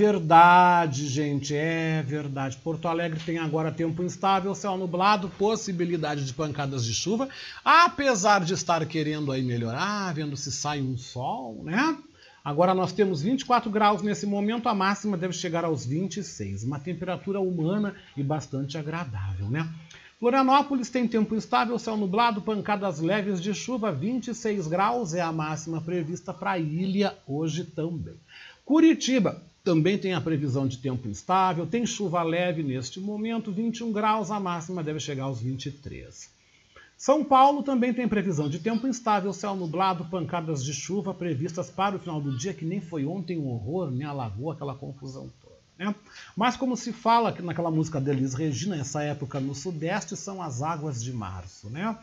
Verdade, 0.00 1.06
gente, 1.08 1.54
é 1.54 2.02
verdade. 2.02 2.56
Porto 2.56 2.88
Alegre 2.88 3.20
tem 3.20 3.36
agora 3.36 3.70
tempo 3.70 4.02
instável, 4.02 4.54
céu 4.54 4.74
nublado, 4.78 5.28
possibilidade 5.28 6.24
de 6.24 6.32
pancadas 6.32 6.86
de 6.86 6.94
chuva, 6.94 7.28
apesar 7.62 8.42
de 8.42 8.54
estar 8.54 8.84
querendo 8.86 9.30
aí 9.30 9.42
melhorar, 9.42 10.14
vendo 10.14 10.38
se 10.38 10.50
sai 10.50 10.80
um 10.80 10.96
sol, 10.96 11.62
né? 11.64 11.98
Agora 12.42 12.72
nós 12.72 12.94
temos 12.94 13.20
24 13.20 13.70
graus 13.70 14.00
nesse 14.00 14.24
momento, 14.24 14.70
a 14.70 14.74
máxima 14.74 15.18
deve 15.18 15.34
chegar 15.34 15.66
aos 15.66 15.84
26, 15.84 16.64
uma 16.64 16.80
temperatura 16.80 17.38
humana 17.38 17.94
e 18.16 18.22
bastante 18.22 18.78
agradável, 18.78 19.50
né? 19.50 19.68
Florianópolis 20.18 20.88
tem 20.88 21.06
tempo 21.06 21.36
estável, 21.36 21.78
céu 21.78 21.98
nublado, 21.98 22.40
pancadas 22.40 23.00
leves 23.00 23.38
de 23.38 23.52
chuva, 23.52 23.92
26 23.92 24.66
graus 24.66 25.12
é 25.12 25.20
a 25.20 25.30
máxima 25.30 25.78
prevista 25.78 26.32
para 26.32 26.52
a 26.52 26.58
ilha 26.58 27.18
hoje 27.26 27.64
também. 27.64 28.14
Curitiba 28.64 29.49
também 29.62 29.98
tem 29.98 30.14
a 30.14 30.20
previsão 30.20 30.66
de 30.66 30.78
tempo 30.78 31.08
instável, 31.08 31.66
tem 31.66 31.84
chuva 31.84 32.22
leve 32.22 32.62
neste 32.62 32.98
momento, 32.98 33.52
21 33.52 33.92
graus, 33.92 34.30
a 34.30 34.40
máxima 34.40 34.82
deve 34.82 35.00
chegar 35.00 35.24
aos 35.24 35.40
23. 35.40 36.30
São 36.96 37.24
Paulo 37.24 37.62
também 37.62 37.94
tem 37.94 38.06
previsão 38.06 38.48
de 38.48 38.58
tempo 38.58 38.86
instável, 38.86 39.32
céu 39.32 39.56
nublado, 39.56 40.04
pancadas 40.06 40.62
de 40.62 40.74
chuva 40.74 41.14
previstas 41.14 41.70
para 41.70 41.96
o 41.96 41.98
final 41.98 42.20
do 42.20 42.36
dia, 42.36 42.52
que 42.52 42.64
nem 42.64 42.80
foi 42.80 43.06
ontem 43.06 43.38
um 43.38 43.48
horror, 43.48 43.90
me 43.90 44.04
alagou 44.04 44.50
aquela 44.50 44.74
confusão 44.74 45.30
toda. 45.40 45.56
Né? 45.78 45.94
Mas 46.36 46.58
como 46.58 46.76
se 46.76 46.92
fala 46.92 47.32
que 47.32 47.40
naquela 47.40 47.70
música 47.70 47.98
de 47.98 48.10
Elis 48.10 48.34
Regina, 48.34 48.76
essa 48.76 49.02
época 49.02 49.40
no 49.40 49.54
Sudeste, 49.54 50.14
são 50.14 50.42
as 50.42 50.60
águas 50.60 51.02
de 51.02 51.10
março. 51.10 51.70
Né? 51.70 51.96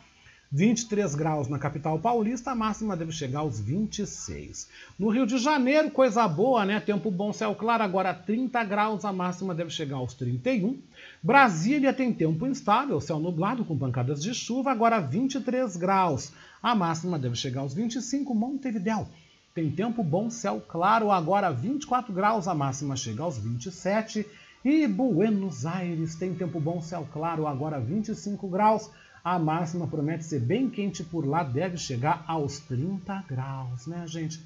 23 0.50 1.14
graus 1.14 1.46
na 1.46 1.58
capital 1.58 1.98
paulista, 1.98 2.52
a 2.52 2.54
máxima 2.54 2.96
deve 2.96 3.12
chegar 3.12 3.40
aos 3.40 3.60
26. 3.60 4.68
No 4.98 5.10
Rio 5.10 5.26
de 5.26 5.36
Janeiro, 5.36 5.90
coisa 5.90 6.26
boa, 6.26 6.64
né? 6.64 6.80
Tempo 6.80 7.10
bom, 7.10 7.32
céu 7.32 7.54
claro, 7.54 7.82
agora 7.82 8.14
30 8.14 8.64
graus, 8.64 9.04
a 9.04 9.12
máxima 9.12 9.54
deve 9.54 9.70
chegar 9.70 9.96
aos 9.96 10.14
31. 10.14 10.78
Brasília 11.22 11.92
tem 11.92 12.12
tempo 12.12 12.46
instável, 12.46 12.98
céu 13.00 13.20
nublado 13.20 13.64
com 13.64 13.76
pancadas 13.76 14.22
de 14.22 14.32
chuva, 14.32 14.70
agora 14.70 15.00
23 15.00 15.76
graus. 15.76 16.32
A 16.62 16.74
máxima 16.74 17.18
deve 17.18 17.36
chegar 17.36 17.60
aos 17.60 17.74
25. 17.74 18.34
Montevidéu 18.34 19.06
tem 19.54 19.70
tempo 19.72 20.04
bom, 20.04 20.30
céu 20.30 20.62
claro, 20.66 21.10
agora 21.10 21.50
24 21.50 22.12
graus, 22.12 22.46
a 22.46 22.54
máxima 22.54 22.94
chega 22.94 23.24
aos 23.24 23.38
27. 23.38 24.24
E 24.64 24.86
Buenos 24.86 25.66
Aires 25.66 26.14
tem 26.14 26.32
tempo 26.32 26.60
bom, 26.60 26.80
céu 26.80 27.06
claro, 27.12 27.46
agora 27.46 27.80
25 27.80 28.46
graus. 28.48 28.88
A 29.24 29.38
máxima 29.38 29.86
promete 29.86 30.24
ser 30.24 30.40
bem 30.40 30.70
quente 30.70 31.02
por 31.02 31.26
lá, 31.26 31.42
deve 31.42 31.76
chegar 31.76 32.24
aos 32.26 32.60
30 32.60 33.24
graus, 33.28 33.86
né, 33.86 34.04
gente? 34.06 34.40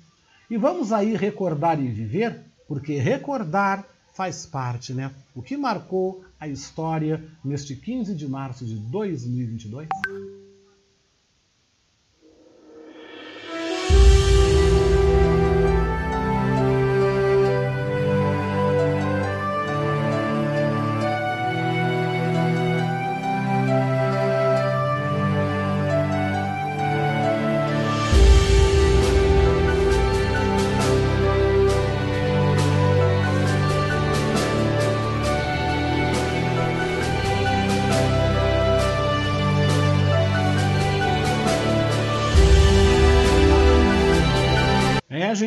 E 0.51 0.57
vamos 0.57 0.93
aí 0.93 1.17
recordar 1.17 1.81
e 1.81 1.89
viver, 1.89 2.41
porque 2.67 2.99
recordar 2.99 3.85
faz 4.15 4.45
parte, 4.45 4.93
né? 4.93 5.11
O 5.35 5.43
que 5.43 5.57
marcou 5.57 6.25
a 6.39 6.47
história 6.47 7.25
neste 7.45 7.75
15 7.75 8.15
de 8.15 8.29
março 8.29 8.65
de 8.65 8.77
2022? 8.77 9.89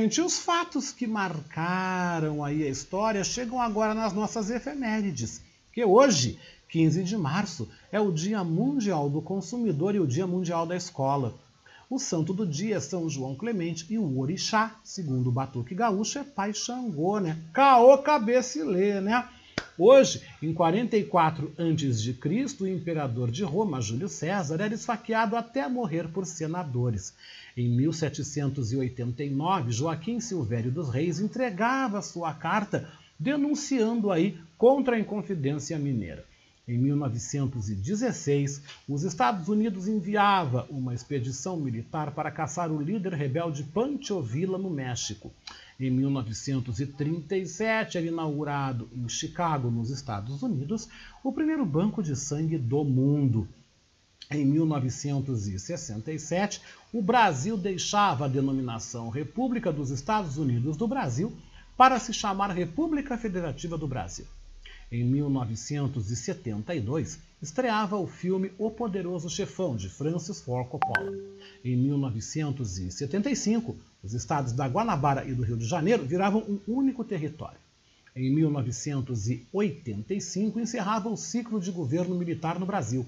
Gente, 0.05 0.21
os 0.21 0.37
fatos 0.37 0.91
que 0.91 1.07
marcaram 1.07 2.43
aí 2.43 2.63
a 2.63 2.69
história 2.69 3.23
chegam 3.23 3.59
agora 3.59 3.95
nas 3.95 4.13
nossas 4.13 4.51
efemérides. 4.51 5.41
Que 5.73 5.83
hoje, 5.83 6.37
15 6.69 7.03
de 7.03 7.17
março, 7.17 7.67
é 7.91 7.99
o 7.99 8.11
Dia 8.11 8.43
Mundial 8.43 9.09
do 9.09 9.19
Consumidor 9.19 9.95
e 9.95 9.99
o 9.99 10.05
Dia 10.05 10.27
Mundial 10.27 10.67
da 10.67 10.75
Escola. 10.75 11.33
O 11.89 11.97
santo 11.97 12.33
do 12.33 12.45
dia 12.45 12.75
é 12.75 12.79
São 12.79 13.09
João 13.09 13.35
Clemente 13.35 13.87
e 13.89 13.97
o 13.97 14.19
orixá, 14.19 14.75
segundo 14.83 15.29
o 15.29 15.31
Batuque 15.31 15.73
Gaúcho, 15.73 16.19
é 16.19 16.23
Pai 16.23 16.53
Xangô, 16.53 17.19
né? 17.19 17.37
Caô 17.51 17.97
cabecilê, 17.97 19.01
né? 19.01 19.27
Hoje, 19.77 20.21
em 20.41 20.53
44 20.53 21.51
a.C., 21.57 22.63
o 22.63 22.67
imperador 22.67 23.29
de 23.29 23.43
Roma, 23.43 23.81
Júlio 23.81 24.07
César, 24.07 24.61
era 24.61 24.73
esfaqueado 24.73 25.35
até 25.35 25.67
morrer 25.67 26.07
por 26.07 26.25
senadores. 26.25 27.13
Em 27.57 27.69
1789, 27.69 29.71
Joaquim 29.71 30.19
Silvério 30.19 30.69
dos 30.69 30.89
Reis 30.89 31.21
entregava 31.21 32.01
sua 32.01 32.33
carta 32.33 32.91
denunciando 33.17 34.11
aí 34.11 34.37
contra 34.57 34.97
a 34.97 34.99
Inconfidência 34.99 35.79
Mineira. 35.79 36.25
Em 36.67 36.77
1916, 36.77 38.61
os 38.89 39.03
Estados 39.03 39.47
Unidos 39.47 39.87
enviava 39.87 40.67
uma 40.69 40.93
expedição 40.93 41.55
militar 41.55 42.11
para 42.11 42.29
caçar 42.29 42.69
o 42.69 42.81
líder 42.81 43.13
rebelde 43.13 43.63
Pancho 43.63 44.21
Villa 44.21 44.57
no 44.57 44.69
México. 44.69 45.31
Em 45.79 45.89
1937, 45.89 47.97
era 47.97 48.07
inaugurado 48.07 48.89
em 48.93 49.07
Chicago, 49.07 49.71
nos 49.71 49.91
Estados 49.91 50.43
Unidos, 50.43 50.89
o 51.23 51.31
primeiro 51.31 51.65
banco 51.65 52.03
de 52.03 52.17
sangue 52.17 52.57
do 52.57 52.83
mundo. 52.83 53.47
Em 54.31 54.45
1967, 54.45 56.61
o 56.91 56.99
Brasil 57.01 57.55
deixava 57.55 58.25
a 58.25 58.27
denominação 58.27 59.09
República 59.09 59.71
dos 59.71 59.91
Estados 59.91 60.37
Unidos 60.37 60.75
do 60.77 60.87
Brasil 60.87 61.31
para 61.77 61.99
se 61.99 62.11
chamar 62.11 62.49
República 62.51 63.15
Federativa 63.17 63.77
do 63.77 63.87
Brasil. 63.87 64.25
Em 64.91 65.03
1972, 65.03 67.19
estreava 67.41 67.97
o 67.97 68.05
filme 68.07 68.51
O 68.57 68.71
Poderoso 68.71 69.29
Chefão, 69.29 69.75
de 69.75 69.89
Francis 69.89 70.39
Ford 70.41 70.69
Coppola. 70.69 71.13
Em 71.63 71.75
1975, 71.75 73.75
os 74.03 74.13
estados 74.13 74.53
da 74.53 74.67
Guanabara 74.67 75.25
e 75.25 75.33
do 75.33 75.43
Rio 75.43 75.57
de 75.57 75.65
Janeiro 75.65 76.05
viravam 76.05 76.41
um 76.41 76.59
único 76.67 77.03
território. 77.03 77.57
Em 78.15 78.31
1985, 78.33 80.59
encerrava 80.59 81.09
o 81.09 81.17
ciclo 81.17 81.59
de 81.59 81.71
governo 81.71 82.15
militar 82.15 82.59
no 82.59 82.65
Brasil. 82.65 83.05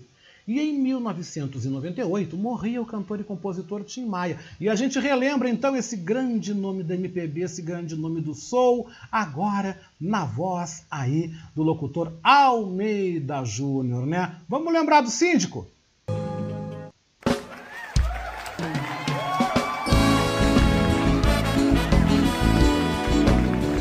E 0.48 0.62
em 0.62 0.80
1998 0.80 2.38
morria 2.38 2.82
o 2.82 2.86
cantor 2.86 3.20
e 3.20 3.24
compositor 3.24 3.84
Tim 3.84 4.06
Maia. 4.06 4.40
E 4.62 4.70
a 4.70 4.76
gente 4.76 4.98
relembra 4.98 5.50
então 5.50 5.76
esse 5.76 5.98
grande 5.98 6.54
nome 6.54 6.84
da 6.84 6.96
MPB, 6.96 7.42
esse 7.42 7.62
grande 7.62 7.98
nome 7.98 8.22
do 8.22 8.34
soul, 8.34 8.88
agora 9.12 9.78
na 10.00 10.24
voz 10.24 10.86
aí 10.90 11.34
do 11.54 11.64
locutor 11.64 12.14
Almeida 12.24 13.44
Júnior, 13.44 14.06
né? 14.08 14.38
Vamos 14.48 14.72
lembrar 14.72 15.02
do 15.02 15.10
síndico? 15.10 15.68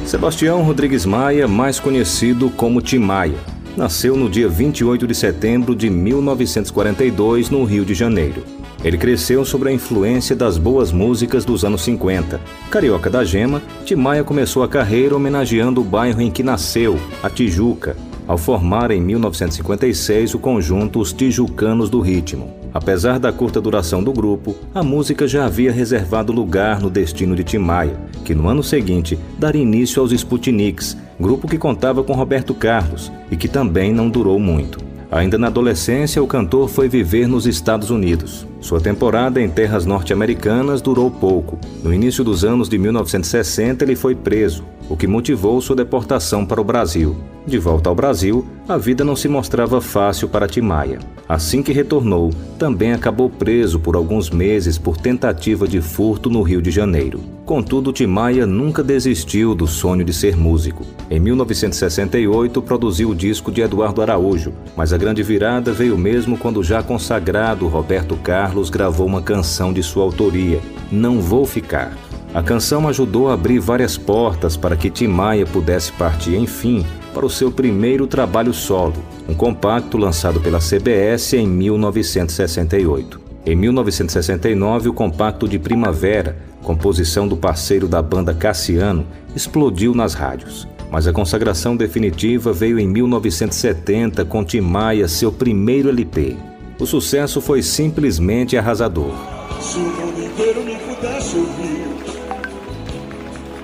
Sebastião 0.04 0.62
Rodrigues 0.62 1.04
Maia, 1.04 1.46
mais 1.46 1.78
conhecido 1.78 2.48
como 2.50 2.80
Tim 2.80 2.98
Maia, 2.98 3.38
nasceu 3.76 4.16
no 4.16 4.28
dia 4.28 4.48
28 4.48 5.06
de 5.06 5.14
setembro 5.14 5.74
de 5.74 5.90
1942 5.90 7.50
no 7.50 7.64
Rio 7.64 7.84
de 7.84 7.94
Janeiro. 7.94 8.42
Ele 8.84 8.96
cresceu 8.96 9.44
sob 9.44 9.68
a 9.68 9.72
influência 9.72 10.36
das 10.36 10.58
boas 10.58 10.92
músicas 10.92 11.44
dos 11.44 11.64
anos 11.64 11.82
50. 11.82 12.40
Carioca 12.70 13.10
da 13.10 13.24
Gema, 13.24 13.62
Tim 13.84 13.96
Maia 13.96 14.22
começou 14.22 14.62
a 14.62 14.68
carreira 14.68 15.16
homenageando 15.16 15.80
o 15.80 15.84
bairro 15.84 16.20
em 16.20 16.30
que 16.30 16.42
nasceu, 16.42 16.98
a 17.22 17.28
Tijuca, 17.28 17.96
ao 18.26 18.36
formar 18.36 18.90
em 18.90 19.00
1956 19.00 20.34
o 20.34 20.38
conjunto 20.38 21.00
Os 21.00 21.12
Tijucanos 21.12 21.88
do 21.88 22.00
Ritmo. 22.00 22.50
Apesar 22.74 23.18
da 23.18 23.32
curta 23.32 23.60
duração 23.60 24.02
do 24.02 24.12
grupo, 24.12 24.54
a 24.74 24.82
música 24.82 25.26
já 25.26 25.46
havia 25.46 25.72
reservado 25.72 26.32
lugar 26.32 26.80
no 26.80 26.90
destino 26.90 27.34
de 27.34 27.42
Tim 27.42 27.58
Maia, 27.58 27.98
que 28.24 28.34
no 28.34 28.48
ano 28.48 28.62
seguinte 28.62 29.18
daria 29.38 29.62
início 29.62 30.02
aos 30.02 30.12
Sputniks, 30.12 30.96
grupo 31.18 31.48
que 31.48 31.56
contava 31.56 32.02
com 32.02 32.12
Roberto 32.12 32.52
Carlos 32.52 33.10
e 33.30 33.36
que 33.36 33.48
também 33.48 33.92
não 33.92 34.10
durou 34.10 34.38
muito. 34.38 34.78
Ainda 35.10 35.38
na 35.38 35.46
adolescência, 35.46 36.22
o 36.22 36.26
cantor 36.26 36.68
foi 36.68 36.88
viver 36.88 37.28
nos 37.28 37.46
Estados 37.46 37.90
Unidos. 37.90 38.46
Sua 38.60 38.80
temporada 38.80 39.40
em 39.40 39.48
terras 39.48 39.84
norte-americanas 39.84 40.80
durou 40.80 41.10
pouco. 41.10 41.58
No 41.82 41.92
início 41.92 42.24
dos 42.24 42.44
anos 42.44 42.68
de 42.68 42.78
1960, 42.78 43.84
ele 43.84 43.94
foi 43.94 44.14
preso, 44.14 44.64
o 44.88 44.96
que 44.96 45.06
motivou 45.06 45.60
sua 45.60 45.76
deportação 45.76 46.44
para 46.44 46.60
o 46.60 46.64
Brasil. 46.64 47.16
De 47.46 47.58
volta 47.58 47.88
ao 47.88 47.94
Brasil, 47.94 48.44
a 48.68 48.76
vida 48.76 49.04
não 49.04 49.14
se 49.14 49.28
mostrava 49.28 49.80
fácil 49.80 50.28
para 50.28 50.48
Timaya. 50.48 50.98
Assim 51.28 51.62
que 51.62 51.72
retornou, 51.72 52.32
também 52.58 52.92
acabou 52.92 53.30
preso 53.30 53.78
por 53.78 53.94
alguns 53.94 54.30
meses 54.30 54.78
por 54.78 54.96
tentativa 54.96 55.68
de 55.68 55.80
furto 55.80 56.28
no 56.28 56.42
Rio 56.42 56.60
de 56.60 56.72
Janeiro. 56.72 57.20
Contudo, 57.44 57.92
Timaya 57.92 58.44
nunca 58.44 58.82
desistiu 58.82 59.54
do 59.54 59.68
sonho 59.68 60.04
de 60.04 60.12
ser 60.12 60.36
músico. 60.36 60.84
Em 61.08 61.20
1968, 61.20 62.60
produziu 62.62 63.10
o 63.10 63.14
disco 63.14 63.52
de 63.52 63.60
Eduardo 63.60 64.02
Araújo, 64.02 64.52
mas 64.76 64.92
a 64.92 64.98
grande 64.98 65.22
virada 65.22 65.72
veio 65.72 65.96
mesmo 65.96 66.36
quando 66.36 66.64
já 66.64 66.82
consagrado 66.82 67.68
Roberto 67.68 68.16
Carlos 68.16 68.45
gravou 68.70 69.06
uma 69.06 69.22
canção 69.22 69.72
de 69.72 69.82
sua 69.82 70.04
autoria, 70.04 70.60
Não 70.90 71.20
Vou 71.20 71.44
Ficar. 71.44 71.96
A 72.34 72.42
canção 72.42 72.86
ajudou 72.88 73.30
a 73.30 73.34
abrir 73.34 73.58
várias 73.58 73.96
portas 73.96 74.56
para 74.56 74.76
que 74.76 74.90
Tim 74.90 75.06
Maia 75.06 75.46
pudesse 75.46 75.90
partir, 75.92 76.36
enfim, 76.36 76.84
para 77.14 77.24
o 77.24 77.30
seu 77.30 77.50
primeiro 77.50 78.06
trabalho 78.06 78.52
solo, 78.52 78.94
um 79.26 79.34
compacto 79.34 79.96
lançado 79.96 80.40
pela 80.40 80.58
CBS 80.58 81.32
em 81.32 81.46
1968. 81.46 83.20
Em 83.46 83.56
1969, 83.56 84.88
o 84.90 84.92
compacto 84.92 85.48
de 85.48 85.58
Primavera, 85.58 86.36
composição 86.62 87.26
do 87.26 87.36
parceiro 87.36 87.88
da 87.88 88.02
banda 88.02 88.34
Cassiano, 88.34 89.06
explodiu 89.34 89.94
nas 89.94 90.14
rádios. 90.14 90.68
Mas 90.90 91.06
a 91.06 91.12
consagração 91.12 91.76
definitiva 91.76 92.52
veio 92.52 92.78
em 92.78 92.86
1970 92.86 94.24
com 94.24 94.44
Tim 94.44 94.60
Maia, 94.60 95.08
seu 95.08 95.32
primeiro 95.32 95.88
LP. 95.88 96.36
O 96.78 96.84
sucesso 96.84 97.40
foi 97.40 97.62
simplesmente 97.62 98.54
arrasador. 98.56 99.12
Se 99.60 99.78
o 99.78 99.80
mundo 99.80 100.22
inteiro 100.22 100.62
me 100.62 100.76
pudesse 100.76 101.36
ouvir, 101.36 101.86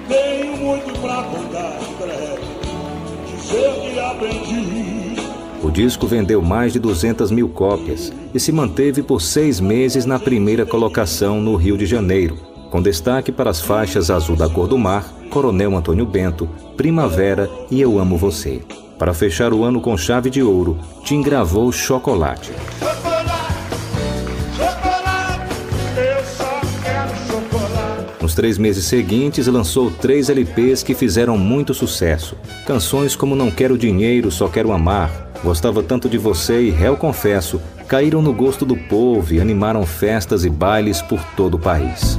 tenho 0.08 0.56
muito 0.56 0.98
pra 0.98 1.22
contar, 1.24 1.78
dizer 3.26 3.74
que 3.80 4.00
aprendi. 4.00 5.22
O 5.62 5.70
disco 5.70 6.06
vendeu 6.06 6.40
mais 6.40 6.72
de 6.72 6.78
200 6.78 7.30
mil 7.30 7.50
cópias 7.50 8.10
e 8.32 8.40
se 8.40 8.50
manteve 8.50 9.02
por 9.02 9.20
seis 9.20 9.60
meses 9.60 10.06
na 10.06 10.18
primeira 10.18 10.64
colocação 10.64 11.38
no 11.38 11.54
Rio 11.54 11.76
de 11.76 11.84
Janeiro, 11.84 12.38
com 12.70 12.80
destaque 12.80 13.30
para 13.30 13.50
as 13.50 13.60
faixas 13.60 14.10
Azul 14.10 14.36
da 14.36 14.48
Cor 14.48 14.66
do 14.66 14.78
Mar, 14.78 15.04
Coronel 15.28 15.76
Antônio 15.76 16.06
Bento, 16.06 16.48
Primavera 16.78 17.48
e 17.70 17.78
Eu 17.78 17.98
Amo 17.98 18.16
Você. 18.16 18.62
Para 19.02 19.12
fechar 19.12 19.52
o 19.52 19.64
ano 19.64 19.80
com 19.80 19.96
chave 19.96 20.30
de 20.30 20.44
ouro, 20.44 20.78
Tim 21.02 21.22
gravou 21.22 21.72
Chocolate. 21.72 22.52
Nos 28.20 28.32
três 28.36 28.56
meses 28.58 28.84
seguintes, 28.84 29.48
lançou 29.48 29.90
três 29.90 30.30
LPs 30.30 30.84
que 30.84 30.94
fizeram 30.94 31.36
muito 31.36 31.74
sucesso. 31.74 32.36
Canções 32.64 33.16
como 33.16 33.34
Não 33.34 33.50
Quero 33.50 33.76
Dinheiro, 33.76 34.30
Só 34.30 34.46
Quero 34.46 34.70
Amar, 34.70 35.32
Gostava 35.42 35.82
Tanto 35.82 36.08
de 36.08 36.16
Você 36.16 36.62
e 36.62 36.70
Réu 36.70 36.96
Confesso 36.96 37.60
caíram 37.88 38.22
no 38.22 38.32
gosto 38.32 38.64
do 38.64 38.76
povo 38.76 39.34
e 39.34 39.40
animaram 39.40 39.84
festas 39.84 40.44
e 40.44 40.48
bailes 40.48 41.02
por 41.02 41.20
todo 41.36 41.54
o 41.54 41.58
país. 41.58 42.16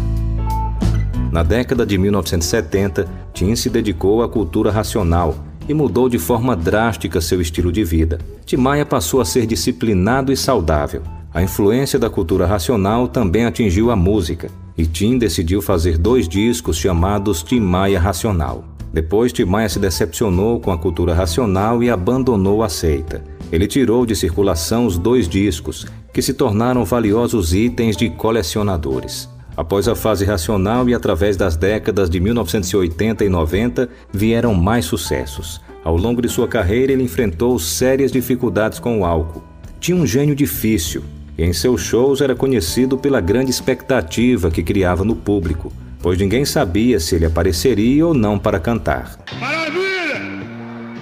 Na 1.32 1.44
década 1.44 1.86
de 1.86 1.98
1970, 1.98 3.08
Tim 3.34 3.56
se 3.56 3.70
dedicou 3.70 4.22
à 4.22 4.28
cultura 4.28 4.70
racional 4.70 5.34
e 5.68 5.74
mudou 5.74 6.10
de 6.10 6.18
forma 6.18 6.56
drástica 6.56 7.22
seu 7.22 7.42
estilo 7.42 7.72
de 7.72 7.84
vida. 7.84 8.20
Tim 8.46 8.58
Maia 8.58 8.86
passou 8.86 9.22
a 9.22 9.26
ser 9.26 9.46
disciplinado 9.46 10.32
e 10.32 10.38
saudável. 10.38 11.02
A 11.34 11.42
influência 11.42 11.98
da 11.98 12.10
cultura 12.10 12.46
racional 12.46 13.08
também 13.08 13.46
atingiu 13.46 13.90
a 13.90 13.96
música, 13.96 14.50
e 14.78 14.86
Tim 14.86 15.18
decidiu 15.18 15.62
fazer 15.62 15.98
dois 15.98 16.28
discos 16.28 16.78
chamados 16.78 17.42
Tim 17.42 17.60
Maia 17.60 18.00
Racional. 18.00 18.64
Depois, 18.94 19.34
Tim 19.34 19.46
Maia 19.46 19.68
se 19.68 19.80
decepcionou 19.80 20.60
com 20.60 20.72
a 20.72 20.78
cultura 20.78 21.16
racional 21.16 21.82
e 21.82 21.90
abandonou 21.90 22.62
a 22.62 22.70
seita. 22.70 23.24
Ele 23.52 23.66
tirou 23.66 24.06
de 24.06 24.16
circulação 24.16 24.86
os 24.86 25.00
dois 25.00 25.28
discos, 25.28 25.88
que 26.14 26.22
se 26.22 26.34
tornaram 26.34 26.86
valiosos 26.86 27.56
itens 27.56 27.98
de 27.98 28.10
colecionadores. 28.12 29.28
Após 29.56 29.88
a 29.88 29.96
fase 29.96 30.26
racional 30.26 30.90
e 30.90 30.96
através 30.96 31.38
das 31.38 31.56
décadas 31.56 32.10
de 32.10 32.20
1980 32.20 33.24
e 33.24 33.30
90, 33.30 33.88
vieram 34.12 34.54
mais 34.54 34.86
sucessos. 34.86 35.62
Ao 35.84 35.96
longo 35.96 36.22
de 36.22 36.30
sua 36.30 36.48
carreira, 36.48 36.92
ele 36.92 37.04
enfrentou 37.04 37.60
sérias 37.60 38.12
dificuldades 38.12 38.80
com 38.80 39.00
o 39.00 39.06
álcool. 39.06 39.44
Tinha 39.80 39.98
um 39.98 40.08
gênio 40.08 40.36
difícil 40.36 41.04
e 41.38 41.44
em 41.44 41.54
seus 41.54 41.82
shows 41.82 42.22
era 42.22 42.36
conhecido 42.36 42.98
pela 42.98 43.20
grande 43.20 43.52
expectativa 43.52 44.50
que 44.50 44.64
criava 44.64 45.04
no 45.04 45.16
público, 45.16 45.72
pois 46.02 46.18
ninguém 46.18 46.46
sabia 46.46 47.00
se 47.00 47.16
ele 47.16 47.26
apareceria 47.26 48.08
ou 48.08 48.14
não 48.14 48.40
para 48.40 48.60
cantar. 48.60 49.18
Maravilha! 49.40 50.22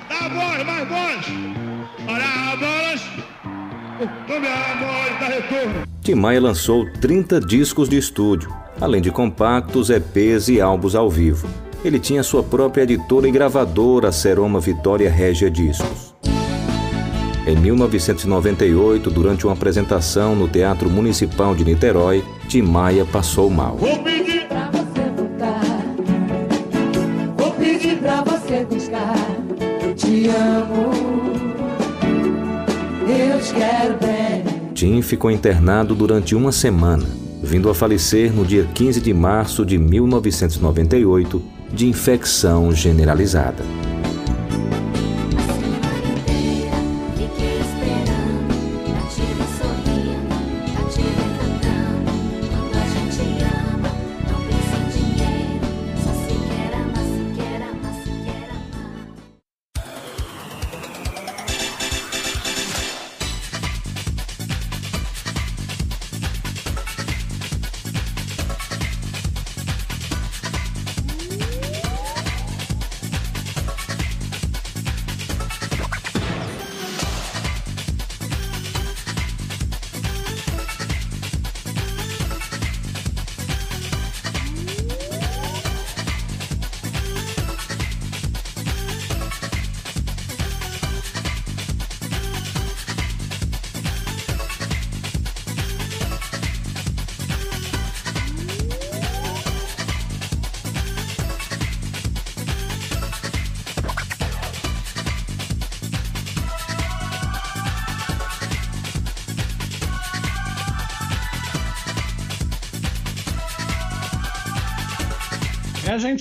Dá 0.10 0.28
voz, 0.30 0.66
mais 0.66 0.90
voz! 0.90 1.26
Olha 2.08 2.26
a 2.26 2.56
voz! 2.56 3.02
Tome 4.28 4.48
a 4.48 4.76
voz, 4.80 5.20
dá 5.20 5.28
retorno! 5.28 5.91
Tim 6.04 6.16
Maia 6.16 6.42
lançou 6.42 6.90
30 7.00 7.40
discos 7.40 7.88
de 7.88 7.96
estúdio, 7.96 8.52
além 8.80 9.00
de 9.00 9.12
compactos, 9.12 9.92
EPs 9.92 10.50
e 10.50 10.60
álbuns 10.60 10.96
ao 10.96 11.08
vivo. 11.08 11.48
Ele 11.86 12.00
tinha 12.00 12.24
sua 12.24 12.42
própria 12.42 12.82
editora 12.84 13.28
e 13.28 13.32
gravadora, 13.32 14.12
Seroma 14.12 14.60
Vitória 14.60 15.12
Régia 15.12 15.50
Discos. 15.50 16.16
Em 17.46 17.56
1998, 17.56 19.12
durante 19.12 19.46
uma 19.46 19.54
apresentação 19.54 20.36
no 20.36 20.48
Teatro 20.48 20.90
Municipal 20.90 21.54
de 21.54 21.64
Niterói, 21.64 22.24
Tim 22.48 22.64
Maia 22.64 23.06
passou 23.06 23.48
mal. 23.48 23.78
Vou 23.78 24.00
pedir 24.00 24.48
pra 24.48 24.72
você 24.72 25.04
voltar. 25.16 25.62
Vou 27.38 27.52
pedir 27.52 27.98
pra 28.00 28.24
você 28.24 28.66
buscar. 28.66 29.16
Eu 29.84 29.94
te 29.94 30.28
amo. 30.30 30.92
Eu 33.08 33.40
te 33.40 33.54
quero 33.54 33.98
bem. 34.00 34.31
Ficou 35.04 35.30
internado 35.30 35.94
durante 35.94 36.34
uma 36.34 36.52
semana, 36.52 37.06
vindo 37.44 37.70
a 37.70 37.76
falecer 37.76 38.34
no 38.34 38.44
dia 38.44 38.68
15 38.74 39.00
de 39.00 39.14
março 39.14 39.64
de 39.64 39.78
1998 39.78 41.40
de 41.72 41.88
infecção 41.88 42.72
generalizada. 42.72 43.64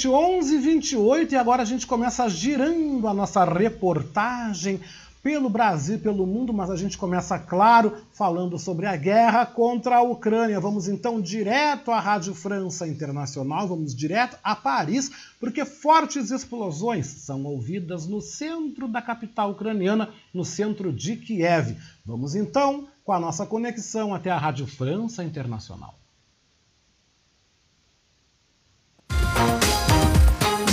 Gente, 0.01 0.09
11h28 0.09 1.33
e 1.33 1.37
agora 1.37 1.61
a 1.61 1.67
gente 1.67 1.87
começa 1.87 2.27
girando 2.27 3.07
a 3.07 3.13
nossa 3.13 3.45
reportagem 3.45 4.81
pelo 5.23 5.51
Brasil, 5.51 5.99
pelo 5.99 6.27
mundo, 6.27 6.55
mas 6.55 6.71
a 6.71 6.77
gente 6.77 6.97
começa, 6.97 7.39
claro, 7.39 7.99
falando 8.11 8.59
sobre 8.59 8.87
a 8.87 8.97
guerra 8.97 9.45
contra 9.45 9.97
a 9.97 10.03
Ucrânia. 10.03 10.59
Vamos 10.59 10.89
então 10.89 11.21
direto 11.21 11.91
à 11.91 12.01
Rádio 12.01 12.35
França 12.35 12.89
Internacional, 12.89 13.69
vamos 13.69 13.95
direto 13.95 14.39
a 14.43 14.57
Paris, 14.57 15.11
porque 15.39 15.67
fortes 15.67 16.31
explosões 16.31 17.07
são 17.07 17.45
ouvidas 17.45 18.07
no 18.07 18.23
centro 18.23 18.89
da 18.89 19.03
capital 19.03 19.51
ucraniana, 19.51 20.09
no 20.33 20.47
centro 20.47 20.91
de 20.91 21.17
Kiev. 21.17 21.77
Vamos 22.07 22.35
então 22.35 22.89
com 23.05 23.13
a 23.13 23.21
nossa 23.21 23.45
conexão 23.45 24.15
até 24.15 24.31
a 24.31 24.39
Rádio 24.39 24.67
França 24.67 25.23
Internacional. 25.23 26.00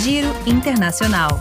Giro 0.08 0.32
Internacional. 0.46 1.38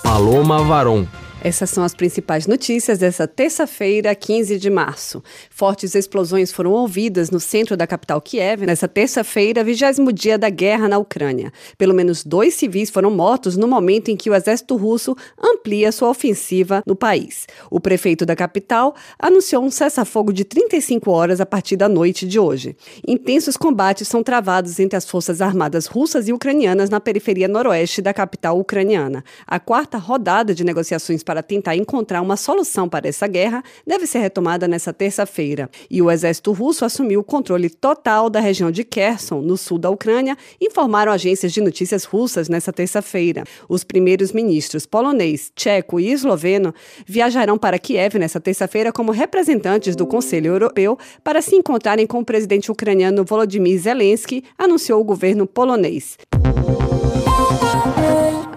Paloma 0.00 0.58
Varon. 0.62 1.08
Essas 1.42 1.68
são 1.70 1.84
as 1.84 1.94
principais 1.94 2.46
notícias 2.46 2.98
dessa 2.98 3.28
terça-feira, 3.28 4.14
15 4.14 4.58
de 4.58 4.70
março. 4.70 5.22
Fortes 5.50 5.94
explosões 5.94 6.50
foram 6.50 6.72
ouvidas 6.72 7.30
no 7.30 7.38
centro 7.38 7.76
da 7.76 7.86
capital 7.86 8.20
Kiev 8.20 8.64
nessa 8.64 8.88
terça-feira, 8.88 9.62
vigésimo 9.62 10.12
dia 10.12 10.38
da 10.38 10.48
guerra 10.48 10.88
na 10.88 10.98
Ucrânia. 10.98 11.52
Pelo 11.76 11.94
menos 11.94 12.24
dois 12.24 12.54
civis 12.54 12.88
foram 12.88 13.10
mortos 13.10 13.56
no 13.56 13.68
momento 13.68 14.10
em 14.10 14.16
que 14.16 14.30
o 14.30 14.34
exército 14.34 14.76
russo 14.76 15.14
amplia 15.40 15.92
sua 15.92 16.08
ofensiva 16.08 16.82
no 16.86 16.96
país. 16.96 17.46
O 17.70 17.78
prefeito 17.78 18.24
da 18.24 18.34
capital 18.34 18.96
anunciou 19.18 19.62
um 19.62 19.70
cessar-fogo 19.70 20.32
de 20.32 20.42
35 20.42 21.10
horas 21.10 21.40
a 21.40 21.46
partir 21.46 21.76
da 21.76 21.88
noite 21.88 22.26
de 22.26 22.40
hoje. 22.40 22.74
Intensos 23.06 23.58
combates 23.58 24.08
são 24.08 24.22
travados 24.22 24.80
entre 24.80 24.96
as 24.96 25.08
forças 25.08 25.42
armadas 25.42 25.86
russas 25.86 26.28
e 26.28 26.32
ucranianas 26.32 26.88
na 26.88 26.98
periferia 26.98 27.46
noroeste 27.46 28.00
da 28.00 28.14
capital 28.14 28.58
ucraniana. 28.58 29.22
A 29.46 29.60
quarta 29.60 29.98
rodada 29.98 30.54
de 30.54 30.64
negociações 30.64 31.22
para 31.26 31.42
tentar 31.42 31.76
encontrar 31.76 32.22
uma 32.22 32.36
solução 32.36 32.88
para 32.88 33.08
essa 33.08 33.26
guerra 33.26 33.62
deve 33.84 34.06
ser 34.06 34.20
retomada 34.20 34.68
nesta 34.68 34.92
terça-feira. 34.92 35.68
E 35.90 36.00
o 36.00 36.10
exército 36.10 36.52
russo 36.52 36.84
assumiu 36.84 37.20
o 37.20 37.24
controle 37.24 37.68
total 37.68 38.30
da 38.30 38.38
região 38.38 38.70
de 38.70 38.84
Kherson, 38.84 39.40
no 39.42 39.56
sul 39.56 39.76
da 39.76 39.90
Ucrânia, 39.90 40.38
informaram 40.60 41.12
agências 41.12 41.52
de 41.52 41.60
notícias 41.60 42.04
russas 42.04 42.48
nesta 42.48 42.72
terça-feira. 42.72 43.42
Os 43.68 43.82
primeiros 43.82 44.32
ministros 44.32 44.86
polonês, 44.86 45.50
tcheco 45.54 45.98
e 45.98 46.12
esloveno 46.12 46.72
viajarão 47.04 47.58
para 47.58 47.78
Kiev 47.78 48.18
nesta 48.18 48.40
terça-feira 48.40 48.92
como 48.92 49.10
representantes 49.10 49.96
do 49.96 50.06
Conselho 50.06 50.52
Europeu 50.52 50.96
para 51.24 51.42
se 51.42 51.56
encontrarem 51.56 52.06
com 52.06 52.20
o 52.20 52.24
presidente 52.24 52.70
ucraniano 52.70 53.24
Volodymyr 53.24 53.78
Zelensky, 53.80 54.44
anunciou 54.56 55.00
o 55.00 55.04
governo 55.04 55.46
polonês. 55.46 56.16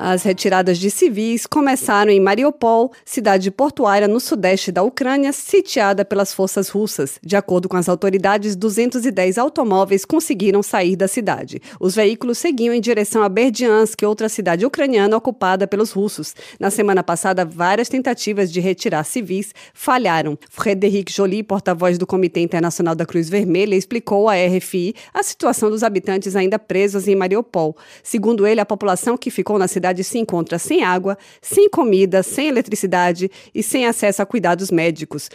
As 0.02 0.24
retiradas 0.24 0.78
de 0.78 0.90
civis 0.90 1.46
começaram 1.46 2.10
em 2.10 2.22
Mariupol, 2.22 2.94
cidade 3.04 3.52
portuária 3.52 4.08
no 4.08 4.22
sudeste 4.22 4.72
da 4.72 4.82
Ucrânia, 4.82 5.34
sitiada 5.34 6.06
pelas 6.06 6.34
forças 6.34 6.70
russas. 6.70 7.20
De 7.22 7.36
acordo 7.36 7.68
com 7.68 7.76
as 7.76 7.90
autoridades, 7.90 8.56
210 8.56 9.38
automóveis 9.38 10.06
conseguiram 10.06 10.64
sair 10.64 10.96
da 10.96 11.06
cidade. 11.06 11.62
Os 11.82 11.96
veículos 11.96 12.38
seguiam 12.38 12.74
em 12.74 12.80
direção 12.80 13.22
a 13.24 13.28
Berdiansk, 13.28 14.02
outra 14.04 14.30
cidade 14.30 14.66
ucraniana 14.66 15.18
ocupada 15.18 15.68
pelos 15.68 15.92
russos. 15.92 16.34
Na 16.58 16.72
semana 16.72 17.04
passada, 17.04 17.44
várias 17.44 17.90
tentativas 17.90 18.54
de 18.54 18.62
retirar 18.62 19.04
civis 19.04 19.54
falharam. 19.74 20.40
Frederic 20.50 21.12
Joly, 21.12 21.44
porta-voz 21.44 21.98
do 21.98 22.08
Comitê 22.08 22.40
Internacional 22.40 22.96
da 22.96 23.06
Cruz 23.06 23.28
Vermelha, 23.28 23.76
explicou 23.76 24.30
à 24.30 24.36
RFI 24.36 24.96
a 25.14 25.22
situação 25.24 25.70
dos 25.70 25.84
habitantes 25.84 26.38
ainda 26.38 26.58
presos 26.58 27.06
em 27.06 27.18
Mariupol. 27.18 27.76
Segundo 28.02 28.48
ele, 28.48 28.62
a 28.62 28.66
população 28.66 29.18
que 29.18 29.30
ficou 29.30 29.60
na 29.60 29.68
cidade 29.68 29.89
cidade 29.90 30.04
se 30.04 30.18
encontra 30.18 30.58
sem 30.58 30.84
água, 30.84 31.18
sem 31.42 31.70
comida, 31.70 32.24
sem 32.24 32.48
eletricidade 32.48 33.30
e 33.54 33.64
sem 33.64 33.86
acesso 33.86 34.22
a 34.22 34.26
cuidados 34.26 34.72
médicos. 34.72 35.30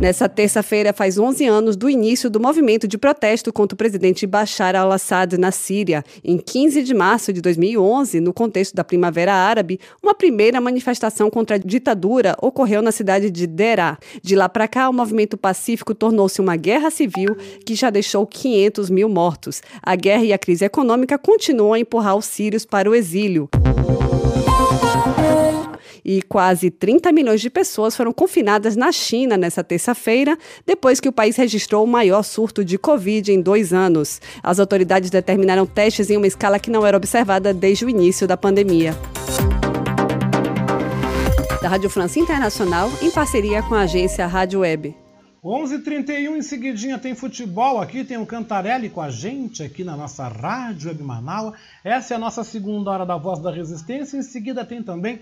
Nessa 0.00 0.28
terça-feira, 0.28 0.92
faz 0.92 1.18
11 1.18 1.44
anos 1.44 1.76
do 1.76 1.90
início 1.90 2.30
do 2.30 2.38
movimento 2.38 2.86
de 2.86 2.96
protesto 2.96 3.52
contra 3.52 3.74
o 3.74 3.76
presidente 3.76 4.28
Bashar 4.28 4.76
al-Assad 4.76 5.36
na 5.36 5.50
Síria. 5.50 6.04
Em 6.22 6.38
15 6.38 6.84
de 6.84 6.94
março 6.94 7.32
de 7.32 7.40
2011, 7.40 8.20
no 8.20 8.32
contexto 8.32 8.76
da 8.76 8.84
Primavera 8.84 9.34
Árabe, 9.34 9.80
uma 10.00 10.14
primeira 10.14 10.60
manifestação 10.60 11.28
contra 11.28 11.56
a 11.56 11.58
ditadura 11.58 12.36
ocorreu 12.40 12.80
na 12.80 12.92
cidade 12.92 13.28
de 13.28 13.44
Derá. 13.44 13.98
De 14.22 14.36
lá 14.36 14.48
para 14.48 14.68
cá, 14.68 14.88
o 14.88 14.92
movimento 14.92 15.36
pacífico 15.36 15.92
tornou-se 15.92 16.40
uma 16.40 16.54
guerra 16.54 16.92
civil 16.92 17.36
que 17.66 17.74
já 17.74 17.90
deixou 17.90 18.24
500 18.24 18.90
mil 18.90 19.08
mortos. 19.08 19.60
A 19.82 19.96
guerra 19.96 20.22
e 20.22 20.32
a 20.32 20.38
crise 20.38 20.64
econômica 20.64 21.18
continuam 21.18 21.72
a 21.72 21.80
empurrar 21.80 22.14
os 22.14 22.26
sírios 22.26 22.64
para 22.64 22.88
o 22.88 22.94
exílio 22.94 23.50
e 26.04 26.22
quase 26.22 26.70
30 26.70 27.12
milhões 27.12 27.40
de 27.40 27.50
pessoas 27.50 27.96
foram 27.96 28.12
confinadas 28.12 28.76
na 28.76 28.92
China 28.92 29.36
nessa 29.36 29.64
terça-feira, 29.64 30.36
depois 30.66 31.00
que 31.00 31.08
o 31.08 31.12
país 31.12 31.36
registrou 31.36 31.84
o 31.84 31.88
maior 31.88 32.22
surto 32.22 32.64
de 32.64 32.78
Covid 32.78 33.32
em 33.32 33.40
dois 33.40 33.72
anos. 33.72 34.20
As 34.42 34.58
autoridades 34.58 35.10
determinaram 35.10 35.66
testes 35.66 36.10
em 36.10 36.16
uma 36.16 36.26
escala 36.26 36.58
que 36.58 36.70
não 36.70 36.86
era 36.86 36.96
observada 36.96 37.52
desde 37.54 37.84
o 37.84 37.90
início 37.90 38.26
da 38.26 38.36
pandemia. 38.36 38.94
Da 41.60 41.68
Rádio 41.68 41.90
França 41.90 42.18
Internacional, 42.18 42.90
em 43.02 43.10
parceria 43.10 43.62
com 43.62 43.74
a 43.74 43.80
agência 43.80 44.26
Rádio 44.26 44.60
Web. 44.60 44.94
11h31 45.44 46.36
em 46.36 46.42
seguidinha 46.42 46.98
tem 46.98 47.14
futebol 47.14 47.80
aqui, 47.80 48.04
tem 48.04 48.16
o 48.16 48.26
Cantarelli 48.26 48.90
com 48.90 49.00
a 49.00 49.08
gente 49.08 49.62
aqui 49.62 49.84
na 49.84 49.96
nossa 49.96 50.26
Rádio 50.26 50.88
Web 50.88 51.02
Manaus. 51.02 51.56
Essa 51.84 52.14
é 52.14 52.16
a 52.16 52.20
nossa 52.20 52.42
segunda 52.42 52.90
hora 52.90 53.06
da 53.06 53.16
Voz 53.16 53.38
da 53.40 53.50
Resistência. 53.50 54.16
Em 54.16 54.22
seguida 54.22 54.64
tem 54.64 54.82
também 54.82 55.20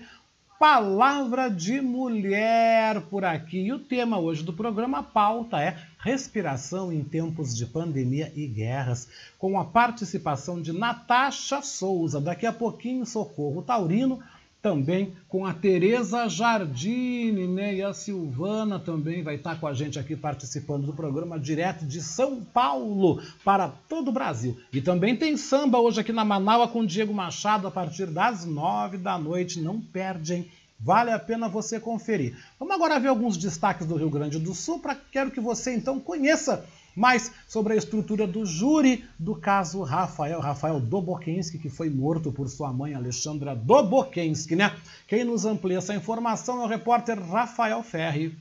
Palavra 0.59 1.51
de 1.51 1.79
Mulher 1.81 3.01
por 3.11 3.23
aqui. 3.23 3.59
E 3.59 3.71
o 3.71 3.77
tema 3.77 4.17
hoje 4.17 4.43
do 4.43 4.51
programa 4.51 5.03
pauta 5.03 5.61
é 5.61 5.77
Respiração 5.99 6.91
em 6.91 7.03
tempos 7.03 7.55
de 7.55 7.63
pandemia 7.65 8.31
e 8.35 8.47
guerras, 8.47 9.07
com 9.37 9.59
a 9.59 9.65
participação 9.65 10.59
de 10.59 10.73
Natasha 10.73 11.61
Souza. 11.61 12.19
Daqui 12.19 12.47
a 12.47 12.53
pouquinho, 12.53 13.05
Socorro 13.05 13.61
Taurino 13.61 14.19
também 14.61 15.15
com 15.29 15.45
a 15.45 15.53
Tereza 15.53 16.27
Jardine, 16.27 17.47
né? 17.47 17.75
E 17.75 17.83
a 17.83 17.93
Silvana 17.93 18.79
também 18.79 19.23
vai 19.23 19.35
estar 19.35 19.59
com 19.59 19.67
a 19.67 19.73
gente 19.73 19.99
aqui 19.99 20.15
participando 20.15 20.85
do 20.85 20.93
programa 20.93 21.39
direto 21.39 21.85
de 21.85 22.01
São 22.01 22.43
Paulo 22.43 23.21
para 23.43 23.69
todo 23.69 24.09
o 24.09 24.11
Brasil. 24.11 24.57
E 24.73 24.81
também 24.81 25.15
tem 25.15 25.37
samba 25.37 25.79
hoje 25.79 26.01
aqui 26.01 26.11
na 26.11 26.25
Manaus 26.25 26.71
com 26.71 26.85
Diego 26.85 27.13
Machado 27.13 27.67
a 27.67 27.71
partir 27.71 28.07
das 28.07 28.45
nove 28.45 28.97
da 28.97 29.17
noite. 29.17 29.61
Não 29.61 29.79
perdem. 29.79 30.49
Vale 30.79 31.11
a 31.11 31.17
pena 31.17 31.49
você 31.49 31.79
conferir. 31.79 32.37
Vamos 32.59 32.75
agora 32.75 32.99
ver 32.99 33.07
alguns 33.07 33.35
destaques 33.35 33.87
do 33.87 33.95
Rio 33.95 34.11
Grande 34.11 34.37
do 34.37 34.53
Sul 34.53 34.79
para 34.79 34.95
quero 34.95 35.31
que 35.31 35.39
você 35.39 35.73
então 35.75 35.99
conheça 35.99 36.65
mais 36.97 37.31
sobre 37.47 37.73
a 37.73 37.75
estrutura 37.75 38.25
do 38.25 38.43
júri 38.43 39.05
do 39.19 39.35
caso 39.35 39.83
Rafael, 39.83 40.39
Rafael 40.39 40.79
Dobokensky, 40.79 41.59
que 41.59 41.69
foi 41.69 41.91
morto 41.91 42.31
por 42.31 42.49
sua 42.49 42.73
mãe 42.73 42.95
Alexandra 42.95 43.55
Dobokensky, 43.55 44.55
né? 44.55 44.75
Quem 45.07 45.23
nos 45.23 45.45
amplia 45.45 45.77
essa 45.77 45.93
informação 45.93 46.59
é 46.63 46.65
o 46.65 46.67
repórter 46.67 47.21
Rafael 47.21 47.83
Ferri. 47.83 48.35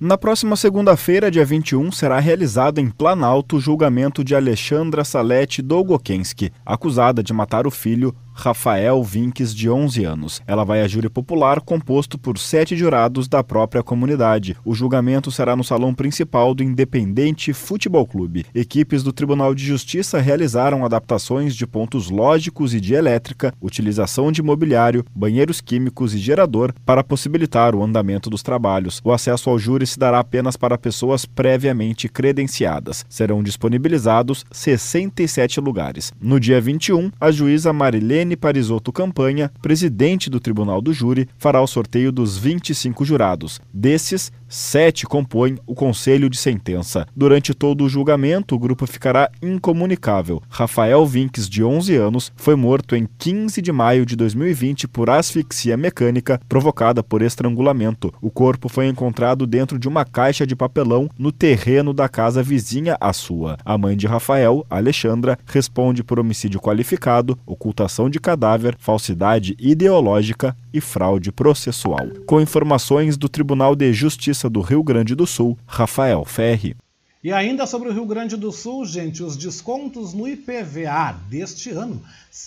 Na 0.00 0.16
próxima 0.16 0.56
segunda-feira, 0.56 1.30
dia 1.30 1.44
21, 1.44 1.92
será 1.92 2.18
realizado 2.20 2.78
em 2.78 2.88
Planalto 2.88 3.56
o 3.56 3.60
julgamento 3.60 4.24
de 4.24 4.34
Alexandra 4.34 5.04
Salete 5.04 5.60
Dolgokensky, 5.60 6.50
acusada 6.64 7.22
de 7.22 7.34
matar 7.34 7.66
o 7.66 7.70
filho 7.70 8.14
Rafael 8.40 9.02
Vinques, 9.04 9.54
de 9.54 9.68
11 9.68 10.02
anos. 10.02 10.40
Ela 10.46 10.64
vai 10.64 10.80
a 10.80 10.88
júri 10.88 11.10
popular 11.10 11.60
composto 11.60 12.16
por 12.16 12.38
sete 12.38 12.74
jurados 12.74 13.28
da 13.28 13.44
própria 13.44 13.82
comunidade. 13.82 14.56
O 14.64 14.74
julgamento 14.74 15.30
será 15.30 15.54
no 15.54 15.62
salão 15.62 15.92
principal 15.92 16.54
do 16.54 16.62
Independente 16.62 17.52
Futebol 17.52 18.06
Clube. 18.06 18.46
Equipes 18.54 19.02
do 19.02 19.12
Tribunal 19.12 19.54
de 19.54 19.62
Justiça 19.62 20.18
realizaram 20.18 20.86
adaptações 20.86 21.54
de 21.54 21.66
pontos 21.66 22.08
lógicos 22.08 22.72
e 22.72 22.80
de 22.80 22.94
elétrica, 22.94 23.52
utilização 23.60 24.32
de 24.32 24.42
mobiliário, 24.42 25.04
banheiros 25.14 25.60
químicos 25.60 26.14
e 26.14 26.18
gerador 26.18 26.72
para 26.86 27.04
possibilitar 27.04 27.74
o 27.74 27.84
andamento 27.84 28.30
dos 28.30 28.42
trabalhos. 28.42 29.02
O 29.04 29.12
acesso 29.12 29.50
ao 29.50 29.58
júri 29.58 29.86
se 29.86 29.98
dará 29.98 30.18
apenas 30.18 30.56
para 30.56 30.78
pessoas 30.78 31.26
previamente 31.26 32.08
credenciadas. 32.08 33.04
Serão 33.06 33.42
disponibilizados 33.42 34.46
67 34.50 35.60
lugares. 35.60 36.10
No 36.18 36.40
dia 36.40 36.58
21, 36.58 37.10
a 37.20 37.30
juíza 37.30 37.70
Marilene 37.70 38.29
Helene 38.30 38.36
Parisotto 38.36 38.92
Campanha, 38.92 39.50
presidente 39.60 40.30
do 40.30 40.38
Tribunal 40.38 40.80
do 40.80 40.92
Júri, 40.92 41.28
fará 41.36 41.60
o 41.60 41.66
sorteio 41.66 42.12
dos 42.12 42.36
25 42.38 43.04
jurados. 43.04 43.60
Desses, 43.72 44.30
sete 44.50 45.06
compõem 45.06 45.56
o 45.66 45.74
conselho 45.74 46.28
de 46.28 46.36
sentença. 46.36 47.06
Durante 47.16 47.54
todo 47.54 47.84
o 47.84 47.88
julgamento, 47.88 48.54
o 48.54 48.58
grupo 48.58 48.86
ficará 48.86 49.30
incomunicável. 49.40 50.42
Rafael 50.48 51.06
Vinques, 51.06 51.48
de 51.48 51.62
11 51.62 51.94
anos, 51.94 52.32
foi 52.36 52.56
morto 52.56 52.96
em 52.96 53.08
15 53.18 53.62
de 53.62 53.70
maio 53.72 54.04
de 54.04 54.16
2020 54.16 54.88
por 54.88 55.08
asfixia 55.08 55.76
mecânica 55.76 56.40
provocada 56.48 57.02
por 57.02 57.22
estrangulamento. 57.22 58.12
O 58.20 58.30
corpo 58.30 58.68
foi 58.68 58.88
encontrado 58.88 59.46
dentro 59.46 59.78
de 59.78 59.88
uma 59.88 60.04
caixa 60.04 60.46
de 60.46 60.56
papelão 60.56 61.08
no 61.16 61.30
terreno 61.30 61.94
da 61.94 62.08
casa 62.08 62.42
vizinha 62.42 62.96
à 63.00 63.12
sua. 63.12 63.56
A 63.64 63.78
mãe 63.78 63.96
de 63.96 64.06
Rafael, 64.06 64.66
Alexandra, 64.68 65.38
responde 65.46 66.02
por 66.02 66.18
homicídio 66.18 66.60
qualificado, 66.60 67.38
ocultação 67.46 68.10
de 68.10 68.18
cadáver, 68.18 68.76
falsidade 68.78 69.54
ideológica 69.58 70.56
e 70.72 70.80
fraude 70.80 71.32
processual. 71.32 72.08
Com 72.26 72.40
informações 72.40 73.16
do 73.16 73.28
Tribunal 73.28 73.74
de 73.74 73.92
Justiça 73.92 74.48
do 74.48 74.60
Rio 74.60 74.82
Grande 74.82 75.14
do 75.14 75.26
Sul, 75.26 75.58
Rafael 75.66 76.24
Ferri. 76.24 76.76
E 77.22 77.30
ainda 77.32 77.66
sobre 77.66 77.90
o 77.90 77.92
Rio 77.92 78.06
Grande 78.06 78.34
do 78.34 78.50
Sul, 78.50 78.86
gente, 78.86 79.22
os 79.22 79.36
descontos 79.36 80.14
no 80.14 80.26
IPVA 80.26 81.12
deste 81.28 81.68
ano 81.68 82.00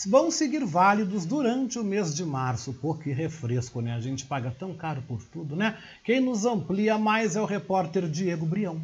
vão 0.07 0.31
seguir 0.31 0.65
válidos 0.65 1.27
durante 1.27 1.77
o 1.77 1.83
mês 1.83 2.15
de 2.15 2.25
março. 2.25 2.73
Pô, 2.73 2.95
que 2.95 3.11
refresco, 3.11 3.81
né? 3.81 3.93
A 3.93 3.99
gente 3.99 4.25
paga 4.25 4.49
tão 4.49 4.73
caro 4.73 5.03
por 5.07 5.21
tudo, 5.21 5.55
né? 5.55 5.77
Quem 6.03 6.19
nos 6.19 6.43
amplia 6.43 6.97
mais 6.97 7.35
é 7.35 7.41
o 7.41 7.45
repórter 7.45 8.09
Diego 8.09 8.47
Brião. 8.47 8.81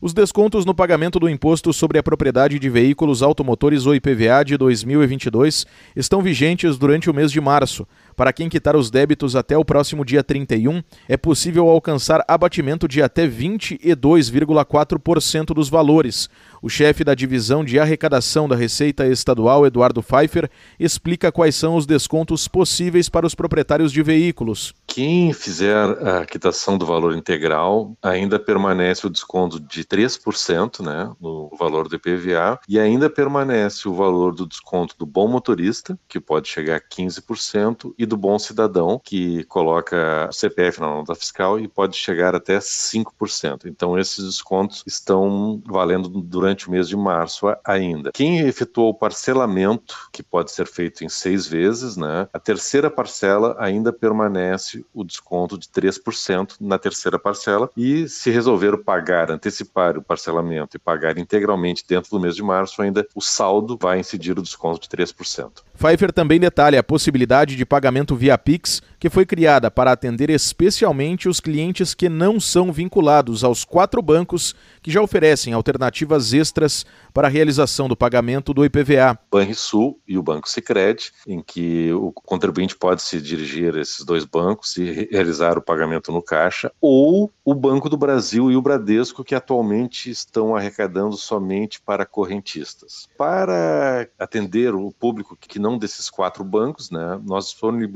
Os 0.00 0.14
descontos 0.14 0.64
no 0.64 0.72
pagamento 0.72 1.18
do 1.18 1.28
Imposto 1.28 1.72
sobre 1.72 1.98
a 1.98 2.02
Propriedade 2.04 2.56
de 2.56 2.70
Veículos 2.70 3.20
Automotores 3.20 3.84
ou 3.84 3.96
IPVA 3.96 4.44
de 4.44 4.56
2022 4.56 5.66
estão 5.96 6.22
vigentes 6.22 6.78
durante 6.78 7.10
o 7.10 7.14
mês 7.14 7.32
de 7.32 7.40
março. 7.40 7.84
Para 8.18 8.32
quem 8.32 8.48
quitar 8.48 8.74
os 8.74 8.90
débitos 8.90 9.36
até 9.36 9.56
o 9.56 9.64
próximo 9.64 10.04
dia 10.04 10.24
31, 10.24 10.82
é 11.08 11.16
possível 11.16 11.68
alcançar 11.68 12.24
abatimento 12.26 12.88
de 12.88 13.00
até 13.00 13.28
22,4% 13.28 15.54
dos 15.54 15.68
valores. 15.68 16.28
O 16.60 16.68
chefe 16.68 17.04
da 17.04 17.14
divisão 17.14 17.64
de 17.64 17.78
arrecadação 17.78 18.48
da 18.48 18.56
Receita 18.56 19.06
Estadual, 19.06 19.64
Eduardo 19.64 20.02
Pfeiffer, 20.02 20.50
explica 20.80 21.30
quais 21.30 21.54
são 21.54 21.76
os 21.76 21.86
descontos 21.86 22.48
possíveis 22.48 23.08
para 23.08 23.24
os 23.24 23.36
proprietários 23.36 23.92
de 23.92 24.02
veículos. 24.02 24.74
Quem 24.88 25.32
fizer 25.32 25.76
a 26.04 26.26
quitação 26.26 26.76
do 26.76 26.84
valor 26.84 27.14
integral 27.14 27.96
ainda 28.02 28.36
permanece 28.36 29.06
o 29.06 29.10
desconto 29.10 29.60
de 29.60 29.84
3% 29.84 30.84
né, 30.84 31.08
no 31.20 31.52
valor 31.56 31.88
do 31.88 31.94
IPVA 31.94 32.58
e 32.68 32.80
ainda 32.80 33.08
permanece 33.08 33.88
o 33.88 33.94
valor 33.94 34.34
do 34.34 34.44
desconto 34.44 34.96
do 34.98 35.06
bom 35.06 35.28
motorista, 35.28 35.96
que 36.08 36.18
pode 36.18 36.48
chegar 36.48 36.78
a 36.78 36.80
15%, 36.80 37.94
e 37.96 38.07
do 38.08 38.16
bom 38.16 38.38
cidadão, 38.38 39.00
que 39.02 39.44
coloca 39.44 40.28
o 40.28 40.32
CPF 40.32 40.80
na 40.80 40.88
nota 40.88 41.14
fiscal 41.14 41.60
e 41.60 41.68
pode 41.68 41.96
chegar 41.96 42.34
até 42.34 42.58
5%. 42.58 43.66
Então, 43.66 43.98
esses 43.98 44.24
descontos 44.24 44.82
estão 44.86 45.62
valendo 45.66 46.08
durante 46.08 46.68
o 46.68 46.70
mês 46.70 46.88
de 46.88 46.96
março 46.96 47.46
ainda. 47.64 48.10
Quem 48.12 48.40
efetuou 48.40 48.90
o 48.90 48.94
parcelamento, 48.94 49.94
que 50.12 50.22
pode 50.22 50.50
ser 50.50 50.66
feito 50.66 51.04
em 51.04 51.08
seis 51.08 51.46
vezes, 51.46 51.96
né, 51.96 52.28
a 52.32 52.38
terceira 52.38 52.90
parcela 52.90 53.54
ainda 53.58 53.92
permanece 53.92 54.84
o 54.92 55.04
desconto 55.04 55.58
de 55.58 55.68
3% 55.68 56.56
na 56.60 56.78
terceira 56.78 57.18
parcela 57.18 57.70
e 57.76 58.08
se 58.08 58.30
resolver 58.30 58.78
pagar, 58.78 59.30
antecipar 59.30 59.96
o 59.96 60.02
parcelamento 60.02 60.76
e 60.76 60.80
pagar 60.80 61.18
integralmente 61.18 61.84
dentro 61.86 62.10
do 62.10 62.20
mês 62.20 62.34
de 62.34 62.42
março, 62.42 62.80
ainda 62.80 63.06
o 63.14 63.20
saldo 63.20 63.78
vai 63.80 64.00
incidir 64.00 64.38
o 64.38 64.42
desconto 64.42 64.80
de 64.80 64.88
3%. 64.88 65.62
Pfeiffer 65.76 66.12
também 66.12 66.40
detalha 66.40 66.80
a 66.80 66.82
possibilidade 66.82 67.54
de 67.54 67.64
pagamento 67.64 67.97
via 68.16 68.36
Pix, 68.38 68.80
que 68.98 69.08
foi 69.08 69.24
criada 69.24 69.70
para 69.70 69.92
atender 69.92 70.30
especialmente 70.30 71.28
os 71.28 71.40
clientes 71.40 71.94
que 71.94 72.08
não 72.08 72.40
são 72.40 72.72
vinculados 72.72 73.44
aos 73.44 73.64
quatro 73.64 74.02
bancos 74.02 74.54
que 74.82 74.90
já 74.90 75.00
oferecem 75.00 75.52
alternativas 75.52 76.32
extras 76.32 76.84
para 77.12 77.28
a 77.28 77.30
realização 77.30 77.88
do 77.88 77.96
pagamento 77.96 78.52
do 78.52 78.64
IPVA. 78.64 79.18
Banrisul 79.30 80.00
e 80.06 80.18
o 80.18 80.22
Banco 80.22 80.48
Sicredi, 80.48 81.12
em 81.26 81.42
que 81.42 81.92
o 81.92 82.12
contribuinte 82.12 82.76
pode 82.76 83.02
se 83.02 83.20
dirigir 83.20 83.76
a 83.76 83.80
esses 83.80 84.04
dois 84.04 84.24
bancos 84.24 84.76
e 84.76 85.08
realizar 85.10 85.58
o 85.58 85.62
pagamento 85.62 86.10
no 86.12 86.22
caixa, 86.22 86.72
ou 86.80 87.30
o 87.44 87.54
Banco 87.54 87.88
do 87.88 87.96
Brasil 87.96 88.50
e 88.50 88.56
o 88.56 88.62
Bradesco, 88.62 89.24
que 89.24 89.34
atualmente 89.34 90.10
estão 90.10 90.54
arrecadando 90.56 91.16
somente 91.16 91.80
para 91.80 92.06
correntistas. 92.06 93.08
Para 93.16 94.08
atender 94.18 94.74
o 94.74 94.92
público 94.92 95.36
que 95.36 95.58
não 95.58 95.78
desses 95.78 96.10
quatro 96.10 96.44
bancos, 96.44 96.90
né, 96.90 97.20
nós 97.24 97.46
disponibilizamos 97.46 97.87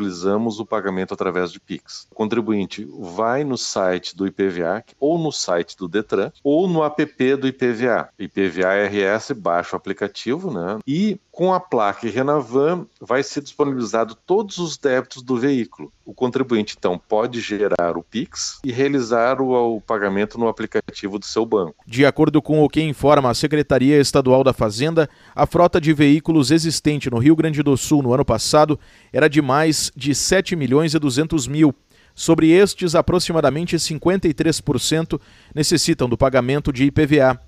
o 0.58 0.66
pagamento 0.66 1.14
através 1.14 1.52
de 1.52 1.60
Pix. 1.60 2.06
O 2.10 2.14
contribuinte 2.14 2.88
vai 2.98 3.44
no 3.44 3.56
site 3.56 4.16
do 4.16 4.26
IPVA 4.26 4.84
ou 4.98 5.18
no 5.18 5.32
site 5.32 5.76
do 5.76 5.88
Detran 5.88 6.30
ou 6.42 6.68
no 6.68 6.82
app 6.84 7.36
do 7.36 7.46
IPVA. 7.46 8.08
IPVA 8.18 8.86
RS, 8.86 9.32
baixa 9.32 9.74
o 9.74 9.76
aplicativo, 9.76 10.52
né? 10.52 10.78
E 10.86 11.18
com 11.32 11.54
a 11.54 11.58
placa 11.58 12.06
Renavan 12.10 12.86
vai 13.00 13.22
ser 13.22 13.40
disponibilizado 13.40 14.14
todos 14.14 14.58
os 14.58 14.76
débitos 14.76 15.22
do 15.22 15.38
veículo. 15.38 15.90
O 16.04 16.12
contribuinte 16.12 16.76
então 16.78 17.00
pode 17.08 17.40
gerar 17.40 17.96
o 17.96 18.02
Pix 18.02 18.60
e 18.62 18.70
realizar 18.70 19.40
o, 19.40 19.76
o, 19.76 19.80
pagamento 19.80 20.38
no 20.38 20.46
aplicativo 20.46 21.18
do 21.18 21.24
seu 21.24 21.46
banco. 21.46 21.76
De 21.86 22.04
acordo 22.04 22.42
com 22.42 22.62
o 22.62 22.68
que 22.68 22.82
informa 22.82 23.30
a 23.30 23.34
Secretaria 23.34 23.98
Estadual 23.98 24.44
da 24.44 24.52
Fazenda, 24.52 25.08
a 25.34 25.46
frota 25.46 25.80
de 25.80 25.94
veículos 25.94 26.50
existente 26.50 27.10
no 27.10 27.18
Rio 27.18 27.34
Grande 27.34 27.62
do 27.62 27.78
Sul 27.78 28.02
no 28.02 28.12
ano 28.12 28.26
passado 28.26 28.78
era 29.10 29.26
de 29.26 29.40
mais 29.40 29.90
de 29.96 30.14
7 30.14 30.54
milhões 30.54 30.92
e 30.92 30.98
200 30.98 31.46
mil. 31.46 31.74
Sobre 32.14 32.50
estes, 32.50 32.94
aproximadamente 32.94 33.76
53% 33.76 35.18
necessitam 35.54 36.08
do 36.08 36.18
pagamento 36.18 36.70
de 36.70 36.84
IPVA. 36.84 37.40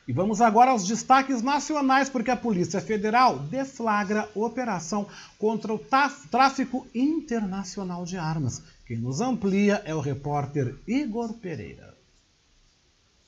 E 0.09 0.15
vamos 0.15 0.41
agora 0.41 0.71
aos 0.71 0.89
destaques 0.89 1.43
nacionais, 1.43 2.09
porque 2.09 2.31
a 2.31 2.37
Polícia 2.37 2.81
Federal 2.81 3.39
deflagra 3.39 4.31
operação 4.35 5.07
contra 5.39 5.75
o 5.75 5.81
tráfico 6.31 6.87
internacional 6.95 8.07
de 8.07 8.17
armas. 8.17 8.63
Quem 8.87 8.97
nos 8.97 9.21
amplia 9.21 9.83
é 9.85 9.95
o 9.95 10.01
repórter 10.01 10.75
Igor 10.89 11.35
Pereira. 11.35 11.94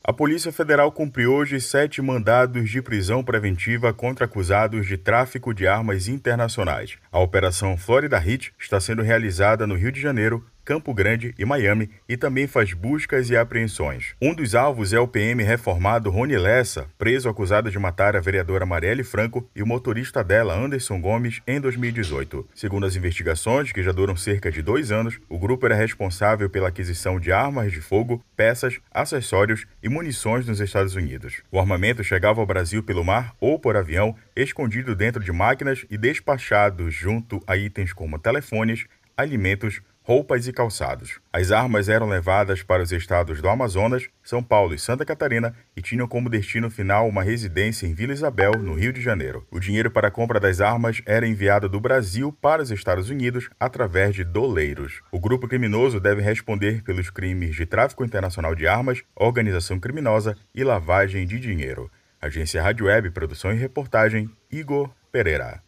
A 0.08 0.12
Polícia 0.12 0.52
Federal 0.52 0.92
cumpriu 0.92 1.34
hoje 1.34 1.60
sete 1.60 2.00
mandados 2.00 2.70
de 2.70 2.80
prisão 2.80 3.24
preventiva 3.24 3.92
contra 3.92 4.26
acusados 4.26 4.86
de 4.86 4.96
tráfico 4.96 5.52
de 5.52 5.66
armas 5.66 6.06
internacionais. 6.06 6.96
A 7.10 7.18
Operação 7.18 7.76
Florida 7.76 8.16
Hit 8.16 8.54
está 8.56 8.78
sendo 8.78 9.02
realizada 9.02 9.66
no 9.66 9.74
Rio 9.74 9.90
de 9.90 10.00
Janeiro 10.00 10.46
Campo 10.66 10.92
Grande 10.92 11.32
e 11.38 11.44
Miami 11.44 11.88
e 12.08 12.16
também 12.16 12.48
faz 12.48 12.72
buscas 12.72 13.30
e 13.30 13.36
apreensões. 13.36 14.16
Um 14.20 14.34
dos 14.34 14.52
alvos 14.52 14.92
é 14.92 14.98
o 14.98 15.06
PM 15.06 15.40
reformado 15.44 16.10
Rony 16.10 16.36
Lessa, 16.36 16.88
preso 16.98 17.28
acusado 17.28 17.70
de 17.70 17.78
matar 17.78 18.16
a 18.16 18.20
vereadora 18.20 18.66
Marielle 18.66 19.04
Franco 19.04 19.48
e 19.54 19.62
o 19.62 19.66
motorista 19.66 20.24
dela, 20.24 20.58
Anderson 20.58 21.00
Gomes, 21.00 21.40
em 21.46 21.60
2018. 21.60 22.48
Segundo 22.52 22.84
as 22.84 22.96
investigações, 22.96 23.70
que 23.70 23.80
já 23.80 23.92
duram 23.92 24.16
cerca 24.16 24.50
de 24.50 24.60
dois 24.60 24.90
anos, 24.90 25.20
o 25.28 25.38
grupo 25.38 25.66
era 25.66 25.76
responsável 25.76 26.50
pela 26.50 26.66
aquisição 26.66 27.20
de 27.20 27.30
armas 27.30 27.70
de 27.70 27.80
fogo, 27.80 28.20
peças, 28.36 28.80
acessórios 28.90 29.66
e 29.80 29.88
munições 29.88 30.48
nos 30.48 30.58
Estados 30.58 30.96
Unidos. 30.96 31.42
O 31.52 31.60
armamento 31.60 32.02
chegava 32.02 32.40
ao 32.40 32.46
Brasil 32.46 32.82
pelo 32.82 33.04
mar 33.04 33.36
ou 33.40 33.56
por 33.56 33.76
avião, 33.76 34.16
escondido 34.34 34.96
dentro 34.96 35.22
de 35.22 35.30
máquinas 35.30 35.86
e 35.88 35.96
despachado 35.96 36.90
junto 36.90 37.40
a 37.46 37.56
itens 37.56 37.92
como 37.92 38.18
telefones, 38.18 38.84
alimentos, 39.16 39.80
roupas 40.06 40.46
e 40.46 40.52
calçados. 40.52 41.18
As 41.32 41.50
armas 41.50 41.88
eram 41.88 42.08
levadas 42.08 42.62
para 42.62 42.80
os 42.80 42.92
estados 42.92 43.42
do 43.42 43.48
Amazonas, 43.48 44.06
São 44.22 44.40
Paulo 44.40 44.72
e 44.72 44.78
Santa 44.78 45.04
Catarina 45.04 45.52
e 45.76 45.82
tinham 45.82 46.06
como 46.06 46.30
destino 46.30 46.70
final 46.70 47.08
uma 47.08 47.24
residência 47.24 47.88
em 47.88 47.92
Vila 47.92 48.12
Isabel, 48.12 48.52
no 48.52 48.74
Rio 48.74 48.92
de 48.92 49.02
Janeiro. 49.02 49.44
O 49.50 49.58
dinheiro 49.58 49.90
para 49.90 50.06
a 50.06 50.10
compra 50.12 50.38
das 50.38 50.60
armas 50.60 51.02
era 51.04 51.26
enviado 51.26 51.68
do 51.68 51.80
Brasil 51.80 52.32
para 52.40 52.62
os 52.62 52.70
Estados 52.70 53.10
Unidos 53.10 53.50
através 53.58 54.14
de 54.14 54.22
doleiros. 54.22 55.02
O 55.10 55.18
grupo 55.18 55.48
criminoso 55.48 55.98
deve 55.98 56.22
responder 56.22 56.84
pelos 56.84 57.10
crimes 57.10 57.56
de 57.56 57.66
tráfico 57.66 58.04
internacional 58.04 58.54
de 58.54 58.68
armas, 58.68 59.02
organização 59.16 59.80
criminosa 59.80 60.36
e 60.54 60.62
lavagem 60.62 61.26
de 61.26 61.40
dinheiro. 61.40 61.90
Agência 62.22 62.62
Rádio 62.62 62.86
Web, 62.86 63.10
produção 63.10 63.52
e 63.52 63.56
reportagem, 63.56 64.30
Igor 64.52 64.88
Pereira. 65.10 65.65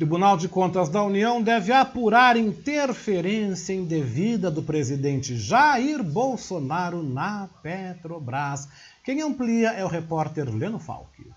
Tribunal 0.00 0.38
de 0.38 0.48
Contas 0.48 0.88
da 0.88 1.02
União 1.02 1.42
deve 1.42 1.70
apurar 1.74 2.34
interferência 2.34 3.74
indevida 3.74 4.50
do 4.50 4.62
presidente 4.62 5.36
Jair 5.36 6.02
Bolsonaro 6.02 7.02
na 7.02 7.50
Petrobras. 7.62 8.66
Quem 9.04 9.20
amplia 9.20 9.72
é 9.72 9.84
o 9.84 9.88
repórter 9.88 10.48
Leno 10.48 10.78
Falck. 10.78 11.30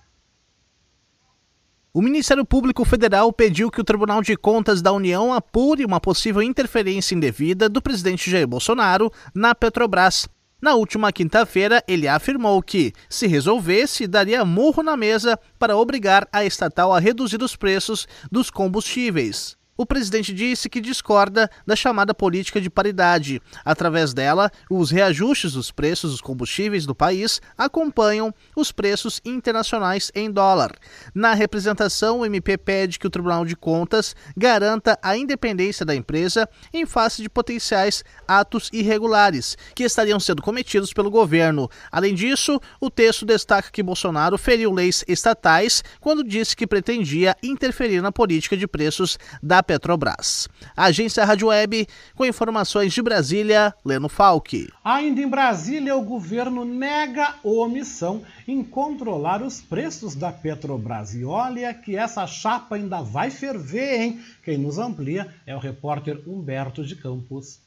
O 1.94 2.02
Ministério 2.02 2.46
Público 2.46 2.86
Federal 2.86 3.34
pediu 3.34 3.70
que 3.70 3.82
o 3.82 3.84
Tribunal 3.84 4.22
de 4.22 4.38
Contas 4.38 4.82
da 4.82 4.94
União 4.94 5.34
apure 5.34 5.84
uma 5.84 6.00
possível 6.00 6.42
interferência 6.42 7.14
indevida 7.14 7.68
do 7.68 7.82
presidente 7.82 8.32
Jair 8.32 8.48
Bolsonaro 8.48 9.12
na 9.36 9.54
Petrobras. 9.54 10.26
Na 10.64 10.76
última 10.76 11.12
quinta-feira, 11.12 11.84
ele 11.86 12.08
afirmou 12.08 12.64
que, 12.64 12.94
se 13.10 13.28
resolvesse, 13.28 14.08
daria 14.08 14.46
murro 14.46 14.82
na 14.82 14.96
mesa 14.96 15.38
para 15.60 15.76
obrigar 15.76 16.26
a 16.32 16.46
estatal 16.46 16.94
a 16.94 17.00
reduzir 17.00 17.44
os 17.44 17.54
preços 17.54 18.08
dos 18.32 18.50
combustíveis. 18.50 19.58
O 19.76 19.88
presidente 19.88 20.32
disse 20.32 20.70
que 20.70 20.80
discorda 20.80 21.50
da 21.66 21.76
chamada 21.76 22.14
política 22.14 22.62
de 22.62 22.70
paridade. 22.70 23.42
Através 23.66 24.14
dela, 24.14 24.52
os 24.70 24.92
reajustes 24.92 25.54
dos 25.54 25.72
preços 25.72 26.12
dos 26.12 26.22
combustíveis 26.22 26.86
do 26.86 26.94
país 26.94 27.42
acompanham 27.58 28.32
os 28.56 28.72
preços 28.72 29.20
internacionais 29.26 30.12
em 30.14 30.30
dólar. 30.30 30.76
Na 31.14 31.34
representação, 31.34 32.20
o 32.20 32.26
MP 32.26 32.56
pede 32.56 33.00
que 33.00 33.08
o 33.08 33.10
Tribunal 33.10 33.46
de 33.46 33.56
Contas 33.56 34.16
garanta 34.38 34.98
a 35.02 35.18
independência 35.18 35.84
da 35.84 35.96
empresa 35.96 36.48
em 36.72 36.86
face 36.86 37.24
de 37.24 37.30
potenciais 37.30 38.04
atos 38.28 38.70
irregulares 38.72 39.58
que 39.74 39.84
estariam 39.84 40.20
sendo 40.20 40.44
cometidos 40.44 40.94
pelo 40.94 41.10
governo. 41.10 41.68
Além 41.92 42.14
disso, 42.14 42.60
o 42.80 42.92
texto 42.92 43.26
destaca 43.26 43.72
que 43.72 43.82
Bolsonaro 43.82 44.38
feriu 44.38 44.72
leis 44.72 45.04
estatais 45.08 45.84
quando 46.00 46.24
disse 46.24 46.56
que 46.56 46.68
pretendia 46.68 47.36
interferir 47.42 48.02
na 48.02 48.12
política 48.12 48.56
de 48.56 48.68
preços 48.68 49.18
da 49.42 49.63
da 49.64 49.66
Petrobras. 49.66 50.50
Agência 50.76 51.24
Rádio 51.24 51.48
Web, 51.48 51.88
com 52.16 52.26
informações 52.26 52.94
de 52.94 53.02
Brasília, 53.02 53.74
Leno 53.86 54.10
Falck. 54.10 54.68
Ainda 54.84 55.22
em 55.22 55.28
Brasília, 55.28 55.96
o 55.96 56.04
governo 56.04 56.66
nega 56.66 57.36
omissão 57.44 58.22
em 58.46 58.62
controlar 58.62 59.42
os 59.42 59.62
preços 59.62 60.14
da 60.14 60.32
Petrobras. 60.32 61.16
E 61.16 61.24
olha 61.24 61.74
que 61.74 61.96
essa 61.96 62.28
chapa 62.28 62.76
ainda 62.76 63.02
vai 63.02 63.32
ferver, 63.32 64.02
hein? 64.02 64.20
Quem 64.44 64.58
nos 64.58 64.78
amplia 64.78 65.34
é 65.48 65.56
o 65.56 65.60
repórter 65.60 66.22
Humberto 66.28 66.84
de 66.84 66.98
Campos. 66.98 67.62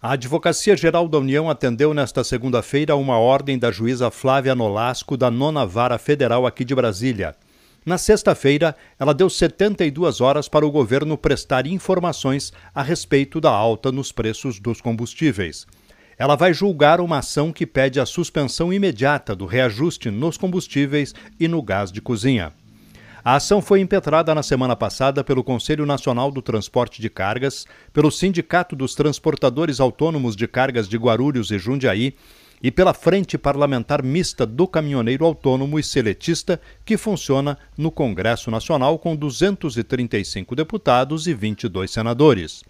A 0.00 0.12
Advocacia 0.12 0.76
Geral 0.76 1.08
da 1.08 1.18
União 1.18 1.48
atendeu 1.48 1.94
nesta 1.94 2.24
segunda-feira 2.24 2.96
uma 2.96 3.18
ordem 3.18 3.56
da 3.56 3.70
juíza 3.70 4.10
Flávia 4.10 4.54
Nolasco 4.54 5.16
da 5.16 5.30
Nona 5.30 5.64
Vara 5.64 5.96
Federal 5.96 6.44
aqui 6.44 6.64
de 6.64 6.74
Brasília. 6.74 7.36
Na 7.84 7.98
sexta-feira, 7.98 8.76
ela 8.96 9.12
deu 9.12 9.28
72 9.28 10.20
horas 10.20 10.48
para 10.48 10.64
o 10.64 10.70
governo 10.70 11.18
prestar 11.18 11.66
informações 11.66 12.52
a 12.72 12.80
respeito 12.80 13.40
da 13.40 13.50
alta 13.50 13.90
nos 13.90 14.12
preços 14.12 14.60
dos 14.60 14.80
combustíveis. 14.80 15.66
Ela 16.16 16.36
vai 16.36 16.54
julgar 16.54 17.00
uma 17.00 17.18
ação 17.18 17.52
que 17.52 17.66
pede 17.66 17.98
a 17.98 18.06
suspensão 18.06 18.72
imediata 18.72 19.34
do 19.34 19.46
reajuste 19.46 20.12
nos 20.12 20.36
combustíveis 20.36 21.12
e 21.40 21.48
no 21.48 21.60
gás 21.60 21.90
de 21.90 22.00
cozinha. 22.00 22.52
A 23.24 23.34
ação 23.36 23.60
foi 23.60 23.80
impetrada 23.80 24.32
na 24.32 24.44
semana 24.44 24.76
passada 24.76 25.24
pelo 25.24 25.42
Conselho 25.42 25.84
Nacional 25.84 26.30
do 26.30 26.42
Transporte 26.42 27.02
de 27.02 27.10
Cargas, 27.10 27.66
pelo 27.92 28.12
Sindicato 28.12 28.76
dos 28.76 28.94
Transportadores 28.94 29.80
Autônomos 29.80 30.36
de 30.36 30.46
Cargas 30.46 30.88
de 30.88 30.96
Guarulhos 30.96 31.50
e 31.50 31.58
Jundiaí 31.58 32.14
e 32.62 32.70
pela 32.70 32.94
Frente 32.94 33.36
Parlamentar 33.36 34.02
Mista 34.02 34.46
do 34.46 34.68
Caminhoneiro 34.68 35.24
Autônomo 35.24 35.78
e 35.78 35.82
Seletista, 35.82 36.60
que 36.84 36.96
funciona 36.96 37.58
no 37.76 37.90
Congresso 37.90 38.50
Nacional 38.50 38.98
com 38.98 39.16
235 39.16 40.54
deputados 40.54 41.26
e 41.26 41.34
22 41.34 41.90
senadores. 41.90 42.62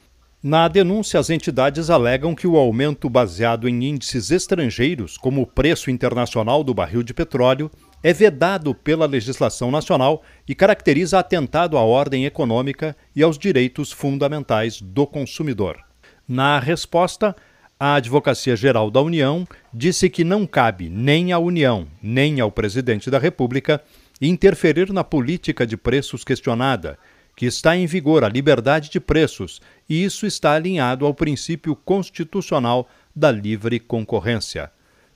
Na 0.43 0.67
denúncia, 0.67 1.21
as 1.21 1.31
entidades 1.31 1.89
alegam 1.89 2.35
que 2.35 2.49
o 2.49 2.57
aumento 2.57 3.09
baseado 3.09 3.69
em 3.69 3.85
índices 3.85 4.33
estrangeiros, 4.33 5.17
como 5.17 5.43
o 5.43 5.47
preço 5.47 5.89
internacional 5.89 6.65
do 6.65 6.75
barril 6.75 7.05
de 7.05 7.15
petróleo, 7.15 7.71
é 8.03 8.13
vedado 8.13 8.75
pela 8.75 9.07
legislação 9.07 9.71
nacional 9.71 10.25
e 10.49 10.53
caracteriza 10.53 11.21
atentado 11.21 11.77
à 11.77 11.83
ordem 11.83 12.25
econômica 12.25 12.97
e 13.15 13.23
aos 13.23 13.39
direitos 13.39 13.93
fundamentais 13.93 14.83
do 14.83 15.07
consumidor. 15.07 15.79
Na 16.27 16.59
resposta, 16.59 17.37
a 17.85 17.97
Advocacia 17.97 18.55
Geral 18.55 18.93
da 18.93 19.03
União 19.03 19.45
disse 19.75 20.09
que 20.09 20.23
não 20.23 20.47
cabe 20.47 20.89
nem 20.89 21.33
à 21.33 21.39
União, 21.41 21.89
nem 22.01 22.39
ao 22.39 22.49
presidente 22.49 23.11
da 23.11 23.19
República 23.19 23.83
interferir 24.21 24.93
na 24.93 25.03
política 25.03 25.67
de 25.67 25.77
preços 25.77 26.23
questionada, 26.23 26.97
que 27.37 27.45
está 27.45 27.77
em 27.77 27.85
vigor 27.87 28.23
a 28.23 28.29
liberdade 28.29 28.89
de 28.89 29.01
preços, 29.01 29.61
e 29.89 30.05
isso 30.05 30.27
está 30.27 30.53
alinhado 30.53 31.05
ao 31.05 31.13
princípio 31.13 31.75
constitucional 31.75 32.89
da 33.17 33.33
livre 33.33 33.81
concorrência. 33.81 34.71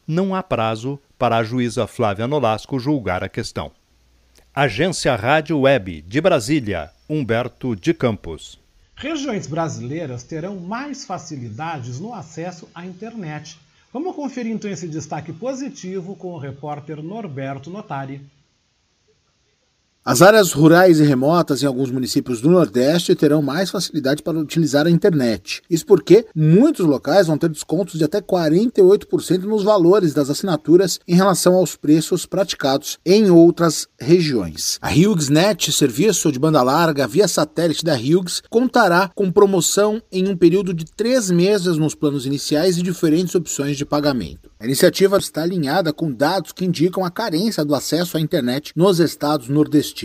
Não 0.05 0.35
há 0.35 0.43
prazo 0.43 0.99
para 1.17 1.37
a 1.37 1.45
juíza 1.45 1.87
Flávia 1.87 2.27
Nolasco 2.27 2.81
julgar 2.81 3.23
a 3.23 3.29
questão. 3.29 3.71
Agência 4.53 5.15
Rádio 5.15 5.61
Web 5.61 6.03
de 6.03 6.21
Brasília, 6.21 6.91
Humberto 7.09 7.77
de 7.77 7.95
Campos. 7.95 8.66
Regiões 8.99 9.47
brasileiras 9.47 10.23
terão 10.23 10.57
mais 10.57 11.05
facilidades 11.05 12.01
no 12.01 12.15
acesso 12.15 12.67
à 12.75 12.87
internet. 12.87 13.59
Vamos 13.93 14.17
conferir 14.17 14.53
então 14.53 14.71
esse 14.71 14.89
destaque 14.89 15.35
positivo 15.35 16.17
com 16.17 16.29
o 16.29 16.39
repórter 16.39 17.03
Norberto 17.03 17.69
Notari. 17.69 18.23
As 20.09 20.23
áreas 20.23 20.53
rurais 20.53 21.01
e 21.01 21.03
remotas 21.03 21.65
em 21.65 21.67
alguns 21.67 21.91
municípios 21.91 22.41
do 22.41 22.49
Nordeste 22.49 23.13
terão 23.17 23.43
mais 23.43 23.71
facilidade 23.71 24.23
para 24.23 24.39
utilizar 24.39 24.87
a 24.87 24.91
internet. 24.91 25.61
Isso 25.69 25.85
porque 25.85 26.27
muitos 26.33 26.87
locais 26.87 27.27
vão 27.27 27.37
ter 27.37 27.49
descontos 27.49 27.99
de 27.99 28.05
até 28.05 28.21
48% 28.21 29.41
nos 29.41 29.65
valores 29.65 30.15
das 30.15 30.31
assinaturas 30.31 31.01
em 31.09 31.17
relação 31.17 31.57
aos 31.57 31.75
preços 31.75 32.25
praticados 32.25 33.01
em 33.05 33.33
outras 33.33 33.89
regiões. 33.99 34.79
A 34.81 34.91
HughesNet, 34.91 35.73
serviço 35.73 36.31
de 36.31 36.39
banda 36.39 36.63
larga 36.63 37.09
via 37.09 37.27
satélite 37.27 37.85
da 37.85 37.97
Hughes, 37.97 38.45
contará 38.49 39.11
com 39.13 39.33
promoção 39.33 40.01
em 40.13 40.29
um 40.29 40.37
período 40.37 40.73
de 40.73 40.85
três 40.85 41.33
meses 41.33 41.79
nos 41.79 41.97
planos 41.97 42.27
iniciais 42.27 42.79
e 42.79 42.83
diferentes 42.83 43.35
opções 43.35 43.77
de 43.77 43.85
pagamento. 43.85 44.53
A 44.61 44.65
iniciativa 44.65 45.19
está 45.19 45.43
alinhada 45.43 45.93
com 45.93 46.13
dados 46.13 46.53
que 46.53 46.65
indicam 46.65 47.05
a 47.05 47.11
carência 47.11 47.65
do 47.65 47.75
acesso 47.75 48.17
à 48.17 48.21
internet 48.21 48.73
nos 48.77 49.01
estados 49.01 49.49
nordestinos. 49.49 49.96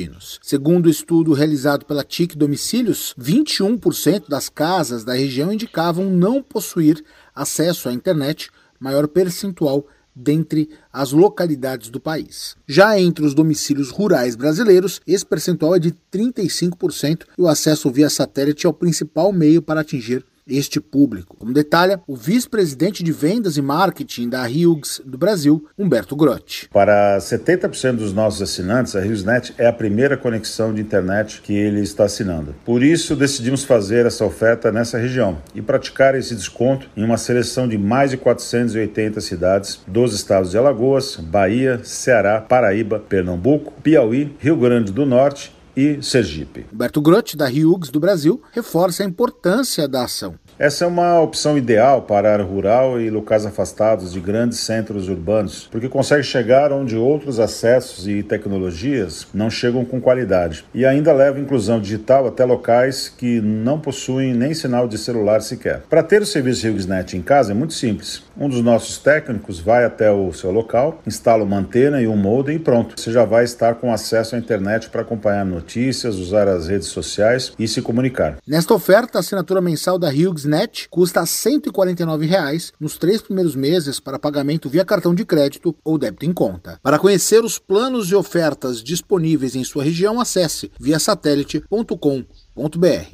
Segundo 0.41 0.85
o 0.85 0.89
estudo 0.89 1.34
realizado 1.34 1.85
pela 1.85 2.03
TIC 2.03 2.38
Domicílios, 2.38 3.13
21% 3.19 4.30
das 4.30 4.47
casas 4.47 5.03
da 5.03 5.13
região 5.13 5.51
indicavam 5.51 6.05
não 6.05 6.41
possuir 6.41 7.03
acesso 7.35 7.89
à 7.89 7.93
internet, 7.93 8.49
maior 8.80 9.07
percentual 9.07 9.85
dentre 10.15 10.69
as 10.91 11.11
localidades 11.11 11.89
do 11.89 11.99
país. 11.99 12.55
Já 12.68 12.99
entre 12.99 13.26
os 13.26 13.34
domicílios 13.34 13.89
rurais 13.89 14.35
brasileiros, 14.35 15.01
esse 15.07 15.26
percentual 15.26 15.76
é 15.76 15.80
de 15.80 15.93
35% 16.13 17.26
e 17.38 17.41
o 17.41 17.47
acesso 17.47 17.89
via 17.89 18.09
satélite 18.09 18.65
é 18.65 18.69
o 18.69 18.73
principal 18.73 19.31
meio 19.31 19.61
para 19.61 19.81
atingir 19.81 20.26
este 20.52 20.80
público. 20.80 21.36
Como 21.38 21.53
detalha 21.53 22.02
o 22.07 22.15
vice-presidente 22.15 23.03
de 23.03 23.11
vendas 23.11 23.57
e 23.57 23.61
marketing 23.61 24.30
da 24.30 24.44
Hughes 24.44 25.02
do 25.06 25.18
Brasil, 25.18 25.65
Humberto 25.78 26.15
Grotti. 26.15 26.69
Para 26.72 27.18
70% 27.18 27.95
dos 27.95 28.14
nossos 28.14 28.41
assinantes, 28.41 28.95
a 28.95 28.99
HughesNet 28.99 29.53
é 29.57 29.68
a 29.68 29.73
primeira 29.73 30.18
conexão 30.18 30.73
de 30.73 30.82
internet 30.82 31.41
que 31.41 31.53
ele 31.53 31.82
está 31.82 32.06
assinando. 32.06 32.56
Por 32.65 32.84
isso, 32.84 33.15
decidimos 33.15 33.64
fazer 33.64 34.06
essa 34.06 34.26
oferta 34.26 34.72
nessa 34.72 34.98
região 34.98 35.38
e 35.56 35.61
praticar 35.61 36.15
esse 36.15 36.36
desconto 36.36 36.90
em 36.95 37.03
uma 37.03 37.18
seleção 37.18 37.68
de 37.68 37.78
mais 37.78 38.11
de 38.11 38.18
480 38.18 39.22
cidades 39.22 39.80
dos 39.88 40.14
estados 40.14 40.52
de 40.52 40.57
Alagoas, 40.57 41.15
Bahia, 41.15 41.80
Ceará, 41.84 42.41
Paraíba, 42.41 42.99
Pernambuco, 42.99 43.73
Piauí, 43.82 44.36
Rio 44.40 44.57
Grande 44.57 44.91
do 44.91 45.06
Norte 45.06 45.52
e 45.76 46.02
Sergipe. 46.02 46.65
Humberto 46.72 47.02
Grotti, 47.02 47.38
da 47.38 47.45
Hughes 47.45 47.89
do 47.89 47.99
Brasil, 47.99 48.41
reforça 48.52 49.03
a 49.03 49.06
importância 49.06 49.88
da 49.88 50.03
ação. 50.03 50.35
Essa 50.61 50.85
é 50.85 50.88
uma 50.88 51.19
opção 51.19 51.57
ideal 51.57 52.03
para 52.03 52.33
área 52.33 52.45
rural 52.45 53.01
e 53.01 53.09
locais 53.09 53.47
afastados 53.47 54.13
de 54.13 54.19
grandes 54.19 54.59
centros 54.59 55.09
urbanos, 55.09 55.67
porque 55.71 55.89
consegue 55.89 56.21
chegar 56.21 56.71
onde 56.71 56.95
outros 56.95 57.39
acessos 57.39 58.07
e 58.07 58.21
tecnologias 58.21 59.25
não 59.33 59.49
chegam 59.49 59.83
com 59.83 59.99
qualidade. 59.99 60.63
E 60.71 60.85
ainda 60.85 61.11
leva 61.13 61.39
inclusão 61.39 61.81
digital 61.81 62.27
até 62.27 62.45
locais 62.45 63.09
que 63.09 63.41
não 63.41 63.79
possuem 63.79 64.35
nem 64.35 64.53
sinal 64.53 64.88
de 64.88 64.99
celular 64.99 65.41
sequer. 65.41 65.81
Para 65.89 66.03
ter 66.03 66.21
o 66.21 66.27
serviço 66.27 66.67
HughesNet 66.67 67.17
em 67.17 67.23
casa 67.23 67.53
é 67.53 67.55
muito 67.55 67.73
simples. 67.73 68.21
Um 68.38 68.47
dos 68.47 68.61
nossos 68.61 68.99
técnicos 68.99 69.59
vai 69.59 69.83
até 69.83 70.11
o 70.11 70.31
seu 70.31 70.51
local, 70.51 71.01
instala 71.07 71.43
uma 71.43 71.57
antena 71.57 71.99
e 72.03 72.07
um 72.07 72.15
modem 72.15 72.57
e 72.57 72.59
pronto. 72.59 73.01
Você 73.01 73.11
já 73.11 73.25
vai 73.25 73.45
estar 73.45 73.73
com 73.75 73.91
acesso 73.91 74.35
à 74.35 74.38
internet 74.38 74.91
para 74.91 75.01
acompanhar 75.01 75.43
notícias, 75.43 76.17
usar 76.17 76.47
as 76.47 76.67
redes 76.67 76.89
sociais 76.89 77.51
e 77.57 77.67
se 77.67 77.81
comunicar. 77.81 78.38
Nesta 78.47 78.75
oferta, 78.75 79.17
a 79.17 79.21
assinatura 79.21 79.59
mensal 79.59 79.97
da 79.97 80.11
HughesNet 80.52 80.90
custa 80.90 81.26
149 81.26 82.26
reais 82.26 82.73
nos 82.80 82.98
três 82.98 83.22
primeiros 83.22 83.56
meses 83.56 83.99
para 83.99 84.19
pagamento 84.19 84.69
via 84.69 84.84
cartão 84.84 85.15
de 85.15 85.26
crédito 85.26 85.76
ou 85.84 85.98
débito 85.98 86.26
em 86.26 86.34
conta. 86.34 86.80
Para 86.84 86.99
conhecer 86.99 87.44
os 87.44 87.57
planos 87.57 88.11
e 88.11 88.15
ofertas 88.15 88.84
disponíveis 88.84 89.56
em 89.56 89.64
sua 89.64 89.84
região, 89.84 90.19
acesse 90.19 90.72
via 90.80 90.99
satélite.com.br. 90.99 91.95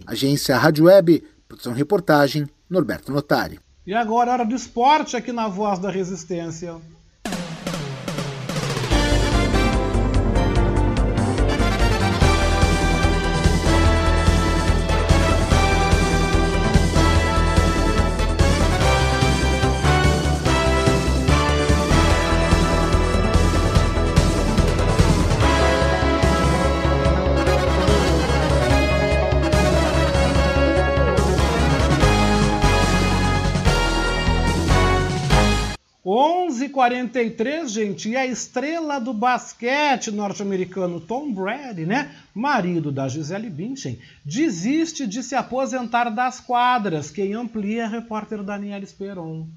Agência 0.06 0.58
Rádio 0.58 0.86
Web, 0.86 1.24
produção 1.48 1.74
reportagem, 1.74 2.48
Norberto 2.70 3.12
Notari. 3.12 3.60
E 3.86 3.94
agora, 3.94 4.32
hora 4.32 4.46
do 4.46 4.56
esporte 4.56 5.16
aqui 5.16 5.32
na 5.32 5.48
Voz 5.48 5.80
da 5.80 5.90
Resistência. 5.90 6.76
43, 36.78 37.72
gente, 37.72 38.10
e 38.10 38.16
a 38.16 38.24
estrela 38.24 39.00
do 39.00 39.12
basquete 39.12 40.12
norte-americano 40.12 41.00
Tom 41.00 41.34
Brady, 41.34 41.88
né, 41.88 42.12
marido 42.36 42.92
da 42.92 43.08
Gisele 43.08 43.50
Bündchen, 43.50 43.98
desiste 44.24 45.08
de 45.08 45.24
se 45.24 45.34
aposentar 45.34 46.12
das 46.12 46.40
quadras. 46.40 47.10
Quem 47.10 47.34
amplia 47.34 47.82
é 47.82 47.86
a 47.86 47.88
repórter 47.88 48.44
Daniela 48.44 48.84
Esperon. 48.84 49.48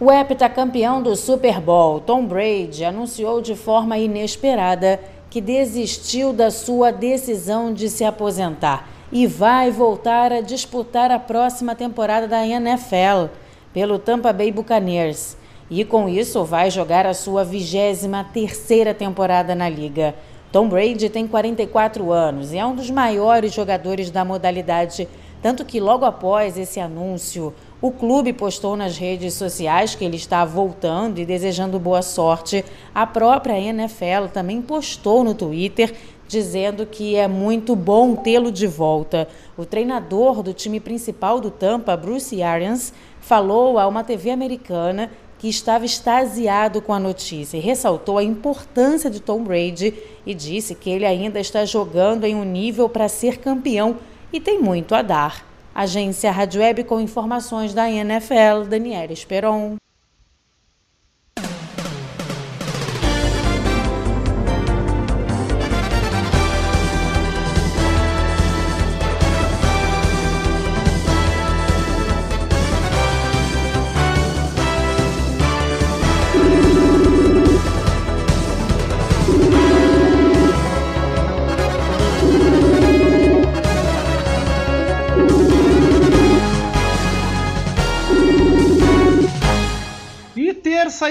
O 0.00 0.10
heptacampeão 0.10 1.00
do 1.00 1.14
Super 1.14 1.60
Bowl, 1.60 2.00
Tom 2.00 2.26
Brady, 2.26 2.84
anunciou 2.84 3.40
de 3.40 3.54
forma 3.54 3.96
inesperada 3.98 5.00
que 5.30 5.40
desistiu 5.40 6.32
da 6.32 6.50
sua 6.50 6.90
decisão 6.90 7.72
de 7.72 7.88
se 7.88 8.02
aposentar 8.02 8.88
e 9.12 9.28
vai 9.28 9.70
voltar 9.70 10.32
a 10.32 10.40
disputar 10.40 11.12
a 11.12 11.20
próxima 11.20 11.76
temporada 11.76 12.26
da 12.26 12.44
NFL 12.44 13.30
pelo 13.72 13.98
Tampa 13.98 14.32
Bay 14.32 14.50
Buccaneers. 14.50 15.36
E 15.70 15.84
com 15.84 16.08
isso 16.08 16.44
vai 16.44 16.70
jogar 16.70 17.06
a 17.06 17.14
sua 17.14 17.44
23 17.44 18.08
terceira 18.32 18.92
temporada 18.92 19.54
na 19.54 19.68
liga. 19.68 20.14
Tom 20.50 20.68
Brady 20.68 21.08
tem 21.08 21.28
44 21.28 22.10
anos 22.10 22.52
e 22.52 22.58
é 22.58 22.66
um 22.66 22.74
dos 22.74 22.90
maiores 22.90 23.54
jogadores 23.54 24.10
da 24.10 24.24
modalidade, 24.24 25.06
tanto 25.40 25.64
que 25.64 25.78
logo 25.78 26.04
após 26.04 26.58
esse 26.58 26.80
anúncio, 26.80 27.54
o 27.80 27.92
clube 27.92 28.32
postou 28.32 28.76
nas 28.76 28.98
redes 28.98 29.34
sociais 29.34 29.94
que 29.94 30.04
ele 30.04 30.16
está 30.16 30.44
voltando 30.44 31.18
e 31.18 31.24
desejando 31.24 31.78
boa 31.78 32.02
sorte. 32.02 32.64
A 32.92 33.06
própria 33.06 33.58
NFL 33.58 34.26
também 34.32 34.60
postou 34.60 35.22
no 35.22 35.34
Twitter 35.34 35.94
dizendo 36.30 36.86
que 36.86 37.16
é 37.16 37.26
muito 37.26 37.74
bom 37.74 38.14
tê-lo 38.14 38.52
de 38.52 38.66
volta. 38.66 39.26
O 39.56 39.64
treinador 39.64 40.42
do 40.42 40.52
time 40.52 40.78
principal 40.78 41.40
do 41.40 41.50
Tampa, 41.50 41.96
Bruce 41.96 42.40
Arians, 42.42 42.92
falou 43.20 43.78
a 43.78 43.86
uma 43.86 44.02
TV 44.02 44.30
americana 44.30 45.10
que 45.38 45.48
estava 45.48 45.86
extasiado 45.86 46.82
com 46.82 46.92
a 46.92 47.00
notícia 47.00 47.56
e 47.56 47.60
ressaltou 47.60 48.18
a 48.18 48.22
importância 48.22 49.08
de 49.08 49.20
Tom 49.20 49.42
Brady 49.42 49.94
e 50.26 50.34
disse 50.34 50.74
que 50.74 50.90
ele 50.90 51.06
ainda 51.06 51.40
está 51.40 51.64
jogando 51.64 52.24
em 52.24 52.34
um 52.34 52.44
nível 52.44 52.88
para 52.88 53.08
ser 53.08 53.38
campeão 53.38 53.96
e 54.32 54.38
tem 54.38 54.60
muito 54.60 54.94
a 54.94 55.00
dar. 55.00 55.46
Agência 55.74 56.30
Rádio 56.30 56.60
Web 56.60 56.84
com 56.84 57.00
informações 57.00 57.72
da 57.72 57.90
NFL, 57.90 58.68
Daniela 58.68 59.12
Esperon. 59.12 59.76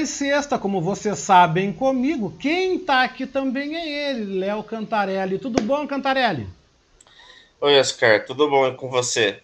E 0.01 0.07
sexta, 0.07 0.57
como 0.57 0.81
vocês 0.81 1.19
sabem 1.19 1.73
comigo, 1.73 2.33
quem 2.39 2.79
tá 2.79 3.03
aqui 3.03 3.27
também 3.27 3.75
é 3.75 4.11
ele, 4.11 4.39
Léo 4.39 4.63
Cantarelli. 4.63 5.37
Tudo 5.37 5.61
bom, 5.61 5.85
Cantarelli? 5.85 6.47
Oi, 7.59 7.77
Oscar, 7.77 8.25
tudo 8.25 8.49
bom 8.49 8.73
com 8.75 8.89
você? 8.89 9.41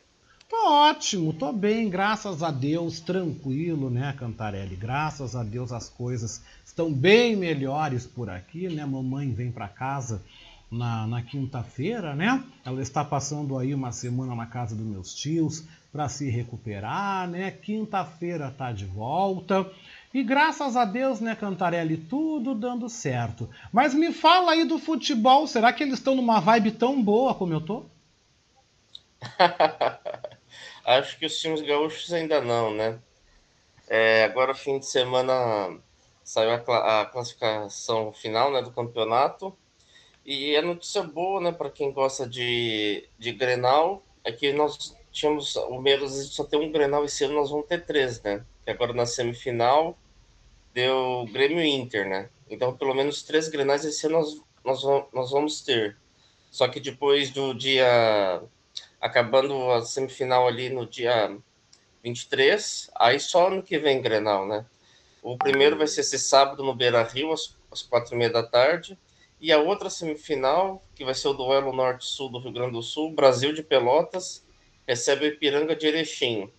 Tô 0.47 0.55
ótimo, 0.69 1.33
tô 1.33 1.51
bem, 1.51 1.89
graças 1.89 2.41
a 2.41 2.51
Deus, 2.51 3.01
tranquilo, 3.01 3.89
né, 3.89 4.15
Cantarelli? 4.17 4.77
Graças 4.77 5.35
a 5.35 5.43
Deus 5.43 5.73
as 5.73 5.89
coisas 5.89 6.41
estão 6.65 6.89
bem 6.89 7.35
melhores 7.35 8.05
por 8.05 8.29
aqui, 8.29 8.69
né? 8.69 8.85
Mamãe 8.85 9.29
vem 9.33 9.51
para 9.51 9.67
casa 9.67 10.21
na, 10.71 11.05
na 11.05 11.21
quinta-feira, 11.21 12.15
né? 12.15 12.41
Ela 12.63 12.81
está 12.81 13.03
passando 13.03 13.57
aí 13.57 13.73
uma 13.73 13.91
semana 13.91 14.33
na 14.33 14.45
casa 14.45 14.73
dos 14.73 14.85
meus 14.85 15.13
tios 15.13 15.65
para 15.91 16.07
se 16.07 16.29
recuperar, 16.29 17.27
né? 17.27 17.51
Quinta-feira 17.51 18.49
tá 18.51 18.71
de 18.71 18.85
volta. 18.85 19.69
E 20.15 20.23
graças 20.23 20.77
a 20.77 20.85
Deus, 20.85 21.19
né, 21.19 21.35
Cantarelli, 21.35 21.97
tudo 21.97 22.55
dando 22.55 22.87
certo. 22.87 23.49
Mas 23.69 23.93
me 23.93 24.13
fala 24.13 24.53
aí 24.53 24.63
do 24.63 24.79
futebol, 24.79 25.45
será 25.45 25.73
que 25.73 25.83
eles 25.83 25.95
estão 25.95 26.15
numa 26.15 26.39
vibe 26.39 26.71
tão 26.71 27.03
boa 27.03 27.35
como 27.35 27.51
eu 27.51 27.59
tô? 27.59 27.83
Acho 30.85 31.19
que 31.19 31.25
os 31.25 31.37
times 31.37 31.61
gaúchos 31.61 32.13
ainda 32.13 32.39
não, 32.39 32.73
né? 32.73 32.97
É, 33.89 34.23
agora, 34.23 34.55
fim 34.55 34.79
de 34.79 34.85
semana, 34.85 35.77
saiu 36.23 36.51
a, 36.51 36.59
cl 36.59 36.71
a, 36.71 37.05
classificação 37.07 38.13
final 38.13 38.53
né, 38.53 38.61
do 38.61 38.71
campeonato. 38.71 39.53
E 40.25 40.55
a 40.55 40.61
notícia 40.61 41.03
boa, 41.03 41.41
né, 41.41 41.51
para 41.51 41.69
quem 41.69 41.91
gosta 41.91 42.25
de, 42.25 43.05
de 43.19 43.33
Grenal, 43.33 44.01
é 44.23 44.31
que 44.31 44.53
nós 44.53 44.95
tínhamos 45.11 45.57
o 45.57 45.83
de 45.83 46.07
só 46.23 46.45
ter 46.45 46.55
um 46.55 46.71
Grenal 46.71 47.03
esse 47.03 47.25
ano, 47.25 47.35
nós 47.35 47.49
vamos 47.49 47.67
ter 47.67 47.85
três, 47.85 48.21
né? 48.21 48.45
E 48.65 48.71
agora 48.71 48.93
na 48.93 49.05
semifinal 49.05 49.97
deu 50.75 51.25
Grêmio 51.31 51.63
Inter, 51.63 52.07
né? 52.07 52.29
Então, 52.49 52.75
pelo 52.75 52.93
menos 52.93 53.23
três 53.23 53.47
grenais 53.47 53.85
esse 53.85 54.05
ano 54.05 54.19
nós, 54.19 54.83
nós, 54.83 55.05
nós 55.13 55.31
vamos 55.31 55.61
ter. 55.61 55.97
Só 56.51 56.67
que 56.67 56.79
depois 56.79 57.31
do 57.31 57.53
dia. 57.53 58.43
Acabando 58.99 59.71
a 59.71 59.81
semifinal 59.81 60.47
ali 60.47 60.69
no 60.69 60.85
dia 60.85 61.37
23, 62.03 62.89
aí 62.95 63.19
só 63.19 63.49
no 63.49 63.61
que 63.63 63.77
vem 63.77 64.01
Grenal, 64.01 64.47
né? 64.47 64.65
O 65.21 65.37
primeiro 65.37 65.77
vai 65.77 65.87
ser 65.87 66.01
esse 66.01 66.19
sábado 66.19 66.63
no 66.63 66.73
Beira 66.73 67.03
Rio, 67.03 67.31
às, 67.31 67.55
às 67.71 67.81
quatro 67.81 68.15
e 68.15 68.17
meia 68.17 68.31
da 68.31 68.43
tarde. 68.43 68.97
E 69.39 69.51
a 69.51 69.59
outra 69.59 69.89
semifinal, 69.89 70.83
que 70.95 71.05
vai 71.05 71.13
ser 71.13 71.27
o 71.27 71.33
duelo 71.33 71.71
Norte-Sul 71.71 72.29
do 72.29 72.39
Rio 72.39 72.51
Grande 72.51 72.71
do 72.71 72.81
Sul, 72.81 73.13
Brasil 73.13 73.53
de 73.53 73.61
Pelotas, 73.61 74.43
recebe 74.87 75.25
o 75.25 75.27
Ipiranga 75.27 75.75
de 75.75 75.87
Erechim. 75.87 76.51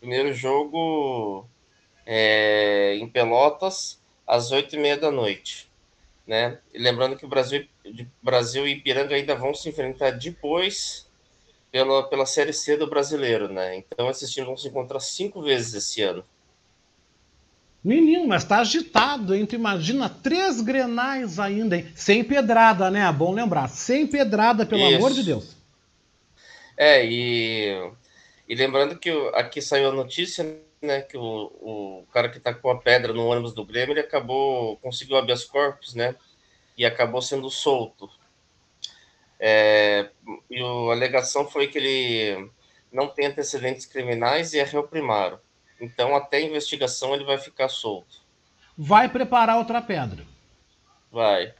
Primeiro 0.00 0.32
jogo 0.32 1.46
é, 2.06 2.96
em 2.96 3.08
Pelotas, 3.08 4.00
às 4.26 4.50
oito 4.52 4.76
e 4.76 4.78
meia 4.78 4.96
da 4.96 5.10
noite. 5.10 5.70
Né? 6.26 6.58
E 6.72 6.78
lembrando 6.78 7.16
que 7.16 7.24
o 7.24 7.28
Brasil, 7.28 7.66
Brasil 8.22 8.66
e 8.66 8.72
Ipiranga 8.72 9.14
ainda 9.14 9.34
vão 9.34 9.54
se 9.54 9.68
enfrentar 9.68 10.10
depois 10.10 11.06
pela, 11.72 12.08
pela 12.08 12.26
Série 12.26 12.52
C 12.52 12.76
do 12.76 12.86
Brasileiro, 12.86 13.48
né? 13.48 13.76
Então 13.76 14.08
esses 14.10 14.30
times 14.30 14.46
vão 14.46 14.56
se 14.56 14.68
encontrar 14.68 15.00
cinco 15.00 15.42
vezes 15.42 15.74
esse 15.74 16.02
ano. 16.02 16.22
Menino, 17.82 18.28
mas 18.28 18.44
tá 18.44 18.58
agitado, 18.58 19.34
hein? 19.34 19.44
Tu 19.44 19.56
imagina 19.56 20.08
três 20.08 20.60
grenais 20.60 21.40
ainda, 21.40 21.76
hein? 21.76 21.90
Sem 21.96 22.22
pedrada, 22.22 22.90
né? 22.90 23.00
É 23.00 23.12
bom 23.12 23.32
lembrar. 23.32 23.68
Sem 23.68 24.06
pedrada, 24.06 24.64
pelo 24.64 24.86
Isso. 24.86 24.96
amor 24.96 25.12
de 25.12 25.24
Deus. 25.24 25.56
É, 26.76 27.04
e, 27.04 27.90
e 28.48 28.54
lembrando 28.54 28.96
que 28.96 29.10
aqui 29.34 29.60
saiu 29.60 29.88
a 29.88 29.92
notícia 29.92 30.44
né, 30.82 31.00
que 31.00 31.16
o, 31.16 31.22
o 31.22 32.06
cara 32.12 32.28
que 32.28 32.40
tá 32.40 32.52
com 32.52 32.70
a 32.70 32.78
pedra 32.78 33.12
no 33.12 33.26
ônibus 33.26 33.54
do 33.54 33.64
Grêmio, 33.64 33.92
ele 33.92 34.00
acabou, 34.00 34.76
conseguiu 34.78 35.16
habeas 35.16 35.44
corpus, 35.44 35.94
né, 35.94 36.14
e 36.76 36.84
acabou 36.84 37.22
sendo 37.22 37.48
solto. 37.48 38.10
É, 39.38 40.10
e 40.50 40.60
a 40.60 40.92
alegação 40.92 41.48
foi 41.48 41.68
que 41.68 41.78
ele 41.78 42.50
não 42.92 43.08
tem 43.08 43.26
antecedentes 43.26 43.86
criminais 43.86 44.52
e 44.52 44.58
é 44.58 44.64
réu 44.64 44.86
primário. 44.86 45.40
Então, 45.80 46.14
até 46.14 46.36
a 46.36 46.42
investigação, 46.42 47.14
ele 47.14 47.24
vai 47.24 47.38
ficar 47.38 47.68
solto. 47.68 48.20
Vai 48.76 49.08
preparar 49.08 49.58
outra 49.58 49.82
pedra. 49.82 50.24
Vai. 51.10 51.54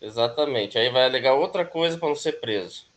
Exatamente. 0.00 0.78
Aí 0.78 0.90
vai 0.90 1.04
alegar 1.04 1.34
outra 1.34 1.64
coisa 1.64 1.96
para 1.96 2.08
não 2.08 2.14
ser 2.14 2.40
preso. 2.40 2.87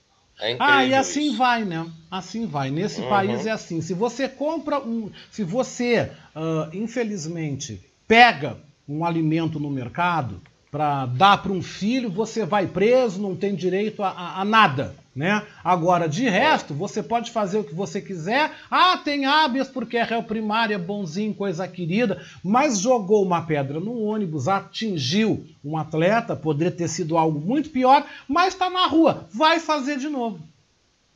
É 0.41 0.57
ah, 0.59 0.83
e 0.83 0.93
assim 0.93 1.27
isso. 1.27 1.37
vai, 1.37 1.63
né? 1.63 1.87
Assim 2.09 2.47
vai. 2.47 2.71
Nesse 2.71 3.01
uhum. 3.01 3.09
país 3.09 3.45
é 3.45 3.51
assim. 3.51 3.79
Se 3.79 3.93
você 3.93 4.27
compra 4.27 4.79
um. 4.79 5.11
Se 5.29 5.43
você, 5.43 6.11
uh, 6.35 6.75
infelizmente, 6.75 7.79
pega 8.07 8.57
um 8.89 9.05
alimento 9.05 9.59
no 9.59 9.69
mercado 9.69 10.41
para 10.71 11.05
dar 11.05 11.37
para 11.43 11.51
um 11.51 11.61
filho, 11.61 12.09
você 12.09 12.43
vai 12.43 12.65
preso, 12.65 13.21
não 13.21 13.35
tem 13.35 13.53
direito 13.53 14.01
a, 14.01 14.09
a, 14.09 14.41
a 14.41 14.45
nada. 14.45 14.95
Né? 15.13 15.45
Agora, 15.61 16.07
de 16.07 16.29
resto, 16.29 16.73
você 16.73 17.03
pode 17.03 17.31
fazer 17.31 17.57
o 17.57 17.65
que 17.65 17.75
você 17.75 17.99
quiser. 18.01 18.49
Ah, 18.69 18.97
tem 18.97 19.25
habeas 19.25 19.67
porque 19.67 19.97
é 19.97 20.03
réu 20.03 20.23
primário, 20.23 20.73
é 20.73 20.77
bonzinho, 20.77 21.33
coisa 21.33 21.67
querida, 21.67 22.23
mas 22.41 22.79
jogou 22.79 23.21
uma 23.21 23.45
pedra 23.45 23.79
no 23.79 24.01
ônibus, 24.03 24.47
atingiu 24.47 25.45
um 25.65 25.77
atleta, 25.77 26.33
poderia 26.33 26.71
ter 26.71 26.87
sido 26.87 27.17
algo 27.17 27.41
muito 27.41 27.71
pior, 27.71 28.07
mas 28.25 28.53
está 28.53 28.69
na 28.69 28.87
rua, 28.87 29.27
vai 29.33 29.59
fazer 29.59 29.97
de 29.97 30.07
novo. 30.07 30.39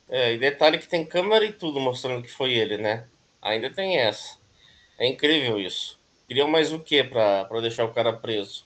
É, 0.08 0.34
e 0.34 0.38
detalhe 0.38 0.78
que 0.78 0.86
tem 0.86 1.04
câmera 1.04 1.46
e 1.46 1.52
tudo 1.52 1.80
mostrando 1.80 2.22
que 2.22 2.30
foi 2.30 2.52
ele, 2.52 2.76
né? 2.76 3.04
Ainda 3.40 3.70
tem 3.70 3.96
essa. 3.96 4.36
É 4.98 5.08
incrível 5.08 5.58
isso. 5.58 5.98
Queriam 6.28 6.48
mais 6.48 6.70
o 6.72 6.78
que 6.78 7.02
para 7.02 7.48
deixar 7.62 7.84
o 7.84 7.92
cara 7.92 8.12
preso? 8.12 8.65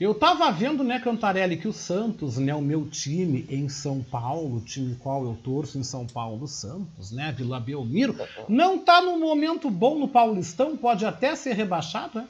Eu 0.00 0.14
tava 0.14 0.48
vendo, 0.52 0.84
né, 0.84 1.00
Cantarelli, 1.00 1.56
que 1.56 1.66
o 1.66 1.72
Santos, 1.72 2.38
né, 2.38 2.54
o 2.54 2.62
meu 2.62 2.88
time 2.88 3.44
em 3.50 3.68
São 3.68 4.00
Paulo, 4.00 4.58
o 4.58 4.60
time 4.60 4.94
qual 4.94 5.24
eu 5.24 5.36
torço 5.42 5.76
em 5.76 5.82
São 5.82 6.06
Paulo, 6.06 6.46
Santos, 6.46 7.10
né, 7.10 7.34
Vila 7.36 7.58
Belmiro, 7.58 8.16
não 8.48 8.78
tá 8.78 9.00
num 9.00 9.18
momento 9.18 9.68
bom 9.68 9.98
no 9.98 10.06
Paulistão, 10.06 10.76
pode 10.76 11.04
até 11.04 11.34
ser 11.34 11.54
rebaixado, 11.54 12.20
né? 12.20 12.28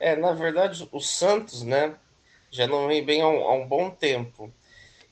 É, 0.00 0.16
na 0.16 0.32
verdade, 0.32 0.88
o 0.90 1.00
Santos, 1.00 1.62
né, 1.62 1.94
já 2.50 2.66
não 2.66 2.86
vem 2.88 3.04
bem 3.04 3.20
há 3.20 3.28
um, 3.28 3.42
há 3.42 3.52
um 3.52 3.68
bom 3.68 3.90
tempo. 3.90 4.50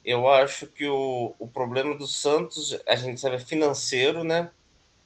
Eu 0.02 0.26
acho 0.30 0.66
que 0.66 0.88
o, 0.88 1.34
o 1.38 1.46
problema 1.46 1.94
do 1.94 2.06
Santos, 2.06 2.74
a 2.88 2.96
gente 2.96 3.20
sabe, 3.20 3.36
é 3.36 3.38
financeiro, 3.38 4.24
né? 4.24 4.50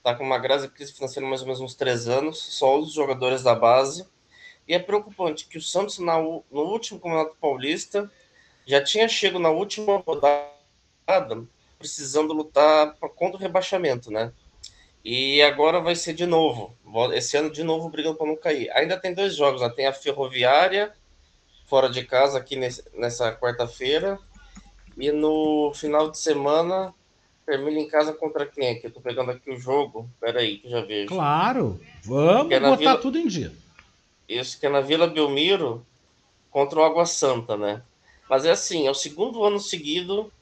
Tá 0.04 0.14
com 0.14 0.22
uma 0.22 0.38
grave 0.38 0.68
crise 0.68 0.92
financeira 0.92 1.28
mais 1.28 1.40
ou 1.40 1.48
menos 1.48 1.60
uns 1.60 1.74
três 1.74 2.06
anos, 2.06 2.38
só 2.38 2.78
os 2.78 2.92
jogadores 2.92 3.42
da 3.42 3.56
base 3.56 4.06
E 4.66 4.74
é 4.74 4.78
preocupante 4.78 5.47
que 5.47 5.59
o 5.59 5.62
Santos, 5.62 5.98
na, 5.98 6.18
no 6.18 6.44
último 6.51 6.98
Campeonato 6.98 7.36
Paulista, 7.40 8.10
já 8.66 8.82
tinha 8.82 9.09
chegado 9.09 9.40
na 9.40 9.51
última 9.51 9.98
rodada 9.98 11.44
precisando 11.78 12.32
lutar 12.32 12.94
contra 12.94 13.36
o 13.36 13.40
rebaixamento, 13.40 14.10
né? 14.10 14.32
E 15.05 15.40
agora 15.43 15.80
vai 15.80 15.94
ser 15.94 16.14
de 16.14 16.26
novo. 16.26 16.74
Esse 17.14 17.36
ano 17.36 17.51
de 17.51 17.62
novo 17.62 17.88
brigando 17.88 18.16
para 18.16 18.26
não 18.26 18.36
cair. 18.36 18.68
Ainda 18.72 18.98
tem 18.98 19.14
dois 19.14 19.36
jogos, 19.36 19.60
né? 19.60 19.68
tem 19.68 19.86
a 19.86 19.93
Ferroviária 19.93 20.93
fora 21.66 21.88
de 21.88 22.05
casa 22.05 22.38
aqui 22.38 22.56
nesse, 22.56 22.82
nessa 22.94 23.32
quarta-feira 23.32 24.18
e 24.97 25.12
no 25.12 25.72
final 25.74 26.10
de 26.10 26.18
semana 26.18 26.93
termina 27.44 27.78
em 27.78 27.88
casa 27.88 28.12
contra 28.12 28.47
quem? 28.47 28.80
Que 28.80 28.88
eu 28.88 28.90
tô 28.90 29.01
pegando 29.01 29.30
aqui 29.30 29.51
o 29.51 29.59
jogo. 29.59 30.10
Pera 30.20 30.40
aí, 30.40 30.59
que 30.59 30.66
eu 30.66 30.70
já 30.72 30.80
vejo. 30.80 31.09
Claro, 31.09 31.80
vamos 32.02 32.51
é 32.51 32.59
botar 32.59 32.76
Vila... 32.76 32.98
tudo 32.98 33.18
em 33.18 33.28
dia. 33.28 33.52
Isso 34.28 34.59
que 34.59 34.66
é 34.66 34.69
na 34.69 34.81
Vila 34.81 35.07
Belmiro 35.07 35.86
contra 36.51 36.81
o 36.81 36.85
Água 36.85 37.07
Santa, 37.07 37.57
né? 37.57 37.82
Mas 38.28 38.44
é 38.44 38.51
assim, 38.51 38.86
é 38.86 38.90
o 38.90 38.94
segundo 38.94 39.44
ano 39.44 39.61
seguido 39.61 40.32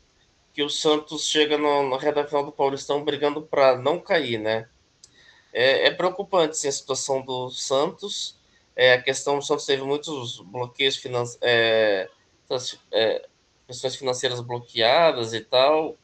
que 0.52 0.62
o 0.62 0.70
Santos 0.70 1.26
chega 1.26 1.58
no, 1.58 1.82
no 1.88 1.96
reta 1.96 2.24
final 2.24 2.46
do 2.46 2.52
Paulistão 2.52 3.04
brigando 3.04 3.42
para 3.42 3.76
não 3.76 3.98
cair, 3.98 4.38
né? 4.38 4.68
É, 5.52 5.88
é, 5.88 5.90
preocupante 5.90 6.56
sim, 6.56 6.68
a 6.68 6.72
situação 6.72 7.20
do 7.20 7.50
Santos. 7.50 8.38
É, 8.76 8.94
a 8.94 9.02
questão 9.02 9.38
do 9.38 9.44
Santos 9.44 9.66
teve 9.66 9.82
muitos 9.82 10.40
bloqueios 10.40 10.96
financeiros, 10.96 11.38
é, 11.42 12.08
é, 12.92 13.26
questões 13.66 13.96
financeiras 13.96 14.40
bloqueadas 14.40 15.32
e 15.34 15.40
tal. 15.40 15.96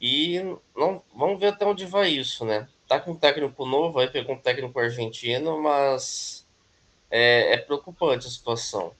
E 0.00 0.40
não, 0.74 1.02
vamos 1.14 1.38
ver 1.38 1.48
até 1.48 1.66
onde 1.66 1.86
vai 1.86 2.10
isso, 2.10 2.44
né? 2.44 2.68
Tá 2.88 3.00
com 3.00 3.12
um 3.12 3.16
técnico 3.16 3.66
novo, 3.66 3.98
aí 3.98 4.08
pegou 4.08 4.34
um 4.34 4.38
técnico 4.38 4.78
argentino, 4.78 5.60
mas 5.60 6.45
é, 7.10 7.54
é 7.54 7.56
preocupante 7.56 8.26
a 8.26 8.30
situação. 8.30 8.92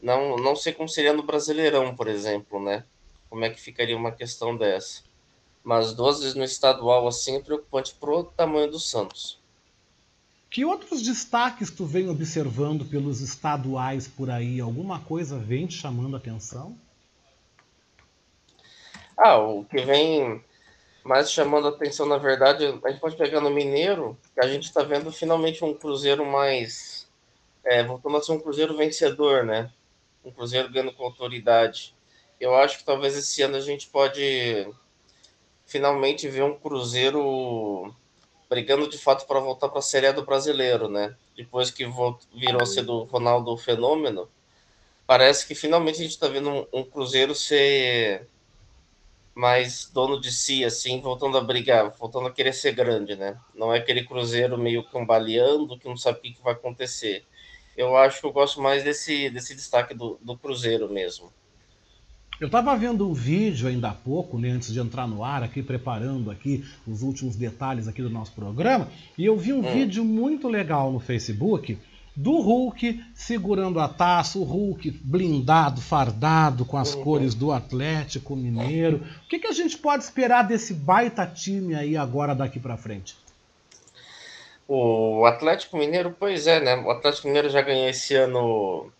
Não, 0.00 0.36
não 0.36 0.56
sei 0.56 0.72
como 0.72 0.88
seria 0.88 1.12
no 1.12 1.22
Brasileirão, 1.22 1.94
por 1.94 2.08
exemplo, 2.08 2.62
né? 2.62 2.84
Como 3.28 3.44
é 3.44 3.50
que 3.50 3.60
ficaria 3.60 3.96
uma 3.96 4.12
questão 4.12 4.56
dessa? 4.56 5.02
Mas 5.62 5.92
duas 5.92 6.20
vezes 6.20 6.34
no 6.34 6.44
estadual 6.44 7.06
assim 7.06 7.36
é 7.36 7.40
preocupante 7.40 7.94
pro 7.94 8.24
tamanho 8.24 8.70
do 8.70 8.80
Santos. 8.80 9.38
Que 10.50 10.64
outros 10.64 11.02
destaques 11.02 11.70
tu 11.70 11.84
vem 11.84 12.08
observando 12.08 12.84
pelos 12.84 13.20
estaduais 13.20 14.08
por 14.08 14.30
aí? 14.30 14.60
Alguma 14.60 14.98
coisa 15.00 15.38
vem 15.38 15.66
te 15.66 15.74
chamando 15.74 16.16
a 16.16 16.18
atenção? 16.18 16.76
Ah, 19.16 19.36
o 19.38 19.64
que 19.64 19.80
vem 19.82 20.42
mais 21.04 21.30
chamando 21.30 21.68
a 21.68 21.70
atenção, 21.70 22.06
na 22.06 22.18
verdade, 22.18 22.64
a 22.84 22.90
gente 22.90 23.00
pode 23.00 23.16
pegar 23.16 23.40
no 23.40 23.50
Mineiro, 23.50 24.18
que 24.34 24.40
a 24.40 24.48
gente 24.48 24.64
está 24.64 24.82
vendo 24.82 25.12
finalmente 25.12 25.64
um 25.64 25.74
Cruzeiro 25.74 26.24
mais. 26.24 26.99
É, 27.64 27.82
voltando 27.82 28.16
a 28.16 28.22
ser 28.22 28.32
um 28.32 28.40
Cruzeiro 28.40 28.76
vencedor, 28.76 29.44
né? 29.44 29.70
Um 30.24 30.30
Cruzeiro 30.30 30.70
ganhando 30.70 30.92
com 30.92 31.04
autoridade. 31.04 31.94
Eu 32.38 32.54
acho 32.54 32.78
que 32.78 32.84
talvez 32.84 33.16
esse 33.16 33.42
ano 33.42 33.56
a 33.56 33.60
gente 33.60 33.86
pode 33.88 34.66
finalmente 35.66 36.28
ver 36.28 36.42
um 36.42 36.58
Cruzeiro 36.58 37.94
brigando 38.48 38.88
de 38.88 38.98
fato 38.98 39.26
para 39.26 39.38
voltar 39.38 39.68
para 39.68 39.78
a 39.78 39.82
Série 39.82 40.08
A 40.08 40.12
do 40.12 40.24
Brasileiro, 40.24 40.88
né? 40.88 41.14
Depois 41.36 41.70
que 41.70 41.86
virou 42.34 42.66
ser 42.66 42.82
do 42.82 43.04
Ronaldo 43.04 43.56
Fenômeno, 43.56 44.28
parece 45.06 45.46
que 45.46 45.54
finalmente 45.54 46.00
a 46.00 46.02
gente 46.02 46.10
está 46.10 46.26
vendo 46.26 46.50
um, 46.50 46.66
um 46.72 46.84
Cruzeiro 46.84 47.34
ser 47.34 48.26
mais 49.32 49.88
dono 49.88 50.20
de 50.20 50.32
si, 50.32 50.64
assim, 50.64 51.00
voltando 51.00 51.38
a 51.38 51.40
brigar, 51.40 51.90
voltando 51.90 52.26
a 52.26 52.32
querer 52.32 52.52
ser 52.52 52.72
grande, 52.72 53.14
né? 53.14 53.38
Não 53.54 53.72
é 53.72 53.78
aquele 53.78 54.04
Cruzeiro 54.04 54.58
meio 54.58 54.82
cambaleando 54.82 55.78
que 55.78 55.88
não 55.88 55.96
sabe 55.96 56.18
o 56.18 56.22
que, 56.22 56.32
que 56.32 56.42
vai 56.42 56.54
acontecer. 56.54 57.24
Eu 57.80 57.96
acho 57.96 58.20
que 58.20 58.26
eu 58.26 58.32
gosto 58.32 58.60
mais 58.60 58.84
desse, 58.84 59.30
desse 59.30 59.54
destaque 59.54 59.94
do, 59.94 60.18
do 60.22 60.36
Cruzeiro 60.36 60.92
mesmo. 60.92 61.32
Eu 62.38 62.46
estava 62.46 62.76
vendo 62.76 63.08
um 63.08 63.14
vídeo 63.14 63.68
ainda 63.68 63.88
há 63.88 63.94
pouco, 63.94 64.38
né, 64.38 64.50
antes 64.50 64.70
de 64.70 64.78
entrar 64.78 65.06
no 65.06 65.24
ar, 65.24 65.42
aqui 65.42 65.62
preparando 65.62 66.30
aqui 66.30 66.62
os 66.86 67.02
últimos 67.02 67.36
detalhes 67.36 67.88
aqui 67.88 68.02
do 68.02 68.10
nosso 68.10 68.32
programa, 68.32 68.88
e 69.16 69.24
eu 69.24 69.36
vi 69.38 69.54
um 69.54 69.60
hum. 69.60 69.72
vídeo 69.72 70.04
muito 70.04 70.46
legal 70.46 70.92
no 70.92 71.00
Facebook 71.00 71.78
do 72.14 72.38
Hulk 72.40 73.02
segurando 73.14 73.80
a 73.80 73.88
taça, 73.88 74.38
o 74.38 74.42
Hulk 74.42 74.90
blindado, 75.02 75.80
fardado 75.80 76.66
com 76.66 76.76
as 76.76 76.94
uhum. 76.94 77.02
cores 77.02 77.34
do 77.34 77.50
Atlético 77.50 78.36
Mineiro. 78.36 79.06
O 79.24 79.28
que, 79.28 79.38
que 79.38 79.46
a 79.46 79.52
gente 79.52 79.78
pode 79.78 80.04
esperar 80.04 80.42
desse 80.42 80.74
baita 80.74 81.26
time 81.26 81.74
aí 81.74 81.96
agora 81.96 82.34
daqui 82.34 82.60
para 82.60 82.76
frente? 82.76 83.16
O 84.72 85.26
Atlético 85.26 85.76
Mineiro, 85.76 86.14
pois 86.16 86.46
é, 86.46 86.60
né? 86.60 86.76
O 86.76 86.92
Atlético 86.92 87.26
Mineiro 87.26 87.50
já 87.50 87.60
ganhou 87.60 87.88
esse 87.88 88.14
ano 88.14 88.92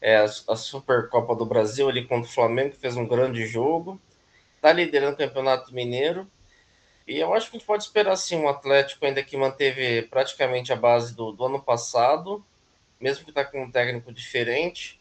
é, 0.00 0.18
a 0.18 0.28
Supercopa 0.28 1.34
do 1.34 1.44
Brasil 1.44 1.88
ali 1.88 2.06
contra 2.06 2.30
o 2.30 2.32
Flamengo, 2.32 2.76
fez 2.76 2.96
um 2.96 3.04
grande 3.04 3.44
jogo. 3.44 4.00
Está 4.54 4.72
liderando 4.72 5.14
o 5.14 5.18
Campeonato 5.18 5.74
Mineiro. 5.74 6.30
E 7.04 7.18
eu 7.18 7.34
acho 7.34 7.50
que 7.50 7.56
a 7.56 7.58
gente 7.58 7.66
pode 7.66 7.82
esperar 7.82 8.14
sim 8.14 8.36
um 8.36 8.48
Atlético 8.48 9.04
ainda 9.04 9.24
que 9.24 9.36
manteve 9.36 10.02
praticamente 10.02 10.72
a 10.72 10.76
base 10.76 11.16
do, 11.16 11.32
do 11.32 11.46
ano 11.46 11.60
passado, 11.60 12.44
mesmo 13.00 13.24
que 13.24 13.32
está 13.32 13.44
com 13.44 13.64
um 13.64 13.70
técnico 13.72 14.12
diferente. 14.12 15.00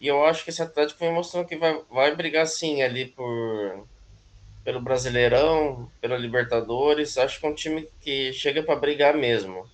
E 0.00 0.08
eu 0.08 0.24
acho 0.24 0.42
que 0.42 0.50
esse 0.50 0.60
Atlético 0.60 0.98
vem 0.98 1.12
mostrando 1.12 1.46
que 1.46 1.56
vai, 1.56 1.80
vai 1.88 2.16
brigar 2.16 2.48
sim 2.48 2.82
ali 2.82 3.06
por 3.06 3.86
pelo 4.66 4.80
Brasileirão, 4.80 5.88
pela 6.00 6.18
Libertadores. 6.18 7.16
Acho 7.16 7.38
que 7.38 7.46
é 7.46 7.48
um 7.48 7.54
time 7.54 7.88
que 8.00 8.32
chega 8.32 8.64
para 8.64 8.74
brigar 8.74 9.16
mesmo. 9.16 9.64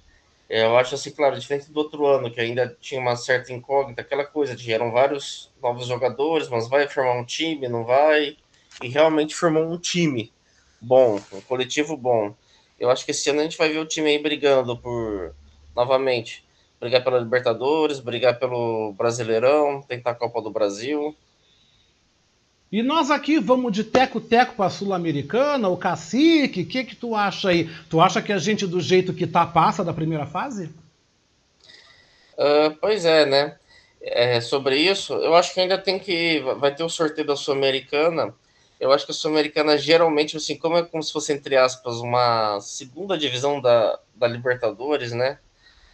É, 0.51 0.67
eu 0.67 0.77
acho 0.77 0.95
assim, 0.95 1.11
claro, 1.11 1.41
diferente 1.41 1.73
do 1.73 1.79
outro 1.79 2.07
ano, 2.07 2.31
que 2.31 2.39
ainda 2.39 2.77
tinha 2.79 3.01
uma 3.01 3.17
certa 3.17 3.55
incógnita, 3.55 4.03
aquela 4.03 4.27
coisa 4.27 4.55
de 4.55 4.71
eram 4.71 4.93
vários 4.93 5.51
novos 5.63 5.87
jogadores, 5.87 6.47
mas 6.51 6.69
vai 6.69 6.87
formar 6.87 7.15
um 7.15 7.25
time, 7.25 7.67
não 7.69 7.87
vai? 7.87 8.37
E 8.83 8.89
realmente 8.89 9.35
formou 9.35 9.65
um 9.65 9.79
time 9.79 10.31
bom, 10.79 11.19
um 11.33 11.41
coletivo 11.41 11.97
bom. 11.97 12.35
Eu 12.79 12.91
acho 12.91 13.07
que 13.07 13.13
esse 13.13 13.31
ano 13.31 13.41
a 13.41 13.45
gente 13.45 13.57
vai 13.57 13.71
ver 13.71 13.79
o 13.79 13.87
time 13.87 14.11
aí 14.11 14.23
brigando 14.23 14.77
por, 14.77 15.35
novamente, 15.75 16.45
brigar 16.79 17.03
pela 17.03 17.19
Libertadores, 17.19 17.99
brigar 17.99 18.39
pelo 18.39 18.93
Brasileirão, 18.93 19.81
tentar 19.81 20.11
a 20.11 20.15
Copa 20.15 20.43
do 20.43 20.51
Brasil. 20.51 21.17
E 22.73 22.83
nós 22.83 23.11
aqui 23.11 23.39
vamos 23.39 23.71
de 23.71 23.85
teco-teco 23.85 24.55
para 24.57 24.71
Sul-Americana, 24.71 25.69
o 25.69 25.77
cacique, 25.77 26.63
o 26.63 26.67
que 26.67 26.85
que 26.85 26.97
tu 26.97 27.15
acha 27.15 27.51
aí? 27.51 27.69
Tu 27.91 28.01
acha 28.01 28.23
que 28.23 28.33
a 28.33 28.39
gente, 28.39 28.67
do 28.67 28.81
jeito 28.81 29.13
que 29.13 29.27
tá, 29.27 29.45
passa 29.45 29.85
da 29.85 29.93
primeira 29.93 30.25
fase? 30.25 30.71
Uh, 32.33 32.75
pois 32.81 33.05
é, 33.05 33.27
né? 33.27 33.57
É, 34.01 34.41
sobre 34.41 34.77
isso, 34.77 35.13
eu 35.13 35.35
acho 35.35 35.53
que 35.53 35.61
ainda 35.61 35.77
tem 35.77 35.99
que. 35.99 36.41
Vai 36.59 36.75
ter 36.75 36.83
o 36.83 36.89
sorteio 36.89 37.27
da 37.27 37.37
Sul-Americana. 37.37 38.35
Eu 38.81 38.91
acho 38.91 39.05
que 39.05 39.13
a 39.13 39.15
Sul-Americana 39.15 39.77
geralmente, 39.77 40.39
assim, 40.39 40.57
como 40.57 40.79
é 40.79 40.83
como 40.83 41.03
se 41.03 41.13
fosse, 41.13 41.31
entre 41.31 41.57
aspas, 41.57 41.99
uma 41.99 42.59
segunda 42.61 43.19
divisão 43.19 43.61
da, 43.61 43.99
da 44.15 44.27
Libertadores, 44.27 45.13
né? 45.13 45.39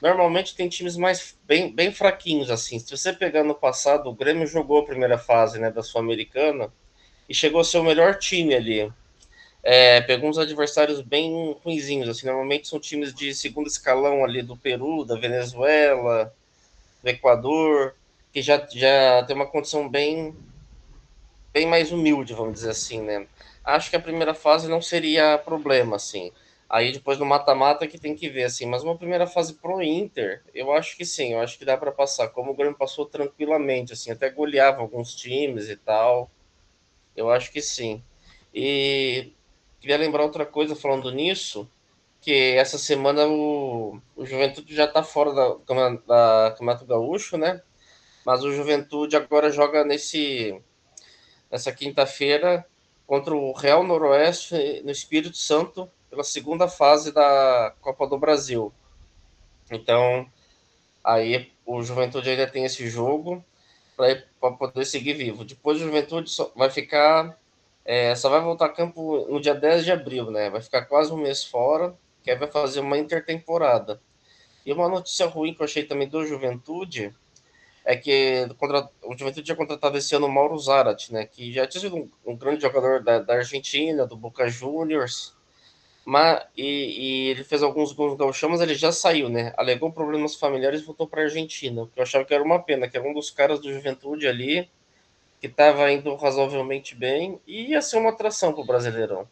Normalmente 0.01 0.55
tem 0.55 0.69
times 0.69 0.97
mais 0.97 1.37
bem, 1.45 1.73
bem 1.73 1.93
fraquinhos, 1.93 2.51
assim. 2.51 2.79
Se 2.79 2.97
você 2.97 3.13
pegar 3.13 3.43
no 3.43 3.55
passado, 3.55 4.09
o 4.09 4.15
Grêmio 4.15 4.47
jogou 4.47 4.81
a 4.81 4.85
primeira 4.85 5.19
fase 5.19 5.59
né, 5.59 5.71
da 5.71 5.83
Sul-Americana 5.83 6.73
e 7.29 7.35
chegou 7.35 7.61
a 7.61 7.65
ser 7.65 7.79
o 7.79 7.85
melhor 7.85 8.17
time 8.17 8.55
ali. 8.55 8.93
É, 9.63 10.01
pegou 10.03 10.31
uns 10.31 10.39
adversários 10.39 11.01
bem 11.01 11.57
ruinzinhos, 11.65 12.09
assim. 12.09 12.27
Normalmente 12.27 12.69
são 12.69 12.79
times 12.79 13.13
de 13.13 13.35
segundo 13.35 13.67
escalão 13.67 14.25
ali 14.25 14.41
do 14.41 14.57
Peru, 14.57 15.05
da 15.05 15.17
Venezuela, 15.17 16.33
do 17.03 17.09
Equador, 17.09 17.95
que 18.33 18.41
já, 18.41 18.65
já 18.71 19.25
tem 19.27 19.35
uma 19.35 19.47
condição 19.47 19.89
bem, 19.89 20.35
bem 21.53 21.67
mais 21.67 21.91
humilde, 21.91 22.35
vamos 22.35 22.55
dizer 22.55 22.71
assim, 22.71 23.03
né? 23.03 23.27
Acho 23.65 23.91
que 23.91 23.97
a 23.97 24.01
primeira 24.01 24.33
fase 24.33 24.69
não 24.69 24.81
seria 24.81 25.37
problema, 25.39 25.97
assim. 25.97 26.33
Aí 26.69 26.93
depois 26.93 27.19
no 27.19 27.25
mata-mata 27.25 27.87
que 27.87 27.99
tem 27.99 28.15
que 28.15 28.29
ver, 28.29 28.45
assim. 28.45 28.67
Mas 28.67 28.83
uma 28.85 28.97
primeira 28.97 29.27
fase 29.27 29.55
pro 29.55 29.83
Inter, 29.83 30.43
eu 30.55 30.73
acho 30.73 30.97
que 30.97 31.05
sim, 31.05 31.33
eu 31.33 31.41
acho 31.41 31.59
que 31.59 31.65
dá 31.65 31.77
para 31.79 31.91
passar. 31.91 32.29
Como 32.29 32.51
o 32.51 32.55
Grêmio 32.55 32.77
passou 32.77 33.07
tranquilamente, 33.07 33.93
assim, 33.95 34.11
até 34.11 34.29
goleava 34.31 34.81
alguns 34.83 35.15
times 35.15 35.69
e 35.71 35.77
tal. 35.77 36.31
Eu 37.17 37.31
acho 37.31 37.51
que 37.53 37.63
sim. 37.63 38.03
E 38.55 39.33
queria 39.81 39.97
lembrar 39.97 40.25
outra 40.25 40.45
coisa 40.45 40.77
falando 40.77 41.11
nisso, 41.11 41.71
que 42.21 42.33
essa 42.57 42.79
semana 42.79 43.27
o, 43.27 44.01
o 44.17 44.27
Juventude 44.27 44.75
já 44.75 44.87
tá 44.87 45.03
fora 45.03 45.33
da, 45.33 45.89
da 46.07 46.51
Campeonato 46.51 46.85
Gaúcho, 46.87 47.39
né? 47.39 47.63
Mas 48.27 48.45
o 48.45 48.53
Juventude 48.53 49.17
agora 49.17 49.51
joga 49.51 49.85
nesse 49.85 50.61
nessa 51.51 51.73
quinta-feira 51.73 52.67
contra 53.07 53.35
o 53.35 53.53
Real 53.53 53.83
Noroeste 53.83 54.83
no 54.85 54.91
Espírito 54.91 55.37
Santo 55.37 55.91
pela 56.11 56.25
segunda 56.25 56.69
fase 56.69 57.13
da 57.13 57.75
Copa 57.81 58.07
do 58.07 58.19
Brasil. 58.19 58.73
Então, 59.71 60.27
aí 61.05 61.51
o 61.67 61.83
Juventude 61.83 62.31
ainda 62.31 62.47
tem 62.47 62.65
esse 62.65 62.89
jogo 62.89 63.45
para 63.97 64.53
poder 64.53 64.85
seguir 64.85 65.15
vivo. 65.15 65.45
Depois 65.45 65.79
o 65.79 65.85
Juventude 65.85 66.31
só 66.31 66.53
vai 66.55 66.71
ficar, 66.71 67.37
é, 67.85 68.15
só 68.15 68.29
vai 68.29 68.41
voltar 68.41 68.67
a 68.67 68.73
campo 68.73 69.27
no 69.29 69.41
dia 69.41 69.55
10 69.55 69.85
de 69.85 69.93
abril, 69.93 70.31
né? 70.31 70.51
Vai 70.51 70.63
ficar 70.63 70.87
quase 70.87 71.13
um 71.13 71.17
mês 71.17 71.45
fora, 71.45 71.95
que 72.23 72.31
aí 72.31 72.39
vai 72.39 72.51
fazer 72.51 72.81
uma 72.81 72.97
intertemporada. 72.97 74.01
E 74.65 74.73
uma 74.73 74.89
notícia 74.89 75.27
ruim 75.27 75.55
que 75.55 75.63
eu 75.63 75.65
achei 75.65 75.85
também 75.85 76.09
do 76.09 76.25
Juventude 76.27 77.15
é 77.89 77.97
que 77.97 78.47
o 79.03 79.17
Juventude 79.17 79.43
tinha 79.43 79.57
contratado 79.57 79.97
esse 79.97 80.15
ano 80.15 80.27
o 80.27 80.31
Mauro 80.31 80.59
Zarat, 80.59 81.11
né? 81.11 81.25
Que 81.25 81.51
já 81.51 81.67
tinha 81.67 81.81
sido 81.81 81.97
um, 81.97 82.11
um 82.27 82.37
grande 82.37 82.61
jogador 82.61 83.03
da, 83.03 83.19
da, 83.19 83.35
Argentina, 83.37 84.07
do 84.07 84.15
Boca 84.15 84.47
Juniors. 84.47 85.35
Mas, 86.11 86.43
e, 86.57 86.63
e, 86.65 87.29
ele 87.29 87.45
fez 87.45 87.63
alguns 87.63 87.93
gols 87.93 88.13
no 88.13 88.17
Gauchão, 88.17 88.49
mas 88.49 88.63
ele 88.63 88.75
já 88.75 88.91
saiu, 88.91 89.29
né? 89.29 89.53
Alegou 89.59 89.93
problemas 89.93 90.37
familiares 90.37 90.81
e 90.81 90.85
voltou 90.85 91.07
para 91.07 91.21
a 91.21 91.25
Argentina. 91.25 91.83
O 91.83 91.87
que 91.87 92.01
eu 92.01 92.03
achava 92.03 92.25
que 92.25 92.33
era 92.33 92.43
uma 92.43 92.59
pena, 92.59 92.89
que 92.89 92.97
era 92.97 93.07
um 93.07 93.13
dos 93.13 93.31
caras 93.31 93.61
do 93.61 93.71
Juventude 93.71 94.27
ali, 94.27 94.71
que 95.39 95.49
estava 95.49 95.93
indo 95.93 96.15
razoavelmente 96.15 96.95
bem, 96.95 97.39
e 97.47 97.73
ia 97.73 97.83
ser 97.83 97.99
uma 97.99 98.09
atração 98.09 98.55
para 98.55 98.63
o 98.63 98.65
Brasileirão. 98.65 99.29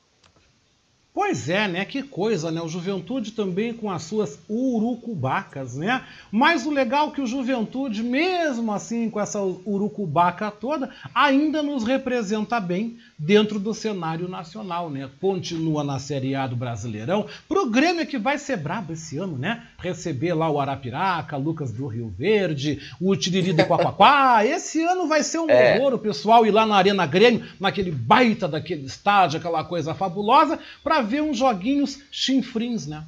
Pois 1.17 1.49
é, 1.49 1.67
né? 1.67 1.83
Que 1.87 2.03
coisa, 2.03 2.51
né? 2.51 2.61
O 2.61 2.69
Juventude 2.69 3.33
também 3.33 3.73
com 3.73 3.91
as 3.91 4.03
suas 4.03 4.39
urucubacas, 4.51 5.75
né? 5.75 6.03
Mas 6.31 6.67
o 6.67 6.71
legal 6.71 7.09
é 7.09 7.11
que 7.13 7.23
o 7.23 7.27
Juventude, 7.27 8.03
mesmo 8.03 8.71
assim 8.71 9.09
com 9.09 9.19
essa 9.19 9.41
urucubaca 9.41 10.51
toda, 10.51 10.91
ainda 11.15 11.63
nos 11.63 11.85
representa 11.85 12.61
bem 12.61 12.99
dentro 13.19 13.59
do 13.59 13.73
cenário 13.73 14.29
nacional, 14.29 14.91
né? 14.91 15.09
Continua 15.19 15.83
na 15.83 15.99
Série 15.99 16.35
A 16.35 16.47
do 16.47 16.55
Brasileirão. 16.55 17.25
Pro 17.49 17.71
Grêmio 17.71 18.03
é 18.03 18.07
que 18.07 18.19
vai 18.19 18.37
ser 18.37 18.59
brabo 18.59 18.93
esse 18.93 19.17
ano, 19.17 19.39
né? 19.39 19.63
Receber 19.79 20.35
lá 20.35 20.51
o 20.51 20.61
Arapiraca, 20.61 21.39
Lucas 21.39 21.73
do 21.73 21.87
Rio 21.87 22.13
Verde, 22.15 22.79
o 23.01 23.17
Tiriri 23.17 23.55
do 23.55 23.65
Quaquaquá. 23.65 24.45
Esse 24.45 24.83
ano 24.83 25.09
vai 25.09 25.23
ser 25.23 25.39
um 25.39 25.49
é. 25.49 25.79
horror 25.79 25.95
o 25.95 25.99
pessoal 25.99 26.45
ir 26.45 26.51
lá 26.51 26.67
na 26.67 26.77
Arena 26.77 27.07
Grêmio, 27.07 27.47
naquele 27.59 27.91
baita 27.91 28.47
daquele 28.47 28.85
estádio, 28.85 29.39
aquela 29.39 29.65
coisa 29.65 29.95
fabulosa, 29.95 30.59
para 30.85 31.06
ver 31.07 31.23
uns 31.23 31.39
joguinhos 31.39 32.03
chinfrins, 32.11 32.87
né? 32.87 33.07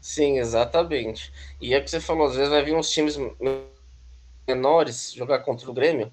Sim, 0.00 0.38
exatamente. 0.38 1.32
E 1.60 1.74
é 1.74 1.78
o 1.78 1.84
que 1.84 1.90
você 1.90 2.00
falou, 2.00 2.28
às 2.28 2.36
vezes 2.36 2.50
vai 2.50 2.62
vir 2.62 2.74
uns 2.74 2.90
times 2.90 3.18
menores 4.46 5.12
jogar 5.12 5.40
contra 5.40 5.68
o 5.70 5.74
Grêmio, 5.74 6.12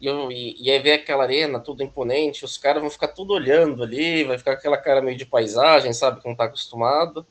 e, 0.00 0.08
e, 0.08 0.62
e 0.62 0.70
aí 0.70 0.78
ver 0.78 0.92
aquela 0.92 1.24
arena 1.24 1.58
tudo 1.58 1.82
imponente, 1.82 2.44
os 2.44 2.56
caras 2.56 2.80
vão 2.80 2.90
ficar 2.90 3.08
tudo 3.08 3.32
olhando 3.32 3.82
ali, 3.82 4.24
vai 4.24 4.38
ficar 4.38 4.52
aquela 4.52 4.76
cara 4.76 5.00
meio 5.02 5.16
de 5.16 5.26
paisagem, 5.26 5.92
sabe, 5.92 6.20
que 6.20 6.28
não 6.28 6.34
tá 6.34 6.44
acostumado, 6.44 7.26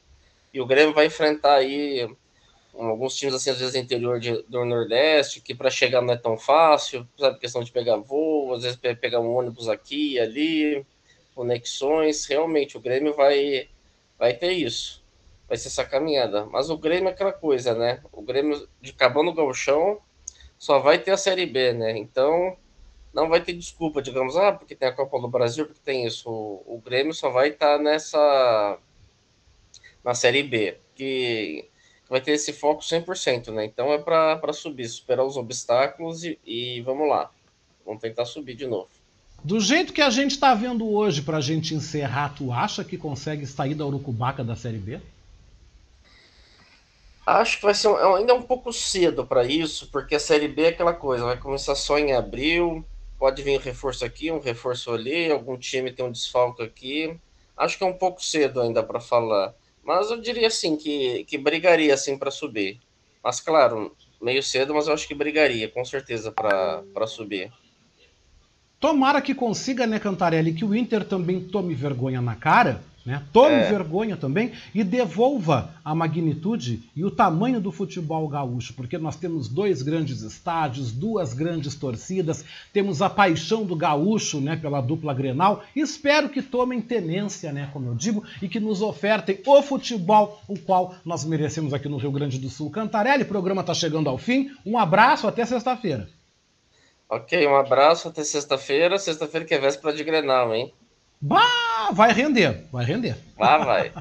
e 0.53 0.59
o 0.59 0.65
Grêmio 0.65 0.93
vai 0.93 1.05
enfrentar 1.05 1.55
aí 1.55 2.09
alguns 2.73 3.15
times 3.15 3.35
assim, 3.35 3.49
às 3.49 3.59
vezes 3.59 3.75
interior 3.75 4.19
de, 4.19 4.41
do 4.43 4.63
Nordeste, 4.65 5.41
que 5.41 5.53
para 5.53 5.69
chegar 5.69 6.01
não 6.01 6.13
é 6.13 6.17
tão 6.17 6.37
fácil, 6.37 7.07
sabe, 7.17 7.39
questão 7.39 7.63
de 7.63 7.71
pegar 7.71 7.97
voo, 7.97 8.53
às 8.53 8.63
vezes 8.63 8.79
pegar 8.99 9.19
um 9.19 9.35
ônibus 9.35 9.67
aqui 9.67 10.13
e 10.13 10.19
ali, 10.19 10.85
conexões, 11.39 12.25
realmente 12.25 12.75
o 12.75 12.81
Grêmio 12.81 13.13
vai, 13.13 13.69
vai 14.17 14.33
ter 14.33 14.51
isso, 14.51 15.01
vai 15.47 15.57
ser 15.57 15.69
essa 15.69 15.85
caminhada. 15.85 16.45
Mas 16.47 16.69
o 16.69 16.77
Grêmio 16.77 17.07
é 17.07 17.13
aquela 17.13 17.31
coisa, 17.31 17.73
né? 17.73 18.03
O 18.11 18.21
Grêmio, 18.21 18.67
de 18.81 18.91
acabando 18.91 19.31
o 19.31 19.33
gauchão, 19.33 20.01
só 20.57 20.79
vai 20.79 20.99
ter 20.99 21.11
a 21.11 21.17
Série 21.17 21.45
B, 21.45 21.71
né? 21.71 21.97
Então, 21.97 22.57
não 23.13 23.29
vai 23.29 23.41
ter 23.41 23.53
desculpa, 23.53 24.01
digamos, 24.01 24.35
ah, 24.35 24.51
porque 24.51 24.75
tem 24.75 24.89
a 24.89 24.93
Copa 24.93 25.17
do 25.17 25.29
Brasil, 25.29 25.65
porque 25.65 25.79
tem 25.81 26.05
isso. 26.05 26.29
O, 26.29 26.75
o 26.75 26.81
Grêmio 26.81 27.13
só 27.13 27.29
vai 27.29 27.47
estar 27.51 27.77
tá 27.77 27.81
nessa... 27.81 28.77
na 30.03 30.13
Série 30.13 30.43
B, 30.43 30.77
que 30.93 31.69
vai 32.09 32.19
ter 32.19 32.33
esse 32.33 32.51
foco 32.51 32.81
100%, 32.81 33.53
né? 33.53 33.63
Então 33.63 33.93
é 33.93 33.97
para 33.97 34.51
subir, 34.51 34.89
superar 34.89 35.25
os 35.25 35.37
obstáculos 35.37 36.25
e, 36.25 36.37
e 36.45 36.81
vamos 36.81 37.07
lá. 37.07 37.31
Vamos 37.85 38.01
tentar 38.01 38.25
subir 38.25 38.55
de 38.55 38.67
novo. 38.67 38.98
Do 39.43 39.59
jeito 39.59 39.93
que 39.93 40.01
a 40.01 40.09
gente 40.09 40.31
está 40.31 40.53
vendo 40.53 40.89
hoje 40.89 41.21
para 41.21 41.37
a 41.37 41.41
gente 41.41 41.73
encerrar, 41.73 42.35
tu 42.35 42.51
acha 42.51 42.83
que 42.83 42.97
consegue 42.97 43.45
sair 43.45 43.73
da 43.73 43.85
Urucubaca 43.85 44.43
da 44.43 44.55
Série 44.55 44.77
B? 44.77 44.99
Acho 47.25 47.57
que 47.57 47.63
vai 47.63 47.73
ser 47.73 47.87
ainda 48.15 48.33
um 48.33 48.41
pouco 48.41 48.73
cedo 48.73 49.25
para 49.25 49.45
isso, 49.45 49.87
porque 49.91 50.15
a 50.15 50.19
Série 50.19 50.47
B 50.47 50.63
é 50.63 50.67
aquela 50.69 50.93
coisa, 50.93 51.23
vai 51.23 51.37
começar 51.37 51.75
só 51.75 51.97
em 51.97 52.13
abril, 52.13 52.83
pode 53.17 53.41
vir 53.41 53.57
um 53.57 53.61
reforço 53.61 54.03
aqui, 54.03 54.31
um 54.31 54.39
reforço 54.39 54.91
ali, 54.91 55.31
algum 55.31 55.57
time 55.57 55.91
tem 55.91 56.03
um 56.03 56.11
desfalque 56.11 56.63
aqui. 56.63 57.17
Acho 57.55 57.77
que 57.77 57.83
é 57.83 57.87
um 57.87 57.93
pouco 57.93 58.23
cedo 58.23 58.59
ainda 58.59 58.81
para 58.81 58.99
falar, 58.99 59.53
mas 59.83 60.09
eu 60.09 60.19
diria 60.19 60.47
assim 60.47 60.75
que, 60.75 61.23
que 61.25 61.37
brigaria 61.37 61.93
assim 61.93 62.17
para 62.17 62.31
subir. 62.31 62.79
Mas 63.23 63.39
claro, 63.39 63.95
meio 64.21 64.41
cedo, 64.41 64.73
mas 64.73 64.87
eu 64.87 64.93
acho 64.93 65.07
que 65.07 65.13
brigaria 65.13 65.69
com 65.69 65.85
certeza 65.85 66.31
para 66.31 67.07
subir. 67.07 67.51
Tomara 68.79 69.21
que 69.21 69.35
consiga, 69.35 69.85
né, 69.85 69.99
Cantarelli, 69.99 70.53
que 70.53 70.63
o 70.63 70.73
Inter 70.73 71.03
também 71.03 71.41
tome 71.41 71.73
vergonha 71.73 72.21
na 72.21 72.35
cara, 72.35 72.81
né? 73.05 73.23
Tome 73.33 73.55
é. 73.55 73.69
vergonha 73.69 74.15
também 74.15 74.51
e 74.73 74.83
devolva 74.83 75.73
a 75.83 75.95
magnitude 75.95 76.83
e 76.95 77.03
o 77.03 77.09
tamanho 77.09 77.59
do 77.59 77.71
futebol 77.71 78.27
gaúcho, 78.27 78.73
porque 78.73 78.97
nós 78.97 79.15
temos 79.15 79.47
dois 79.47 79.81
grandes 79.81 80.21
estádios, 80.21 80.91
duas 80.91 81.33
grandes 81.33 81.75
torcidas, 81.75 82.45
temos 82.71 83.01
a 83.01 83.09
paixão 83.09 83.65
do 83.65 83.75
gaúcho, 83.75 84.39
né, 84.39 84.55
pela 84.55 84.79
dupla 84.79 85.13
Grenal. 85.13 85.63
Espero 85.75 86.29
que 86.29 86.41
tomem 86.41 86.81
tenência, 86.81 87.51
né, 87.51 87.69
como 87.73 87.87
eu 87.87 87.95
digo, 87.95 88.23
e 88.41 88.47
que 88.47 88.59
nos 88.59 88.81
ofertem 88.81 89.39
o 89.45 89.61
futebol 89.61 90.41
o 90.47 90.57
qual 90.57 90.95
nós 91.03 91.25
merecemos 91.25 91.73
aqui 91.73 91.89
no 91.89 91.97
Rio 91.97 92.11
Grande 92.11 92.37
do 92.37 92.49
Sul. 92.49 92.69
Cantarelli, 92.69 93.23
o 93.23 93.27
programa 93.27 93.61
está 93.61 93.73
chegando 93.73 94.09
ao 94.09 94.17
fim. 94.17 94.51
Um 94.65 94.77
abraço, 94.77 95.27
até 95.27 95.45
sexta-feira. 95.45 96.07
Ok, 97.09 97.47
um 97.47 97.55
abraço 97.55 98.07
até 98.07 98.23
sexta-feira. 98.23 98.99
Sexta-feira 98.99 99.43
que 99.43 99.55
é 99.55 99.59
véspera 99.59 99.91
de 99.91 100.03
Grenal, 100.03 100.53
hein? 100.53 100.71
Bah, 101.19 101.89
vai 101.91 102.13
render, 102.13 102.67
vai 102.71 102.85
render. 102.85 103.17
Ah, 103.39 103.57
vai. 103.57 103.91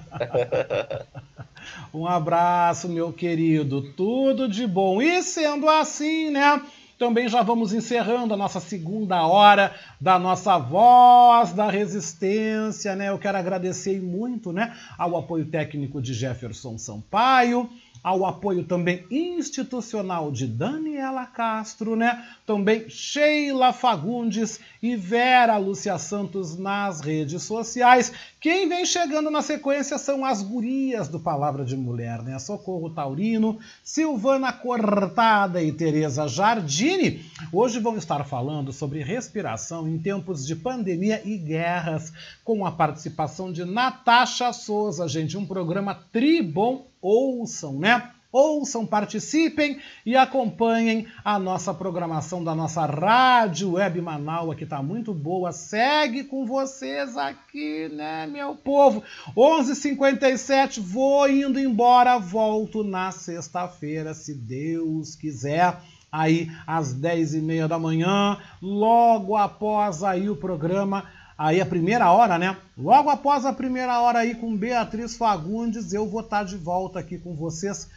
um 1.92 2.06
abraço, 2.06 2.86
meu 2.86 3.10
querido. 3.10 3.80
Tudo 3.94 4.46
de 4.46 4.66
bom. 4.66 5.00
E 5.00 5.22
sendo 5.22 5.70
assim, 5.70 6.30
né? 6.30 6.60
Também 6.98 7.28
já 7.28 7.42
vamos 7.42 7.72
encerrando 7.72 8.34
a 8.34 8.36
nossa 8.36 8.60
segunda 8.60 9.24
hora 9.26 9.72
da 10.00 10.18
nossa 10.18 10.58
voz 10.58 11.52
da 11.52 11.70
resistência, 11.70 12.94
né? 12.94 13.08
Eu 13.08 13.18
quero 13.18 13.38
agradecer 13.38 14.02
muito, 14.02 14.52
né, 14.52 14.76
ao 14.98 15.16
apoio 15.16 15.46
técnico 15.46 16.02
de 16.02 16.12
Jefferson 16.12 16.76
Sampaio, 16.76 17.70
ao 18.02 18.24
apoio 18.24 18.64
também 18.64 19.04
institucional 19.10 20.30
de 20.30 20.46
Daniela 20.46 21.26
Castro, 21.26 21.96
né? 21.96 22.24
Também 22.46 22.88
Sheila 22.88 23.72
Fagundes 23.72 24.60
e 24.82 24.96
Vera 24.96 25.56
Lúcia 25.58 25.98
Santos 25.98 26.56
nas 26.58 27.00
redes 27.00 27.42
sociais. 27.42 28.12
Quem 28.40 28.68
vem 28.68 28.86
chegando 28.86 29.32
na 29.32 29.42
sequência 29.42 29.98
são 29.98 30.24
as 30.24 30.42
gurias 30.42 31.08
do 31.08 31.18
Palavra 31.18 31.64
de 31.64 31.76
Mulher, 31.76 32.22
né? 32.22 32.38
Socorro 32.38 32.88
Taurino, 32.88 33.58
Silvana 33.82 34.52
Cortada 34.52 35.60
e 35.60 35.72
Tereza 35.72 36.28
Jardini. 36.28 37.24
Hoje 37.52 37.80
vão 37.80 37.96
estar 37.96 38.22
falando 38.24 38.72
sobre 38.72 39.02
respiração 39.02 39.88
em 39.88 39.98
tempos 39.98 40.46
de 40.46 40.54
pandemia 40.54 41.20
e 41.24 41.36
guerras, 41.36 42.12
com 42.44 42.64
a 42.64 42.70
participação 42.70 43.50
de 43.50 43.64
Natasha 43.64 44.52
Souza, 44.52 45.08
gente. 45.08 45.36
Um 45.36 45.44
programa 45.44 45.96
tribom 46.12 46.86
ouçam, 47.02 47.76
né? 47.76 48.12
Ouçam, 48.30 48.84
participem 48.84 49.80
e 50.04 50.14
acompanhem 50.14 51.06
a 51.24 51.38
nossa 51.38 51.72
programação 51.72 52.44
da 52.44 52.54
nossa 52.54 52.84
Rádio 52.84 53.72
Web 53.72 54.02
Manaus, 54.02 54.54
que 54.54 54.64
está 54.64 54.82
muito 54.82 55.14
boa. 55.14 55.50
Segue 55.50 56.24
com 56.24 56.44
vocês 56.44 57.16
aqui, 57.16 57.88
né, 57.88 58.26
meu 58.26 58.54
povo? 58.54 59.02
11h57, 59.34 60.78
vou 60.78 61.26
indo 61.26 61.58
embora, 61.58 62.18
volto 62.18 62.84
na 62.84 63.10
sexta-feira, 63.10 64.12
se 64.12 64.34
Deus 64.34 65.14
quiser 65.14 65.80
aí 66.12 66.50
às 66.66 66.94
10h30 66.94 67.66
da 67.66 67.78
manhã, 67.78 68.36
logo 68.60 69.36
após 69.36 70.04
aí 70.04 70.28
o 70.28 70.36
programa 70.36 71.06
aí 71.38 71.60
a 71.60 71.66
primeira 71.66 72.10
hora, 72.10 72.36
né? 72.36 72.56
Logo 72.76 73.08
após 73.08 73.46
a 73.46 73.52
primeira 73.52 74.00
hora 74.00 74.18
aí 74.18 74.34
com 74.34 74.56
Beatriz 74.56 75.16
Fagundes, 75.16 75.92
eu 75.92 76.06
vou 76.06 76.20
estar 76.20 76.42
de 76.42 76.56
volta 76.56 76.98
aqui 76.98 77.16
com 77.16 77.34
vocês. 77.34 77.88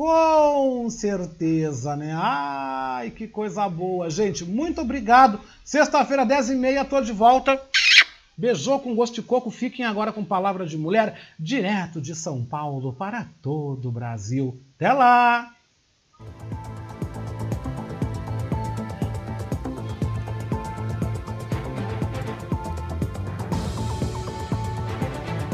Com 0.00 0.88
certeza, 0.88 1.94
né? 1.94 2.14
Ai, 2.16 3.10
que 3.10 3.28
coisa 3.28 3.68
boa. 3.68 4.08
Gente, 4.08 4.46
muito 4.46 4.80
obrigado. 4.80 5.38
Sexta-feira, 5.62 6.24
10h30, 6.24 6.88
tô 6.88 7.02
de 7.02 7.12
volta. 7.12 7.60
Beijou 8.34 8.80
com 8.80 8.94
gosto 8.94 9.16
de 9.16 9.22
coco. 9.22 9.50
Fiquem 9.50 9.84
agora 9.84 10.10
com 10.10 10.24
Palavra 10.24 10.64
de 10.64 10.78
Mulher, 10.78 11.20
direto 11.38 12.00
de 12.00 12.14
São 12.14 12.42
Paulo 12.42 12.94
para 12.94 13.28
todo 13.42 13.90
o 13.90 13.92
Brasil. 13.92 14.58
Até 14.74 14.90
lá! 14.90 15.54